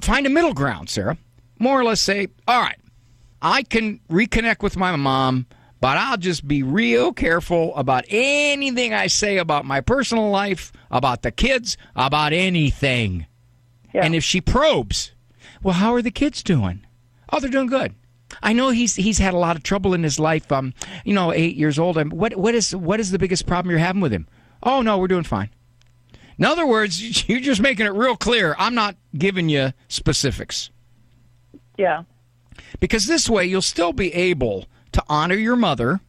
Find 0.00 0.26
a 0.26 0.30
middle 0.30 0.54
ground, 0.54 0.88
Sarah. 0.88 1.18
More 1.58 1.78
or 1.78 1.84
less 1.84 2.00
say, 2.00 2.28
all 2.46 2.60
right, 2.60 2.78
I 3.42 3.62
can 3.62 4.00
reconnect 4.08 4.62
with 4.62 4.76
my 4.76 4.94
mom, 4.96 5.46
but 5.80 5.96
I'll 5.98 6.16
just 6.16 6.46
be 6.48 6.62
real 6.62 7.12
careful 7.12 7.74
about 7.76 8.04
anything 8.08 8.94
I 8.94 9.06
say 9.08 9.36
about 9.38 9.64
my 9.64 9.80
personal 9.80 10.30
life, 10.30 10.72
about 10.90 11.22
the 11.22 11.30
kids, 11.30 11.76
about 11.94 12.32
anything. 12.32 13.26
And 13.94 14.14
if 14.14 14.22
she 14.24 14.40
probes, 14.40 15.12
well, 15.62 15.74
how 15.74 15.94
are 15.94 16.02
the 16.02 16.10
kids 16.10 16.42
doing? 16.42 16.84
Oh, 17.32 17.40
they're 17.40 17.50
doing 17.50 17.66
good. 17.68 17.94
I 18.42 18.52
know 18.52 18.70
he's 18.70 18.96
he's 18.96 19.18
had 19.18 19.32
a 19.34 19.38
lot 19.38 19.56
of 19.56 19.62
trouble 19.62 19.94
in 19.94 20.02
his 20.02 20.18
life. 20.18 20.50
Um, 20.52 20.74
you 21.04 21.14
know, 21.14 21.32
eight 21.32 21.56
years 21.56 21.78
old. 21.78 21.96
Um, 21.96 22.10
what 22.10 22.36
what 22.36 22.54
is 22.54 22.74
what 22.76 23.00
is 23.00 23.10
the 23.10 23.18
biggest 23.18 23.46
problem 23.46 23.70
you're 23.70 23.78
having 23.78 24.02
with 24.02 24.12
him? 24.12 24.26
Oh 24.62 24.82
no, 24.82 24.98
we're 24.98 25.08
doing 25.08 25.22
fine. 25.22 25.48
In 26.38 26.44
other 26.44 26.66
words, 26.66 27.26
you're 27.28 27.40
just 27.40 27.62
making 27.62 27.86
it 27.86 27.94
real 27.94 28.16
clear. 28.16 28.54
I'm 28.58 28.74
not 28.74 28.96
giving 29.16 29.48
you 29.48 29.72
specifics 29.88 30.70
Yeah. 31.78 32.02
because 32.80 33.06
this 33.06 33.30
way 33.30 33.46
you'll 33.46 33.62
still 33.62 33.92
be 33.94 34.12
able 34.12 34.66
to 34.96 35.04
honor 35.10 35.34
your 35.34 35.56
mother, 35.56 36.00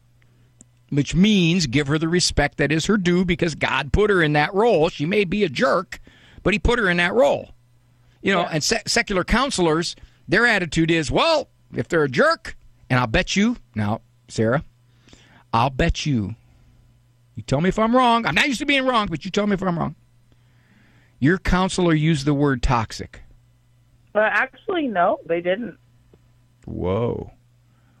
which 0.88 1.14
means 1.14 1.66
give 1.66 1.88
her 1.88 1.98
the 1.98 2.08
respect 2.08 2.56
that 2.56 2.72
is 2.72 2.86
her 2.86 2.96
due 2.96 3.24
because 3.24 3.54
God 3.54 3.92
put 3.92 4.08
her 4.08 4.22
in 4.22 4.32
that 4.32 4.54
role. 4.54 4.88
She 4.88 5.04
may 5.04 5.24
be 5.24 5.44
a 5.44 5.48
jerk, 5.50 6.00
but 6.42 6.54
He 6.54 6.58
put 6.58 6.78
her 6.78 6.88
in 6.88 6.96
that 6.96 7.12
role. 7.12 7.50
You 8.22 8.32
know, 8.32 8.46
and 8.50 8.64
sec- 8.64 8.88
secular 8.88 9.24
counselors, 9.24 9.94
their 10.26 10.46
attitude 10.46 10.90
is, 10.90 11.10
well, 11.10 11.48
if 11.74 11.88
they're 11.88 12.02
a 12.02 12.08
jerk, 12.08 12.56
and 12.88 12.98
I'll 12.98 13.06
bet 13.06 13.36
you, 13.36 13.56
now, 13.74 14.00
Sarah, 14.28 14.64
I'll 15.52 15.70
bet 15.70 16.06
you, 16.06 16.34
you 17.36 17.42
tell 17.42 17.60
me 17.60 17.68
if 17.68 17.78
I'm 17.78 17.94
wrong. 17.94 18.24
I'm 18.26 18.34
not 18.34 18.48
used 18.48 18.60
to 18.60 18.66
being 18.66 18.86
wrong, 18.86 19.06
but 19.08 19.24
you 19.24 19.30
tell 19.30 19.46
me 19.46 19.54
if 19.54 19.62
I'm 19.62 19.78
wrong. 19.78 19.94
Your 21.20 21.38
counselor 21.38 21.94
used 21.94 22.24
the 22.24 22.34
word 22.34 22.62
toxic. 22.62 23.22
But 24.12 24.32
actually, 24.32 24.88
no, 24.88 25.20
they 25.26 25.40
didn't. 25.40 25.78
Whoa. 26.64 27.30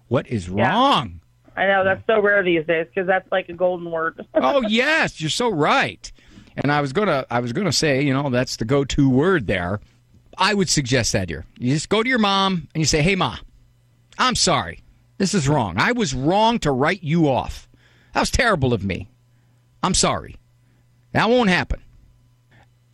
What 0.08 0.26
is 0.28 0.48
Yeah. 0.48 0.70
wrong? 0.70 1.20
I 1.56 1.66
know 1.66 1.82
that's 1.84 2.06
so 2.06 2.20
rare 2.22 2.42
these 2.42 2.64
days 2.66 2.86
because 2.86 3.06
that's 3.06 3.30
like 3.32 3.48
a 3.48 3.52
golden 3.52 3.90
word. 3.90 4.24
oh 4.34 4.62
yes, 4.62 5.20
you're 5.20 5.30
so 5.30 5.48
right. 5.48 6.10
And 6.56 6.70
I 6.72 6.80
was 6.80 6.92
gonna 6.92 7.26
I 7.30 7.40
was 7.40 7.52
gonna 7.52 7.72
say, 7.72 8.02
you 8.02 8.12
know, 8.12 8.30
that's 8.30 8.56
the 8.56 8.64
go 8.64 8.84
to 8.84 9.10
word 9.10 9.46
there. 9.46 9.80
I 10.36 10.54
would 10.54 10.68
suggest 10.68 11.12
that 11.14 11.28
here. 11.28 11.46
You 11.58 11.74
just 11.74 11.88
go 11.88 12.02
to 12.02 12.08
your 12.08 12.18
mom 12.20 12.68
and 12.74 12.80
you 12.80 12.84
say, 12.84 13.02
Hey 13.02 13.16
ma, 13.16 13.36
I'm 14.18 14.34
sorry. 14.36 14.82
This 15.18 15.34
is 15.34 15.48
wrong. 15.48 15.74
I 15.78 15.90
was 15.92 16.14
wrong 16.14 16.60
to 16.60 16.70
write 16.70 17.02
you 17.02 17.28
off. 17.28 17.68
That 18.14 18.20
was 18.20 18.30
terrible 18.30 18.72
of 18.72 18.84
me. 18.84 19.08
I'm 19.82 19.94
sorry. 19.94 20.36
That 21.12 21.28
won't 21.28 21.50
happen. 21.50 21.82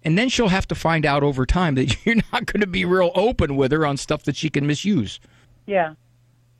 And 0.03 0.17
then 0.19 0.29
she'll 0.31 0.49
have 0.49 0.69
to 0.69 0.75
find 0.75 1.05
out 1.07 1.23
over 1.23 1.45
time 1.47 1.75
that 1.77 1.97
you're 2.07 2.17
not 2.33 2.47
going 2.47 2.61
to 2.61 2.67
be 2.67 2.85
real 2.87 3.11
open 3.15 3.57
with 3.57 3.73
her 3.73 3.85
on 3.87 3.97
stuff 3.99 4.23
that 4.25 4.37
she 4.37 4.49
can 4.51 4.67
misuse. 4.67 5.21
yeah. 5.67 5.95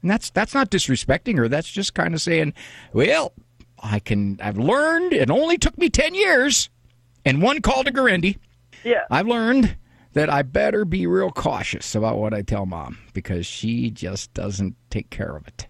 And 0.05 0.11
that's 0.11 0.29
that's 0.29 0.53
not 0.53 0.71
disrespecting 0.71 1.39
her. 1.39 1.49
That's 1.49 1.71
just 1.71 1.95
kind 1.95 2.13
of 2.13 2.21
saying, 2.21 2.53
well, 2.93 3.33
I 3.83 4.01
can 4.01 4.39
I've 4.43 4.59
learned 4.59 5.15
it 5.15 5.31
only 5.31 5.57
took 5.57 5.79
me 5.79 5.89
10 5.89 6.15
years 6.15 6.69
and 7.25 7.41
one 7.41 7.63
call 7.63 7.85
to 7.85 7.91
Guarendi. 7.91 8.37
Yeah. 8.85 9.05
I've 9.11 9.27
learned 9.27 9.79
that 10.13 10.29
I 10.29 10.43
better 10.43 10.85
be 10.85 11.07
real 11.07 11.31
cautious 11.31 11.95
about 11.95 12.19
what 12.19 12.35
I 12.35 12.43
tell 12.43 12.67
mom 12.67 12.99
because 13.15 13.47
she 13.47 13.89
just 13.89 14.35
doesn't 14.35 14.77
take 14.91 15.09
care 15.09 15.37
of 15.37 15.49
it. 15.49 15.69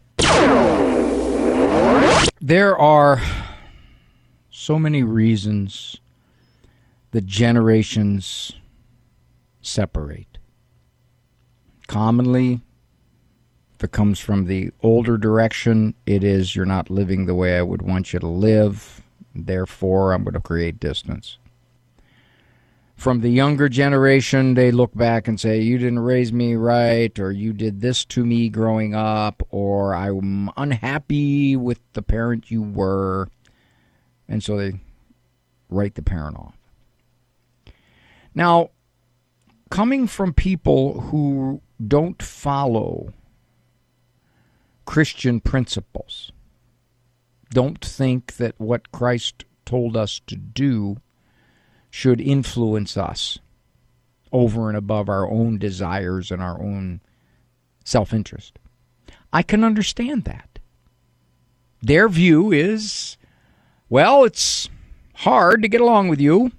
There 2.41 2.77
are 2.77 3.23
so 4.51 4.81
many 4.81 5.05
reasons 5.05 5.99
the 7.13 7.21
generations 7.21 8.51
separate. 9.63 10.39
Commonly, 11.87 12.63
if 13.77 13.85
it 13.85 13.93
comes 13.93 14.21
from 14.21 14.47
the 14.47 14.71
older 14.83 15.19
direction, 15.19 15.95
it 16.07 16.23
is 16.23 16.55
you're 16.55 16.65
not 16.65 16.91
living 16.91 17.27
the 17.27 17.35
way 17.35 17.59
I 17.59 17.63
would 17.63 17.83
want 17.83 18.13
you 18.13 18.21
to 18.21 18.27
live. 18.27 19.03
Therefore, 19.35 20.13
I'm 20.13 20.23
going 20.23 20.35
to 20.35 20.41
create 20.41 20.79
distance. 20.79 21.39
From 22.95 23.21
the 23.21 23.31
younger 23.31 23.69
generation, 23.69 24.55
they 24.55 24.71
look 24.71 24.95
back 24.95 25.27
and 25.27 25.41
say, 25.41 25.61
You 25.61 25.79
didn't 25.79 25.99
raise 25.99 26.33
me 26.33 26.55
right, 26.55 27.19
or 27.19 27.33
you 27.33 27.53
did 27.53 27.81
this 27.81 28.05
to 28.07 28.25
me 28.25 28.49
growing 28.49 28.95
up, 28.95 29.43
or 29.51 29.95
I'm 29.95 30.51
unhappy 30.57 31.57
with 31.57 31.81
the 31.95 32.03
parent 32.03 32.53
you 32.53 32.63
were. 32.63 33.29
And 34.29 34.43
so 34.43 34.57
they 34.57 34.79
write 35.69 35.97
the 35.97 36.03
parent 36.03 36.37
off. 36.37 36.57
Now, 38.33 38.71
coming 39.71 40.07
from 40.07 40.33
people 40.33 41.01
who 41.01 41.61
don't 41.85 42.23
follow 42.23 43.13
Christian 44.85 45.41
principles. 45.41 46.33
Don't 47.51 47.85
think 47.85 48.37
that 48.37 48.55
what 48.59 48.93
Christ 48.93 49.45
told 49.65 49.97
us 49.97 50.21
to 50.27 50.37
do 50.37 50.99
should 51.91 52.21
influence 52.21 52.97
us 52.97 53.39
over 54.33 54.69
and 54.69 54.77
above 54.77 55.09
our 55.09 55.31
own 55.31 55.59
desires 55.59 56.31
and 56.31 56.43
our 56.43 56.61
own 56.61 57.01
self 57.85 58.13
interest. 58.13 58.59
I 59.33 59.43
can 59.43 59.63
understand 59.63 60.25
that. 60.25 60.59
Their 61.81 62.09
view 62.09 62.51
is 62.51 63.17
well, 63.89 64.25
it's 64.25 64.69
hard 65.15 65.63
to 65.63 65.69
get 65.69 65.81
along 65.81 66.09
with 66.09 66.21
you, 66.21 66.51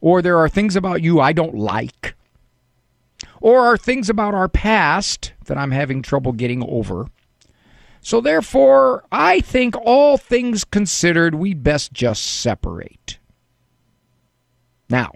or 0.00 0.20
there 0.20 0.36
are 0.36 0.48
things 0.48 0.76
about 0.76 1.02
you 1.02 1.20
I 1.20 1.32
don't 1.32 1.54
like, 1.54 2.14
or 3.40 3.60
are 3.60 3.78
things 3.78 4.10
about 4.10 4.34
our 4.34 4.48
past 4.48 5.32
that 5.46 5.56
I'm 5.56 5.70
having 5.70 6.02
trouble 6.02 6.32
getting 6.32 6.62
over. 6.68 7.06
So, 8.06 8.20
therefore, 8.20 9.02
I 9.10 9.40
think 9.40 9.74
all 9.84 10.16
things 10.16 10.62
considered, 10.62 11.34
we 11.34 11.54
best 11.54 11.92
just 11.92 12.22
separate. 12.22 13.18
Now, 14.88 15.10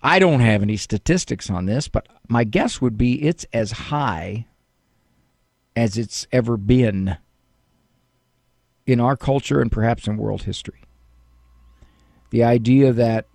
I 0.00 0.20
don't 0.20 0.38
have 0.38 0.62
any 0.62 0.76
statistics 0.76 1.50
on 1.50 1.66
this, 1.66 1.88
but 1.88 2.06
my 2.28 2.44
guess 2.44 2.80
would 2.80 2.96
be 2.96 3.20
it's 3.20 3.44
as 3.52 3.72
high 3.72 4.46
as 5.74 5.98
it's 5.98 6.28
ever 6.30 6.56
been 6.56 7.16
in 8.86 9.00
our 9.00 9.16
culture 9.16 9.60
and 9.60 9.72
perhaps 9.72 10.06
in 10.06 10.16
world 10.16 10.44
history. 10.44 10.84
The 12.30 12.44
idea 12.44 12.92
that 12.92 13.26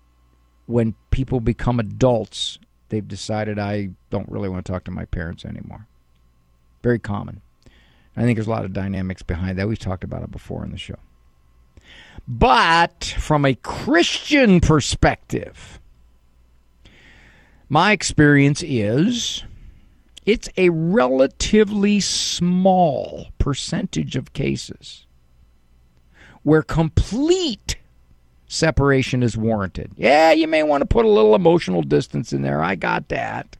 when 0.67 0.95
people 1.11 1.41
become 1.41 1.81
adults, 1.81 2.59
they've 2.87 3.05
decided 3.05 3.59
I 3.59 3.89
don't 4.09 4.31
really 4.31 4.47
want 4.47 4.65
to 4.65 4.71
talk 4.71 4.85
to 4.85 4.91
my 4.91 5.03
parents 5.03 5.43
anymore. 5.43 5.85
Very 6.81 6.99
common. 6.99 7.41
I 8.17 8.21
think 8.23 8.35
there's 8.35 8.47
a 8.47 8.51
lot 8.51 8.65
of 8.65 8.73
dynamics 8.73 9.21
behind 9.21 9.59
that. 9.59 9.67
We've 9.67 9.77
talked 9.77 10.03
about 10.03 10.23
it 10.23 10.31
before 10.31 10.65
in 10.65 10.71
the 10.71 10.77
show. 10.77 10.97
But 12.27 13.15
from 13.19 13.45
a 13.45 13.53
Christian 13.53 14.59
perspective, 14.59 15.79
my 17.69 17.91
experience 17.91 18.63
is 18.63 19.43
it's 20.25 20.49
a 20.57 20.69
relatively 20.69 21.99
small 21.99 23.27
percentage 23.37 24.15
of 24.15 24.33
cases 24.33 25.05
where 26.41 26.63
complete 26.63 27.77
separation 28.47 29.21
is 29.21 29.37
warranted. 29.37 29.91
Yeah, 29.95 30.31
you 30.31 30.47
may 30.47 30.63
want 30.63 30.81
to 30.81 30.85
put 30.85 31.05
a 31.05 31.09
little 31.09 31.35
emotional 31.35 31.83
distance 31.83 32.33
in 32.33 32.41
there. 32.41 32.63
I 32.63 32.75
got 32.75 33.09
that. 33.09 33.57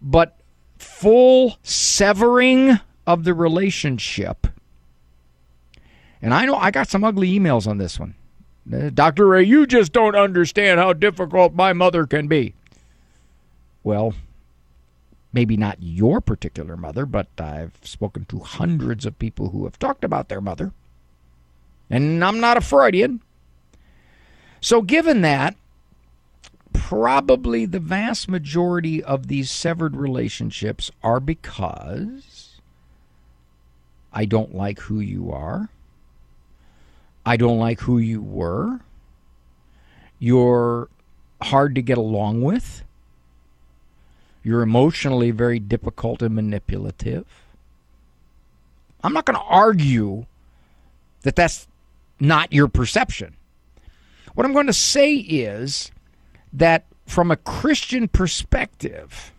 But 0.00 0.38
full 0.78 1.58
severing 1.62 2.78
of 3.08 3.24
the 3.24 3.32
relationship. 3.32 4.46
And 6.20 6.34
I 6.34 6.44
know 6.44 6.56
I 6.56 6.70
got 6.70 6.88
some 6.88 7.04
ugly 7.04 7.30
emails 7.30 7.66
on 7.66 7.78
this 7.78 7.98
one. 7.98 8.14
Uh, 8.70 8.90
Dr. 8.90 9.26
Ray, 9.26 9.44
you 9.44 9.66
just 9.66 9.92
don't 9.92 10.14
understand 10.14 10.78
how 10.78 10.92
difficult 10.92 11.54
my 11.54 11.72
mother 11.72 12.06
can 12.06 12.28
be. 12.28 12.54
Well, 13.82 14.12
maybe 15.32 15.56
not 15.56 15.78
your 15.80 16.20
particular 16.20 16.76
mother, 16.76 17.06
but 17.06 17.28
I've 17.38 17.78
spoken 17.82 18.26
to 18.26 18.40
hundreds 18.40 19.06
of 19.06 19.18
people 19.18 19.48
who 19.48 19.64
have 19.64 19.78
talked 19.78 20.04
about 20.04 20.28
their 20.28 20.42
mother. 20.42 20.72
And 21.88 22.22
I'm 22.22 22.40
not 22.40 22.58
a 22.58 22.60
Freudian. 22.60 23.22
So, 24.60 24.82
given 24.82 25.22
that, 25.22 25.56
probably 26.74 27.64
the 27.64 27.80
vast 27.80 28.28
majority 28.28 29.02
of 29.02 29.28
these 29.28 29.50
severed 29.50 29.96
relationships 29.96 30.90
are 31.02 31.20
because 31.20 32.37
I 34.18 34.24
don't 34.24 34.52
like 34.52 34.80
who 34.80 34.98
you 34.98 35.30
are. 35.30 35.68
I 37.24 37.36
don't 37.36 37.60
like 37.60 37.78
who 37.82 37.98
you 37.98 38.20
were. 38.20 38.80
You're 40.18 40.88
hard 41.40 41.76
to 41.76 41.82
get 41.82 41.98
along 41.98 42.42
with. 42.42 42.82
You're 44.42 44.62
emotionally 44.62 45.30
very 45.30 45.60
difficult 45.60 46.20
and 46.20 46.34
manipulative. 46.34 47.26
I'm 49.04 49.12
not 49.12 49.24
going 49.24 49.38
to 49.38 49.44
argue 49.44 50.26
that 51.22 51.36
that's 51.36 51.68
not 52.18 52.52
your 52.52 52.66
perception. 52.66 53.36
What 54.34 54.44
I'm 54.44 54.52
going 54.52 54.66
to 54.66 54.72
say 54.72 55.14
is 55.14 55.92
that 56.52 56.86
from 57.06 57.30
a 57.30 57.36
Christian 57.36 58.08
perspective, 58.08 59.32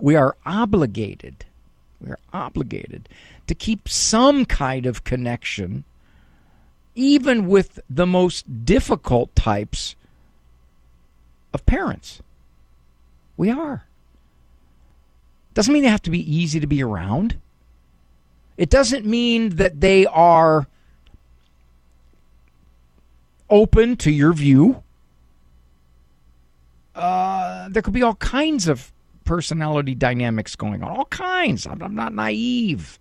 we 0.00 0.16
are 0.16 0.36
obligated, 0.44 1.44
we 2.00 2.10
are 2.10 2.18
obligated 2.32 3.08
to 3.46 3.54
keep 3.54 3.88
some 3.88 4.44
kind 4.44 4.86
of 4.86 5.04
connection, 5.04 5.84
even 6.94 7.48
with 7.48 7.80
the 7.88 8.06
most 8.06 8.64
difficult 8.64 9.34
types 9.34 9.96
of 11.52 11.64
parents. 11.66 12.22
We 13.36 13.50
are. 13.50 13.84
Doesn't 15.54 15.72
mean 15.72 15.82
they 15.82 15.88
have 15.88 16.02
to 16.02 16.10
be 16.10 16.36
easy 16.36 16.60
to 16.60 16.66
be 16.66 16.82
around. 16.82 17.36
It 18.56 18.70
doesn't 18.70 19.06
mean 19.06 19.56
that 19.56 19.80
they 19.80 20.06
are 20.06 20.66
open 23.48 23.96
to 23.96 24.10
your 24.10 24.32
view. 24.32 24.82
Uh, 26.94 27.68
there 27.70 27.82
could 27.82 27.94
be 27.94 28.02
all 28.02 28.16
kinds 28.16 28.68
of 28.68 28.92
personality 29.28 29.94
dynamics 29.94 30.56
going 30.56 30.82
on. 30.82 30.90
All 30.90 31.04
kinds. 31.04 31.66
I'm, 31.66 31.82
I'm 31.82 31.94
not 31.94 32.14
naive. 32.14 32.98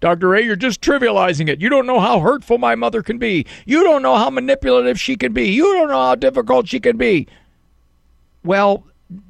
Dr. 0.00 0.34
A, 0.34 0.42
you're 0.42 0.56
just 0.56 0.80
trivializing 0.80 1.48
it. 1.48 1.60
You 1.60 1.68
don't 1.68 1.86
know 1.86 2.00
how 2.00 2.18
hurtful 2.18 2.58
my 2.58 2.74
mother 2.74 3.04
can 3.04 3.18
be. 3.18 3.46
You 3.66 3.84
don't 3.84 4.02
know 4.02 4.16
how 4.16 4.30
manipulative 4.30 4.98
she 4.98 5.14
can 5.14 5.32
be. 5.32 5.48
You 5.50 5.72
don't 5.74 5.86
know 5.86 6.02
how 6.02 6.16
difficult 6.16 6.66
she 6.66 6.80
can 6.80 6.96
be. 6.96 7.28
Well, 8.42 8.84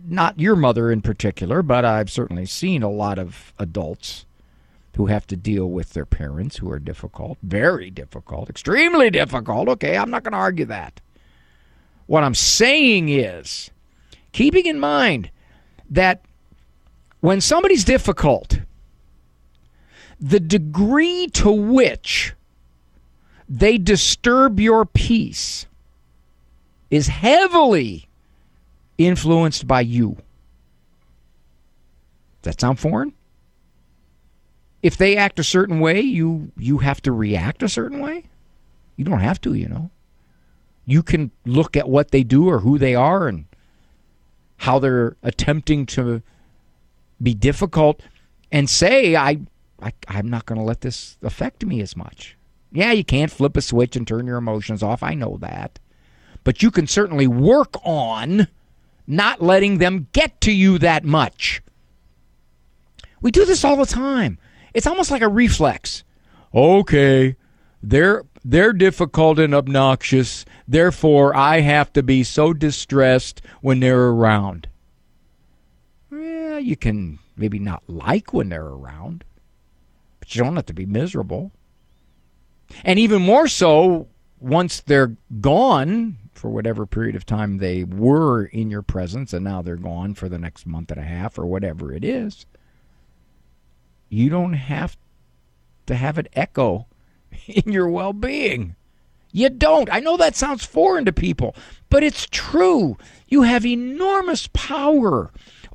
not 0.09 0.41
your 0.41 0.57
mother 0.57 0.91
in 0.91 1.03
particular, 1.03 1.63
but 1.63 1.85
I've 1.85 2.11
certainly 2.11 2.47
seen 2.47 2.83
a 2.83 2.91
lot 2.91 3.19
of 3.19 3.53
adults 3.59 4.25
who 4.97 5.07
have 5.07 5.27
to 5.27 5.37
deal 5.37 5.67
with 5.67 5.91
their 5.91 6.07
parents 6.07 6.57
who 6.57 6.71
are 6.71 6.79
difficult, 6.79 7.37
very 7.43 7.91
difficult, 7.91 8.49
extremely 8.49 9.11
difficult. 9.11 9.69
Okay, 9.69 9.99
I'm 9.99 10.11
not 10.11 10.23
going 10.23 10.33
to 10.33 10.39
argue 10.39 10.65
that. 10.67 11.03
What 12.07 12.25
I'm 12.25 12.35
saying 12.35 13.11
is, 13.11 13.71
keeping 14.33 14.65
in 14.65 14.81
mind 14.81 15.31
that 15.91 16.25
when 17.21 17.41
somebody's 17.41 17.85
difficult, 17.85 18.61
the 20.21 20.41
degree 20.41 21.29
to 21.29 21.51
which 21.51 22.35
they 23.49 23.79
disturb 23.79 24.61
your 24.61 24.85
peace 24.85 25.67
is 26.91 27.09
heavily 27.09 28.09
influenced 28.99 29.67
by 29.67 29.81
you. 29.81 30.17
Does 32.43 32.55
that 32.55 32.61
sound 32.61 32.79
foreign? 32.79 33.13
if 34.83 34.97
they 34.97 35.17
act 35.17 35.39
a 35.39 35.45
certain 35.45 35.81
way, 35.81 36.01
you 36.01 36.53
you 36.57 36.79
have 36.79 37.03
to 37.03 37.13
react 37.13 37.63
a 37.63 37.69
certain 37.69 38.01
way. 38.01 38.25
You 38.97 39.05
don't 39.05 39.21
have 39.21 39.41
to, 39.43 39.55
you 39.55 39.69
know. 39.69 39.91
You 40.87 41.03
can 41.03 41.31
look 41.45 41.77
at 41.77 41.89
what 41.89 42.11
they 42.11 42.23
do 42.23 42.49
or 42.49 42.61
who 42.61 42.79
they 42.79 42.95
are 42.95 43.29
and 43.29 43.45
how 44.59 44.79
they're 44.79 45.17
attempting 45.23 45.87
to 45.87 46.23
be 47.23 47.35
difficult 47.35 48.03
and 48.51 48.69
say 48.69 49.17
I, 49.17 49.41
I 49.83 49.93
I'm 50.09 50.29
not 50.29 50.47
going 50.47 50.59
to 50.59 50.65
let 50.65 50.81
this 50.81 51.19
affect 51.23 51.65
me 51.65 51.81
as 51.81 51.97
much. 51.97 52.37
Yeah, 52.73 52.93
you 52.93 53.05
can't 53.05 53.31
flip 53.31 53.57
a 53.57 53.63
switch 53.63 53.97
and 53.97 54.07
turn 54.07 54.27
your 54.27 54.39
emotions 54.39 54.83
off. 54.83 55.03
I 55.03 55.15
know 55.15 55.39
that. 55.41 55.79
But 56.45 56.63
you 56.63 56.71
can 56.71 56.87
certainly 56.87 57.27
work 57.27 57.75
on 57.85 58.49
not 59.07 59.43
letting 59.43 59.79
them 59.79 60.07
get 60.13 60.41
to 60.43 60.53
you 60.53 60.79
that 60.79 61.05
much. 61.05 61.63
We 63.21 63.31
do 63.31 63.45
this 63.45 63.65
all 63.65 63.77
the 63.77 63.87
time. 63.87 64.39
It's 64.73 64.87
almost 64.87 65.11
like 65.11 65.23
a 65.23 65.29
reflex. 65.29 66.05
Okay, 66.55 67.37
they're 67.83 68.25
they're 68.45 68.73
difficult 68.73 69.39
and 69.39 69.55
obnoxious. 69.55 70.45
Therefore, 70.67 71.37
I 71.37 71.61
have 71.61 71.93
to 71.93 72.03
be 72.03 72.23
so 72.23 72.55
distressed 72.55 73.43
when 73.61 73.81
they're 73.81 74.09
around. 74.09 74.69
You 76.61 76.77
can 76.77 77.19
maybe 77.37 77.59
not 77.59 77.83
like 77.87 78.33
when 78.33 78.49
they're 78.49 78.65
around, 78.65 79.25
but 80.19 80.35
you 80.35 80.43
don't 80.43 80.57
have 80.57 80.67
to 80.67 80.75
be 80.75 80.87
miserable. 80.87 81.53
And 82.85 82.99
even 82.99 83.23
more 83.23 83.49
so, 83.49 84.09
once 84.39 84.81
they're 84.81 85.17
gone 85.41 86.17
for 86.33 86.49
whatever 86.51 86.87
period 86.87 87.17
of 87.17 87.27
time 87.27 87.59
they 87.59 87.85
were 87.85 88.45
in 88.45 88.71
your 88.71 88.83
presence 88.83 89.33
and 89.33 89.45
now 89.45 89.61
they're 89.61 89.77
gone 89.77 90.15
for 90.15 90.29
the 90.29 90.39
next 90.39 90.67
month 90.67 90.91
and 90.91 91.01
a 91.01 91.05
half 91.05 91.39
or 91.39 91.45
whatever 91.45 91.93
it 91.93 92.05
is 92.05 92.47
you 94.11 94.29
don't 94.29 94.55
have 94.55 94.99
to 95.87 95.95
have 95.95 96.19
it 96.19 96.29
echo 96.35 96.87
in 97.47 97.73
your 97.73 97.89
well 97.89 98.13
being. 98.13 98.77
You 99.33 99.49
don't. 99.49 99.89
I 99.91 100.01
know 100.01 100.17
that 100.17 100.35
sounds 100.35 100.65
foreign 100.65 101.05
to 101.05 101.13
people, 101.13 101.55
but 101.89 102.03
it's 102.03 102.27
true. 102.31 102.99
You 103.29 103.43
have 103.43 103.65
enormous 103.65 104.49
power 104.53 105.31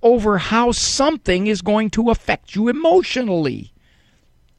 over 0.06 0.38
how 0.38 0.72
something 0.72 1.47
is 1.47 1.64
going 1.64 1.89
to 1.89 2.12
affect 2.12 2.53
you 2.53 2.70
emotionally. 2.70 3.74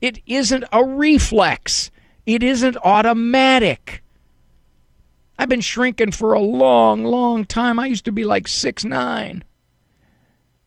It 0.00 0.18
isn't 0.26 0.64
a 0.72 0.84
reflex, 0.84 1.92
it 2.26 2.42
isn't 2.42 2.76
automatic. 2.78 4.02
I've 5.38 5.48
been 5.48 5.60
shrinking 5.60 6.10
for 6.12 6.32
a 6.32 6.40
long, 6.40 7.04
long 7.04 7.44
time. 7.44 7.78
I 7.78 7.86
used 7.86 8.06
to 8.06 8.12
be 8.12 8.24
like 8.24 8.48
six 8.48 8.84
nine. 8.84 9.44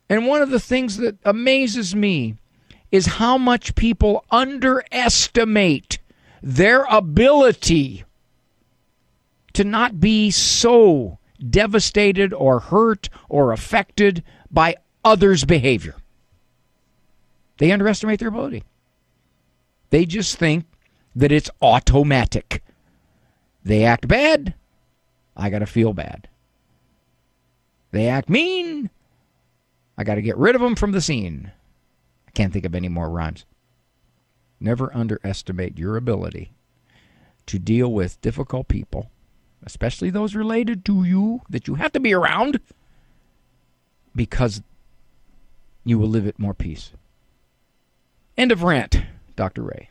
And 0.10 0.26
one 0.26 0.42
of 0.42 0.50
the 0.50 0.60
things 0.60 0.96
that 0.98 1.18
amazes 1.26 1.94
me 1.94 2.36
is 2.90 3.06
how 3.06 3.38
much 3.38 3.76
people 3.76 4.24
underestimate 4.32 6.00
their 6.42 6.86
ability 6.90 8.06
to 9.54 9.64
not 9.66 10.00
be 10.00 10.32
so 10.32 11.20
devastated 11.50 12.34
or 12.34 12.60
hurt 12.60 13.10
or 13.28 13.52
affected 13.52 14.24
by 14.52 14.76
others' 15.04 15.46
behavior. 15.46 15.96
They 17.58 17.72
underestimate 17.72 18.20
their 18.20 18.30
ability. 18.30 18.64
They 19.90 20.06
just 20.06 20.38
think 20.38 20.66
that 21.16 21.32
it's 21.32 21.50
automatic. 21.62 22.64
They 23.64 23.84
act 23.84 24.08
bad, 24.08 24.54
I 25.36 25.50
got 25.50 25.60
to 25.60 25.66
feel 25.66 25.94
bad. 25.94 26.28
They 27.92 28.08
act 28.08 28.30
mean, 28.30 28.90
I 29.98 30.04
got 30.04 30.16
to 30.16 30.22
get 30.22 30.38
rid 30.38 30.56
of 30.56 30.62
them 30.62 30.76
from 30.76 30.92
the 30.92 31.02
scene. 31.02 31.52
I 32.28 32.32
can't 32.32 32.54
think 32.54 32.66
of 32.66 32.76
any 32.76 32.90
more 32.90 33.10
rhymes. 33.10 33.46
Never 34.60 34.96
underestimate 34.96 35.80
your 35.80 35.98
ability 35.98 36.52
to 37.48 37.58
deal 37.58 37.92
with 37.92 38.22
difficult 38.22 38.68
people, 38.68 39.10
especially 39.64 40.10
those 40.10 40.36
related 40.36 40.86
to 40.86 41.04
you 41.04 41.42
that 41.50 41.68
you 41.68 41.76
have 41.76 41.92
to 41.94 42.00
be 42.00 42.14
around, 42.14 42.60
because 44.16 44.62
you 45.84 45.98
will 45.98 46.10
live 46.10 46.28
at 46.28 46.40
more 46.40 46.54
peace. 46.54 46.92
End 48.38 48.52
of 48.52 48.64
rant, 48.64 49.02
Dr. 49.36 49.64
Ray. 49.64 49.90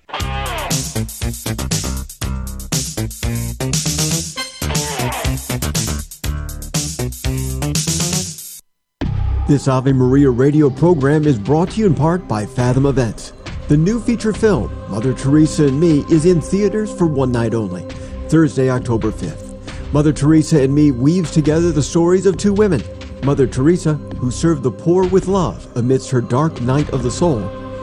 This 9.48 9.66
Ave 9.66 9.92
Maria 9.92 10.28
radio 10.28 10.68
program 10.68 11.26
is 11.26 11.38
brought 11.38 11.70
to 11.70 11.80
you 11.80 11.86
in 11.86 11.94
part 11.94 12.28
by 12.28 12.44
Fathom 12.44 12.84
Events. 12.84 13.32
The 13.68 13.78
new 13.78 13.98
feature 13.98 14.34
film, 14.34 14.70
Mother 14.90 15.14
Teresa 15.14 15.68
and 15.68 15.80
Me, 15.80 16.04
is 16.10 16.26
in 16.26 16.40
theaters 16.40 16.94
for 16.94 17.06
one 17.06 17.32
night 17.32 17.54
only, 17.54 17.82
Thursday, 18.28 18.68
October 18.70 19.10
5th. 19.10 19.92
Mother 19.92 20.12
Teresa 20.12 20.62
and 20.62 20.74
Me 20.74 20.90
weaves 20.90 21.30
together 21.30 21.72
the 21.72 21.82
stories 21.82 22.26
of 22.26 22.36
two 22.36 22.52
women 22.52 22.82
Mother 23.22 23.46
Teresa, 23.46 23.94
who 24.18 24.30
served 24.30 24.62
the 24.62 24.70
poor 24.70 25.06
with 25.06 25.28
love 25.28 25.66
amidst 25.76 26.10
her 26.10 26.20
dark 26.20 26.60
night 26.60 26.90
of 26.90 27.02
the 27.02 27.10
soul, 27.10 27.38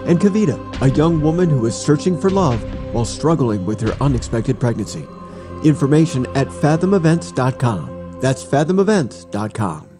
and 0.05 0.19
Kavita, 0.19 0.59
a 0.81 0.91
young 0.91 1.21
woman 1.21 1.49
who 1.49 1.65
is 1.65 1.75
searching 1.75 2.19
for 2.19 2.29
love 2.29 2.61
while 2.93 3.05
struggling 3.05 3.65
with 3.65 3.81
her 3.81 3.95
unexpected 4.01 4.59
pregnancy. 4.59 5.07
Information 5.63 6.25
at 6.35 6.51
fathomevents.com. 6.51 8.19
That's 8.21 8.43
fathomevents.com. 8.43 9.94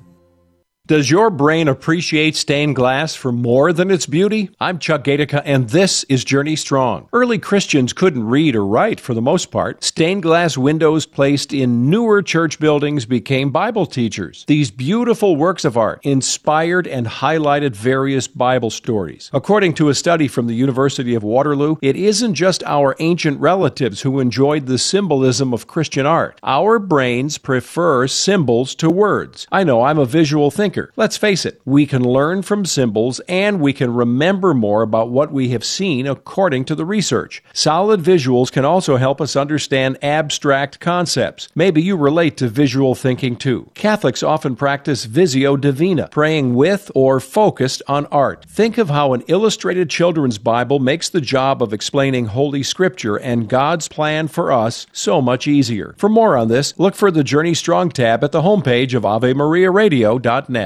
Does 0.87 1.09
your 1.09 1.31
brain 1.31 1.67
appreciate 1.67 2.35
stained 2.35 2.75
glass 2.75 3.15
for 3.15 3.31
more 3.31 3.73
than 3.73 3.89
its 3.89 4.05
beauty? 4.05 4.51
I'm 4.59 4.77
Chuck 4.77 5.05
Gatica, 5.05 5.41
and 5.43 5.67
this 5.69 6.03
is 6.09 6.23
Journey 6.23 6.55
Strong. 6.55 7.09
Early 7.11 7.39
Christians 7.39 7.91
couldn't 7.91 8.27
read 8.27 8.55
or 8.55 8.63
write 8.63 8.99
for 8.99 9.15
the 9.15 9.21
most 9.21 9.49
part. 9.49 9.83
Stained 9.83 10.21
glass 10.21 10.59
windows 10.59 11.07
placed 11.07 11.53
in 11.53 11.89
newer 11.89 12.21
church 12.21 12.59
buildings 12.59 13.07
became 13.07 13.49
Bible 13.49 13.87
teachers. 13.87 14.45
These 14.45 14.69
beautiful 14.69 15.35
works 15.35 15.65
of 15.65 15.75
art 15.75 16.01
inspired 16.03 16.85
and 16.85 17.07
highlighted 17.07 17.75
various 17.75 18.27
Bible 18.27 18.69
stories. 18.69 19.31
According 19.33 19.73
to 19.75 19.89
a 19.89 19.95
study 19.95 20.27
from 20.27 20.45
the 20.45 20.53
University 20.53 21.15
of 21.15 21.23
Waterloo, 21.23 21.77
it 21.81 21.95
isn't 21.95 22.35
just 22.35 22.61
our 22.63 22.95
ancient 22.99 23.39
relatives 23.39 24.01
who 24.01 24.19
enjoyed 24.19 24.67
the 24.67 24.77
symbolism 24.77 25.51
of 25.51 25.65
Christian 25.65 26.05
art. 26.05 26.39
Our 26.43 26.77
brains 26.77 27.39
prefer 27.39 28.05
symbols 28.05 28.75
to 28.75 28.91
words. 28.91 29.47
I 29.51 29.63
know 29.63 29.81
I'm 29.81 29.97
a 29.97 30.05
visual 30.05 30.51
thinker 30.51 30.74
thinker. 30.75 30.91
Let's 30.95 31.17
face 31.17 31.45
it, 31.45 31.61
we 31.65 31.85
can 31.85 32.03
learn 32.03 32.41
from 32.41 32.65
symbols 32.65 33.19
and 33.27 33.59
we 33.59 33.73
can 33.73 33.93
remember 33.93 34.53
more 34.53 34.81
about 34.81 35.09
what 35.09 35.31
we 35.31 35.49
have 35.49 35.63
seen 35.63 36.07
according 36.07 36.65
to 36.65 36.75
the 36.75 36.85
research. 36.85 37.43
Solid 37.53 38.01
visuals 38.01 38.51
can 38.51 38.65
also 38.65 38.97
help 38.97 39.21
us 39.21 39.35
understand 39.35 39.97
abstract 40.01 40.79
concepts. 40.79 41.47
Maybe 41.55 41.81
you 41.81 41.95
relate 41.95 42.37
to 42.37 42.47
visual 42.47 42.95
thinking 42.95 43.35
too. 43.35 43.71
Catholics 43.73 44.23
often 44.23 44.55
practice 44.55 45.05
Visio 45.05 45.55
Divina, 45.55 46.09
praying 46.09 46.55
with 46.55 46.91
or 46.93 47.19
focused 47.19 47.81
on 47.87 48.05
art. 48.07 48.45
Think 48.47 48.77
of 48.77 48.89
how 48.89 49.13
an 49.13 49.23
illustrated 49.27 49.89
children's 49.89 50.37
Bible 50.37 50.79
makes 50.79 51.09
the 51.09 51.21
job 51.21 51.63
of 51.63 51.73
explaining 51.73 52.25
Holy 52.25 52.63
Scripture 52.63 53.15
and 53.15 53.49
God's 53.49 53.87
plan 53.87 54.27
for 54.27 54.51
us 54.51 54.87
so 54.91 55.21
much 55.21 55.47
easier. 55.47 55.95
For 55.97 56.09
more 56.09 56.35
on 56.35 56.49
this, 56.49 56.77
look 56.77 56.95
for 56.95 57.11
the 57.11 57.23
Journey 57.23 57.53
Strong 57.53 57.91
tab 57.91 58.23
at 58.23 58.31
the 58.31 58.41
homepage 58.41 58.93
of 58.93 59.03
AveMariaRadio.net. 59.03 60.64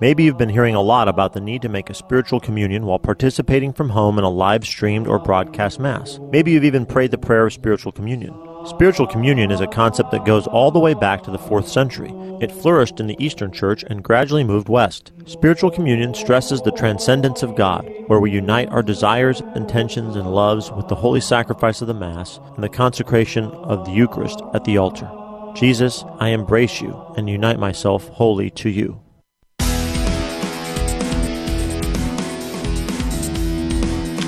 Maybe 0.00 0.24
you've 0.24 0.36
been 0.36 0.48
hearing 0.48 0.74
a 0.74 0.82
lot 0.82 1.06
about 1.06 1.34
the 1.34 1.40
need 1.40 1.62
to 1.62 1.68
make 1.68 1.88
a 1.88 1.94
spiritual 1.94 2.40
communion 2.40 2.84
while 2.84 2.98
participating 2.98 3.72
from 3.72 3.90
home 3.90 4.18
in 4.18 4.24
a 4.24 4.28
live 4.28 4.66
streamed 4.66 5.06
or 5.06 5.20
broadcast 5.20 5.78
Mass. 5.78 6.18
Maybe 6.32 6.50
you've 6.50 6.64
even 6.64 6.84
prayed 6.84 7.12
the 7.12 7.18
prayer 7.18 7.46
of 7.46 7.52
spiritual 7.52 7.92
communion. 7.92 8.34
Spiritual 8.66 9.06
communion 9.06 9.52
is 9.52 9.60
a 9.60 9.68
concept 9.68 10.10
that 10.10 10.24
goes 10.24 10.48
all 10.48 10.72
the 10.72 10.80
way 10.80 10.94
back 10.94 11.22
to 11.22 11.30
the 11.30 11.38
4th 11.38 11.68
century. 11.68 12.10
It 12.40 12.50
flourished 12.50 12.98
in 12.98 13.06
the 13.06 13.24
Eastern 13.24 13.52
Church 13.52 13.84
and 13.84 14.02
gradually 14.02 14.42
moved 14.42 14.68
west. 14.68 15.12
Spiritual 15.26 15.70
communion 15.70 16.12
stresses 16.12 16.60
the 16.60 16.72
transcendence 16.72 17.44
of 17.44 17.54
God, 17.54 17.88
where 18.08 18.18
we 18.18 18.32
unite 18.32 18.70
our 18.70 18.82
desires, 18.82 19.42
intentions, 19.54 20.16
and 20.16 20.34
loves 20.34 20.72
with 20.72 20.88
the 20.88 20.96
holy 20.96 21.20
sacrifice 21.20 21.80
of 21.80 21.86
the 21.86 21.94
Mass 21.94 22.40
and 22.56 22.64
the 22.64 22.68
consecration 22.68 23.44
of 23.44 23.84
the 23.84 23.92
Eucharist 23.92 24.42
at 24.54 24.64
the 24.64 24.76
altar. 24.76 25.08
Jesus, 25.54 26.04
I 26.18 26.30
embrace 26.30 26.80
you 26.80 27.00
and 27.16 27.30
unite 27.30 27.60
myself 27.60 28.08
wholly 28.08 28.50
to 28.50 28.68
you. 28.68 29.03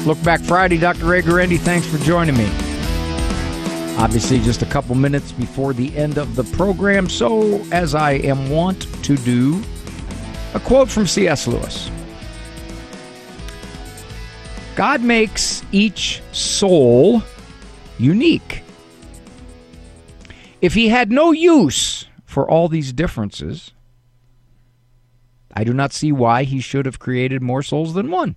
Look 0.06 0.22
Back 0.22 0.40
Friday, 0.40 0.78
Dr. 0.78 1.06
Ray 1.06 1.20
Guarendi, 1.20 1.58
thanks 1.58 1.84
for 1.84 1.98
joining 1.98 2.36
me. 2.36 2.46
Obviously, 3.98 4.38
just 4.38 4.62
a 4.62 4.66
couple 4.66 4.94
minutes 4.94 5.32
before 5.32 5.72
the 5.72 5.96
end 5.96 6.16
of 6.16 6.36
the 6.36 6.44
program, 6.56 7.08
so 7.08 7.60
as 7.72 7.92
I 7.92 8.12
am 8.12 8.48
wont 8.48 8.82
to 9.02 9.16
do, 9.16 9.60
a 10.54 10.60
quote 10.60 10.88
from 10.88 11.08
C.S. 11.08 11.48
Lewis 11.48 11.90
God 14.76 15.00
makes 15.00 15.64
each 15.72 16.22
soul 16.30 17.20
unique. 17.98 18.62
If 20.62 20.74
he 20.74 20.88
had 20.88 21.10
no 21.10 21.32
use 21.32 22.06
for 22.24 22.48
all 22.48 22.68
these 22.68 22.92
differences, 22.92 23.72
I 25.52 25.64
do 25.64 25.72
not 25.72 25.92
see 25.92 26.12
why 26.12 26.44
he 26.44 26.60
should 26.60 26.86
have 26.86 27.00
created 27.00 27.42
more 27.42 27.64
souls 27.64 27.94
than 27.94 28.08
one. 28.08 28.36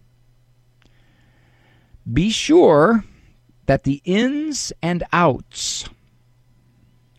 Be 2.11 2.29
sure 2.29 3.03
that 3.65 3.83
the 3.83 4.01
ins 4.03 4.73
and 4.81 5.03
outs 5.13 5.87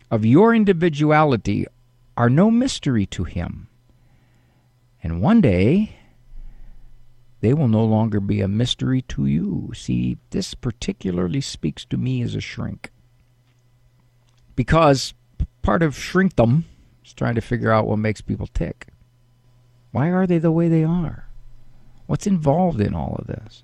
of 0.09 0.25
your 0.25 0.53
individuality 0.53 1.65
are 2.17 2.29
no 2.29 2.51
mystery 2.51 3.05
to 3.05 3.23
him. 3.23 3.67
And 5.01 5.21
one 5.21 5.39
day, 5.39 5.95
they 7.39 7.53
will 7.53 7.67
no 7.67 7.83
longer 7.83 8.19
be 8.19 8.41
a 8.41 8.47
mystery 8.47 9.01
to 9.03 9.25
you. 9.25 9.71
See, 9.73 10.17
this 10.31 10.53
particularly 10.53 11.41
speaks 11.41 11.85
to 11.85 11.97
me 11.97 12.21
as 12.21 12.35
a 12.35 12.41
shrink. 12.41 12.91
Because 14.55 15.13
part 15.61 15.81
of 15.81 15.95
shrinkdom 15.95 16.65
is 17.05 17.13
trying 17.13 17.35
to 17.35 17.41
figure 17.41 17.71
out 17.71 17.87
what 17.87 17.97
makes 17.97 18.21
people 18.21 18.47
tick. 18.47 18.87
Why 19.91 20.09
are 20.09 20.27
they 20.27 20.37
the 20.37 20.51
way 20.51 20.67
they 20.67 20.83
are? 20.83 21.27
What's 22.05 22.27
involved 22.27 22.81
in 22.81 22.93
all 22.93 23.15
of 23.17 23.27
this? 23.27 23.63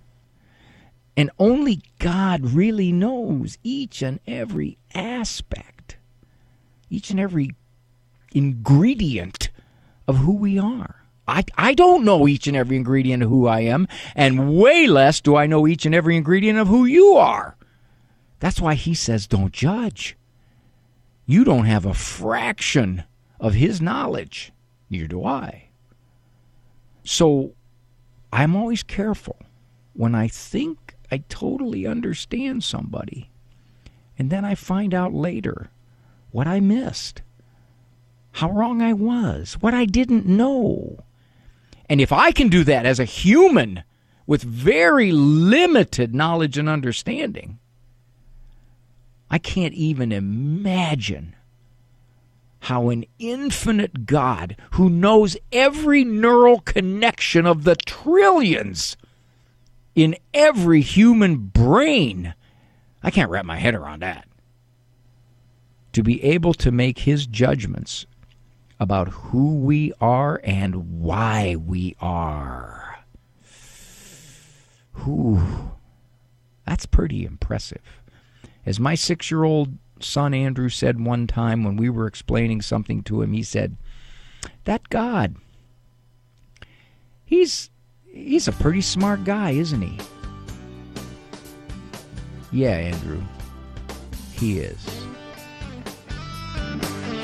And 1.17 1.31
only 1.39 1.81
God 1.97 2.51
really 2.51 2.91
knows 2.91 3.57
each 3.63 4.03
and 4.03 4.19
every 4.27 4.77
aspect, 4.93 5.97
each 6.91 7.09
and 7.09 7.19
every 7.19 7.55
ingredient 8.33 9.49
of 10.07 10.17
who 10.17 10.35
we 10.35 10.59
are. 10.59 11.03
I, 11.27 11.43
I 11.57 11.73
don't 11.73 12.05
know 12.05 12.27
each 12.27 12.45
and 12.47 12.55
every 12.55 12.77
ingredient 12.77 13.23
of 13.23 13.29
who 13.29 13.47
I 13.47 13.61
am, 13.61 13.87
and 14.15 14.55
way 14.55 14.85
less 14.85 15.19
do 15.19 15.35
I 15.35 15.47
know 15.47 15.67
each 15.67 15.87
and 15.87 15.95
every 15.95 16.15
ingredient 16.15 16.59
of 16.59 16.67
who 16.67 16.85
you 16.85 17.15
are. 17.15 17.57
That's 18.39 18.61
why 18.61 18.75
he 18.75 18.93
says, 18.93 19.25
don't 19.25 19.51
judge. 19.51 20.15
You 21.25 21.43
don't 21.43 21.65
have 21.65 21.85
a 21.85 21.95
fraction 21.95 23.03
of 23.39 23.55
his 23.55 23.81
knowledge. 23.81 24.53
Neither 24.89 25.07
do 25.07 25.25
I. 25.25 25.69
So 27.03 27.53
I'm 28.31 28.55
always 28.55 28.83
careful 28.83 29.37
when 29.93 30.13
I 30.13 30.27
think 30.27 30.86
I 31.11 31.19
totally 31.29 31.85
understand 31.85 32.63
somebody. 32.63 33.29
And 34.17 34.29
then 34.29 34.43
I 34.43 34.55
find 34.55 34.93
out 34.93 35.13
later 35.13 35.69
what 36.31 36.47
I 36.47 36.59
missed, 36.59 37.21
how 38.33 38.51
wrong 38.51 38.81
I 38.81 38.93
was, 38.93 39.53
what 39.59 39.73
I 39.73 39.85
didn't 39.85 40.25
know. 40.25 41.03
And 41.89 42.01
if 42.01 42.11
I 42.11 42.31
can 42.31 42.49
do 42.49 42.63
that 42.65 42.85
as 42.85 42.99
a 42.99 43.05
human 43.05 43.83
with 44.25 44.43
very 44.43 45.11
limited 45.11 46.13
knowledge 46.13 46.57
and 46.57 46.67
understanding, 46.67 47.59
I 49.29 49.37
can't 49.37 49.73
even 49.73 50.11
imagine 50.11 51.35
how 52.61 52.89
an 52.89 53.05
infinite 53.19 54.05
God 54.05 54.57
who 54.71 54.89
knows 54.89 55.37
every 55.51 56.03
neural 56.03 56.59
connection 56.59 57.45
of 57.45 57.63
the 57.63 57.75
trillions 57.75 58.97
in 59.97 60.15
every 60.31 60.79
human 60.81 61.37
brain 61.37 62.35
I 63.03 63.09
can't 63.09 63.29
wrap 63.29 63.45
my 63.45 63.57
head 63.57 63.73
around 63.73 64.01
that. 64.01 64.27
To 65.93 66.03
be 66.03 66.23
able 66.23 66.53
to 66.55 66.71
make 66.71 66.99
his 66.99 67.25
judgments 67.25 68.05
about 68.79 69.07
who 69.09 69.55
we 69.55 69.93
are 69.99 70.39
and 70.43 71.01
why 71.01 71.55
we 71.55 71.95
are. 71.99 72.99
Whew. 75.03 75.71
That's 76.65 76.85
pretty 76.85 77.25
impressive. 77.25 77.81
As 78.65 78.79
my 78.79 78.93
six 78.93 79.31
year 79.31 79.43
old 79.43 79.77
son 79.99 80.33
Andrew 80.33 80.69
said 80.69 81.03
one 81.03 81.25
time 81.25 81.63
when 81.63 81.77
we 81.77 81.89
were 81.89 82.05
explaining 82.07 82.61
something 82.61 83.01
to 83.03 83.21
him, 83.21 83.33
he 83.33 83.41
said, 83.41 83.77
That 84.65 84.89
God, 84.89 85.37
he's 87.25 87.71
he's 88.25 88.47
a 88.47 88.51
pretty 88.51 88.81
smart 88.81 89.23
guy, 89.23 89.51
isn't 89.51 89.81
he? 89.81 89.97
Yeah, 92.51 92.71
Andrew. 92.71 93.21
He 94.33 94.59
is. 94.59 94.77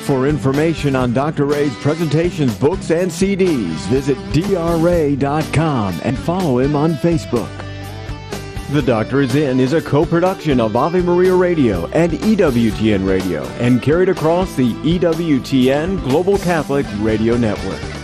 For 0.05 0.27
information 0.27 0.97
on 0.97 1.13
Dr. 1.13 1.45
Ray's 1.45 1.75
presentations, 1.77 2.57
books, 2.57 2.91
and 2.91 3.09
CDs, 3.09 3.77
visit 3.87 4.17
drray.com 4.33 5.99
and 6.03 6.17
follow 6.19 6.59
him 6.59 6.75
on 6.75 6.95
Facebook. 6.95 7.49
The 8.71 8.81
Doctor 8.81 9.21
is 9.21 9.35
In 9.35 9.59
is 9.59 9.73
a 9.73 9.81
co-production 9.81 10.59
of 10.59 10.75
Ave 10.75 11.01
Maria 11.01 11.35
Radio 11.35 11.85
and 11.87 12.11
EWTN 12.11 13.07
Radio 13.07 13.43
and 13.59 13.81
carried 13.81 14.09
across 14.09 14.55
the 14.55 14.73
EWTN 14.73 16.03
Global 16.03 16.37
Catholic 16.39 16.85
Radio 16.99 17.37
Network. 17.37 18.02